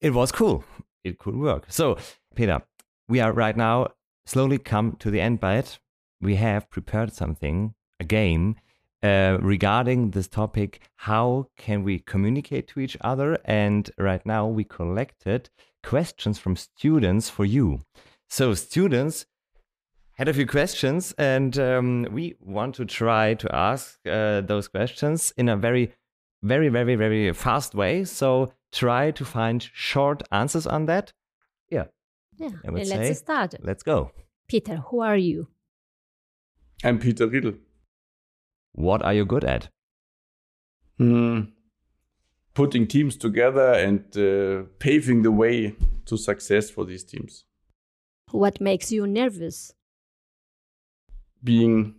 it 0.00 0.12
was 0.12 0.32
cool. 0.32 0.64
It 1.04 1.18
could 1.18 1.36
work. 1.36 1.66
So, 1.68 1.98
Peter, 2.34 2.62
we 3.08 3.20
are 3.20 3.32
right 3.32 3.56
now 3.56 3.88
slowly 4.24 4.58
come 4.58 4.96
to 4.98 5.10
the 5.10 5.20
end, 5.20 5.40
but 5.40 5.78
we 6.20 6.36
have 6.36 6.70
prepared 6.70 7.12
something, 7.12 7.74
a 8.00 8.04
game 8.04 8.56
uh, 9.02 9.38
regarding 9.40 10.10
this 10.10 10.28
topic. 10.28 10.80
How 10.96 11.48
can 11.56 11.84
we 11.84 12.00
communicate 12.00 12.68
to 12.68 12.80
each 12.80 12.96
other? 13.00 13.38
And 13.44 13.90
right 13.98 14.24
now 14.26 14.46
we 14.46 14.64
collected 14.64 15.50
questions 15.82 16.38
from 16.38 16.56
students 16.56 17.30
for 17.30 17.44
you. 17.44 17.80
So, 18.28 18.54
students 18.54 19.26
had 20.16 20.28
a 20.28 20.34
few 20.34 20.46
questions, 20.46 21.14
and 21.18 21.58
um, 21.58 22.08
we 22.10 22.34
want 22.40 22.74
to 22.76 22.84
try 22.84 23.34
to 23.34 23.54
ask 23.54 23.98
uh, 24.06 24.40
those 24.40 24.66
questions 24.66 25.32
in 25.36 25.48
a 25.48 25.56
very, 25.56 25.92
very, 26.42 26.68
very, 26.68 26.96
very 26.96 27.32
fast 27.32 27.74
way. 27.74 28.04
So, 28.04 28.50
try 28.72 29.10
to 29.10 29.24
find 29.24 29.68
short 29.72 30.22
answers 30.30 30.66
on 30.66 30.86
that. 30.86 31.12
Yeah. 31.70 31.84
Yeah. 32.38 32.50
I 32.66 32.70
would 32.70 32.82
And 32.82 32.90
let's 32.90 33.18
start. 33.18 33.54
Let's 33.62 33.82
go. 33.82 34.10
Peter, 34.48 34.76
who 34.76 35.00
are 35.00 35.16
you? 35.16 35.48
I'm 36.84 36.98
Peter 36.98 37.26
Riedel. 37.26 37.54
What 38.72 39.02
are 39.02 39.14
you 39.14 39.24
good 39.24 39.44
at? 39.44 39.68
Hmm. 40.98 41.40
Putting 42.54 42.86
teams 42.86 43.16
together 43.16 43.72
and 43.72 44.16
uh, 44.16 44.68
paving 44.78 45.22
the 45.22 45.32
way 45.32 45.74
to 46.06 46.16
success 46.16 46.70
for 46.70 46.84
these 46.84 47.04
teams. 47.04 47.44
What 48.30 48.60
makes 48.60 48.90
you 48.92 49.06
nervous? 49.06 49.72
Being 51.42 51.94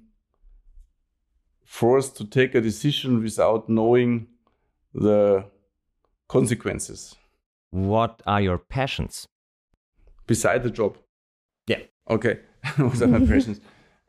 forced 1.64 2.16
to 2.18 2.26
take 2.26 2.56
a 2.56 2.62
decision 2.62 3.22
without 3.22 3.70
knowing 3.70 4.28
the 4.94 5.46
consequences. 6.28 7.16
What 7.72 8.22
are 8.26 8.42
your 8.42 8.58
passions? 8.58 9.28
Beside 10.26 10.64
the 10.64 10.72
job. 10.72 10.98
Yeah. 11.68 11.82
Okay. 12.10 12.40
What 12.78 13.02
are 13.02 13.08
my 13.08 13.26
passions? 13.34 13.60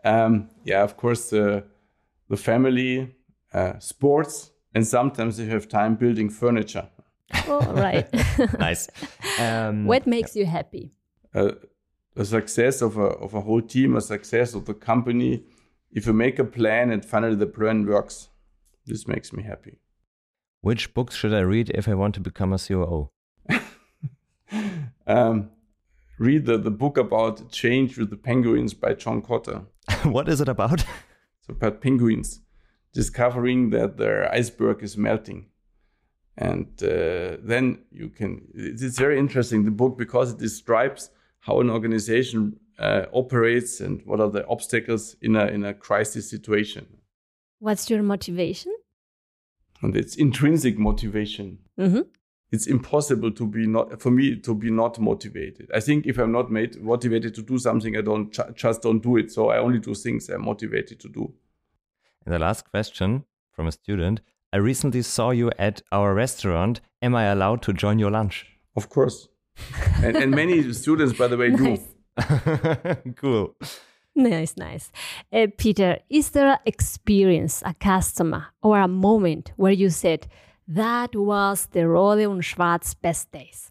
Um, 0.04 0.48
yeah, 0.64 0.82
of 0.82 0.96
course, 0.96 1.32
uh, 1.32 1.62
the 2.28 2.36
family, 2.36 3.14
uh, 3.52 3.78
sports, 3.78 4.50
and 4.74 4.86
sometimes 4.86 5.38
you 5.38 5.46
have 5.50 5.68
time 5.68 5.96
building 5.96 6.30
furniture. 6.30 6.88
Oh, 7.46 7.60
right. 7.72 8.06
nice. 8.58 8.88
Um, 9.38 9.86
what 9.86 10.06
makes 10.06 10.36
you 10.36 10.46
happy? 10.46 10.92
Uh, 11.34 11.52
a 12.16 12.24
success 12.24 12.82
of 12.82 12.96
a, 12.96 13.08
of 13.24 13.34
a 13.34 13.40
whole 13.40 13.62
team, 13.62 13.96
a 13.96 14.00
success 14.00 14.54
of 14.54 14.64
the 14.64 14.74
company. 14.74 15.44
If 15.92 16.06
you 16.06 16.12
make 16.12 16.38
a 16.38 16.44
plan 16.44 16.90
and 16.90 17.04
finally 17.04 17.36
the 17.36 17.46
plan 17.46 17.86
works, 17.86 18.28
this 18.86 19.06
makes 19.06 19.32
me 19.32 19.42
happy. 19.42 19.78
Which 20.60 20.92
books 20.94 21.14
should 21.14 21.32
I 21.32 21.40
read 21.40 21.70
if 21.70 21.88
I 21.88 21.94
want 21.94 22.14
to 22.16 22.20
become 22.20 22.52
a 22.52 22.58
COO? 22.58 23.10
um, 25.06 25.50
read 26.18 26.46
the, 26.46 26.58
the 26.58 26.70
book 26.70 26.98
about 26.98 27.50
change 27.50 27.96
with 27.96 28.10
the 28.10 28.16
penguins 28.16 28.74
by 28.74 28.94
John 28.94 29.22
Kotter. 29.22 29.66
what 30.04 30.28
is 30.28 30.40
it 30.40 30.48
about? 30.48 30.80
It's 31.40 31.48
about 31.48 31.80
penguins 31.80 32.40
discovering 32.92 33.70
that 33.70 33.96
their 33.96 34.32
iceberg 34.32 34.82
is 34.82 34.96
melting. 34.96 35.46
And 36.36 36.66
uh, 36.82 37.36
then 37.42 37.80
you 37.90 38.08
can, 38.08 38.48
it's 38.54 38.98
very 38.98 39.18
interesting, 39.18 39.64
the 39.64 39.70
book, 39.70 39.98
because 39.98 40.32
it 40.32 40.38
describes 40.38 41.10
how 41.40 41.60
an 41.60 41.70
organization 41.70 42.58
uh, 42.78 43.06
operates 43.12 43.80
and 43.80 44.02
what 44.04 44.20
are 44.20 44.30
the 44.30 44.46
obstacles 44.46 45.16
in 45.20 45.36
a, 45.36 45.46
in 45.46 45.64
a 45.64 45.74
crisis 45.74 46.30
situation. 46.30 46.86
What's 47.58 47.90
your 47.90 48.02
motivation? 48.02 48.72
And 49.82 49.96
it's 49.96 50.16
intrinsic 50.16 50.78
motivation. 50.78 51.58
Mm-hmm. 51.78 52.00
It's 52.50 52.66
impossible 52.66 53.30
to 53.32 53.46
be 53.46 53.66
not 53.66 54.00
for 54.00 54.10
me 54.10 54.36
to 54.36 54.54
be 54.54 54.70
not 54.70 54.98
motivated. 54.98 55.70
I 55.74 55.80
think 55.80 56.06
if 56.06 56.18
I'm 56.18 56.32
not 56.32 56.50
made, 56.50 56.80
motivated 56.82 57.34
to 57.34 57.42
do 57.42 57.58
something, 57.58 57.96
I 57.96 58.00
don't 58.00 58.36
just 58.54 58.82
don't 58.82 59.02
do 59.02 59.18
it. 59.18 59.30
So 59.30 59.50
I 59.50 59.58
only 59.58 59.78
do 59.78 59.94
things 59.94 60.28
I'm 60.30 60.44
motivated 60.44 60.98
to 61.00 61.08
do. 61.08 61.32
And 62.24 62.34
the 62.34 62.38
last 62.38 62.70
question 62.70 63.24
from 63.52 63.66
a 63.66 63.72
student: 63.72 64.22
I 64.52 64.56
recently 64.56 65.02
saw 65.02 65.30
you 65.30 65.50
at 65.58 65.82
our 65.92 66.14
restaurant. 66.14 66.80
Am 67.02 67.14
I 67.14 67.24
allowed 67.24 67.60
to 67.62 67.72
join 67.74 67.98
your 67.98 68.10
lunch? 68.10 68.46
Of 68.74 68.88
course 68.88 69.28
and, 70.02 70.16
and 70.16 70.30
many 70.30 70.72
students, 70.72 71.16
by 71.16 71.26
the 71.28 71.36
way, 71.36 71.50
nice. 71.50 71.80
do. 72.96 73.12
cool. 73.16 73.56
Nice, 74.30 74.56
nice. 74.56 74.90
Uh, 75.32 75.46
Peter, 75.56 76.00
is 76.10 76.30
there 76.30 76.48
an 76.48 76.58
experience, 76.66 77.62
a 77.64 77.72
customer, 77.72 78.46
or 78.62 78.80
a 78.80 78.88
moment 78.88 79.52
where 79.54 79.72
you 79.72 79.90
said, 79.90 80.26
that 80.66 81.14
was 81.14 81.66
the 81.66 81.86
Rohde 81.86 82.28
und 82.28 82.44
Schwarz 82.44 82.94
best 82.94 83.30
days? 83.30 83.70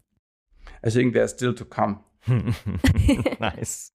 I 0.82 0.88
think 0.88 1.12
they're 1.12 1.28
still 1.28 1.52
to 1.52 1.66
come. 1.66 2.02
nice. 3.40 3.92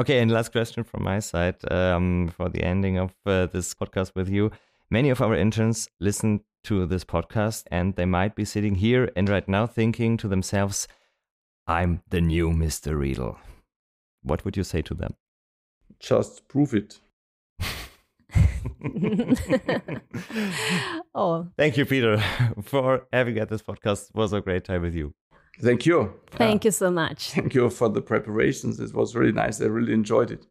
Okay, 0.00 0.20
and 0.20 0.30
last 0.30 0.52
question 0.52 0.84
from 0.84 1.02
my 1.02 1.18
side 1.18 1.56
um, 1.68 2.28
for 2.28 2.48
the 2.48 2.62
ending 2.62 2.96
of 2.98 3.12
uh, 3.26 3.46
this 3.46 3.74
podcast 3.74 4.12
with 4.14 4.28
you. 4.28 4.52
Many 4.88 5.10
of 5.10 5.20
our 5.20 5.34
interns 5.34 5.88
listen 5.98 6.44
to 6.62 6.86
this 6.86 7.04
podcast 7.04 7.64
and 7.72 7.96
they 7.96 8.06
might 8.06 8.36
be 8.36 8.44
sitting 8.44 8.76
here 8.76 9.10
and 9.16 9.28
right 9.28 9.48
now 9.48 9.66
thinking 9.66 10.16
to 10.18 10.28
themselves, 10.28 10.86
I'm 11.66 12.02
the 12.08 12.20
new 12.20 12.50
Mr. 12.50 12.96
Riedel. 12.96 13.36
What 14.22 14.44
would 14.44 14.56
you 14.56 14.62
say 14.62 14.80
to 14.82 14.94
them? 14.94 15.16
Just 16.00 16.48
prove 16.48 16.74
it. 16.74 16.98
oh. 21.14 21.48
Thank 21.56 21.76
you, 21.76 21.86
Peter, 21.86 22.18
for 22.62 23.06
having 23.12 23.38
at 23.38 23.48
this 23.48 23.62
podcast. 23.62 24.10
It 24.10 24.14
was 24.14 24.32
a 24.32 24.40
great 24.40 24.64
time 24.64 24.82
with 24.82 24.94
you. 24.94 25.14
Thank 25.60 25.86
you. 25.86 26.12
Thank 26.32 26.64
you 26.64 26.70
so 26.70 26.90
much. 26.90 27.30
Thank 27.30 27.54
you 27.54 27.70
for 27.70 27.88
the 27.88 28.02
preparations. 28.02 28.78
It 28.78 28.94
was 28.94 29.16
really 29.16 29.32
nice. 29.32 29.60
I 29.60 29.66
really 29.66 29.94
enjoyed 29.94 30.30
it. 30.30 30.46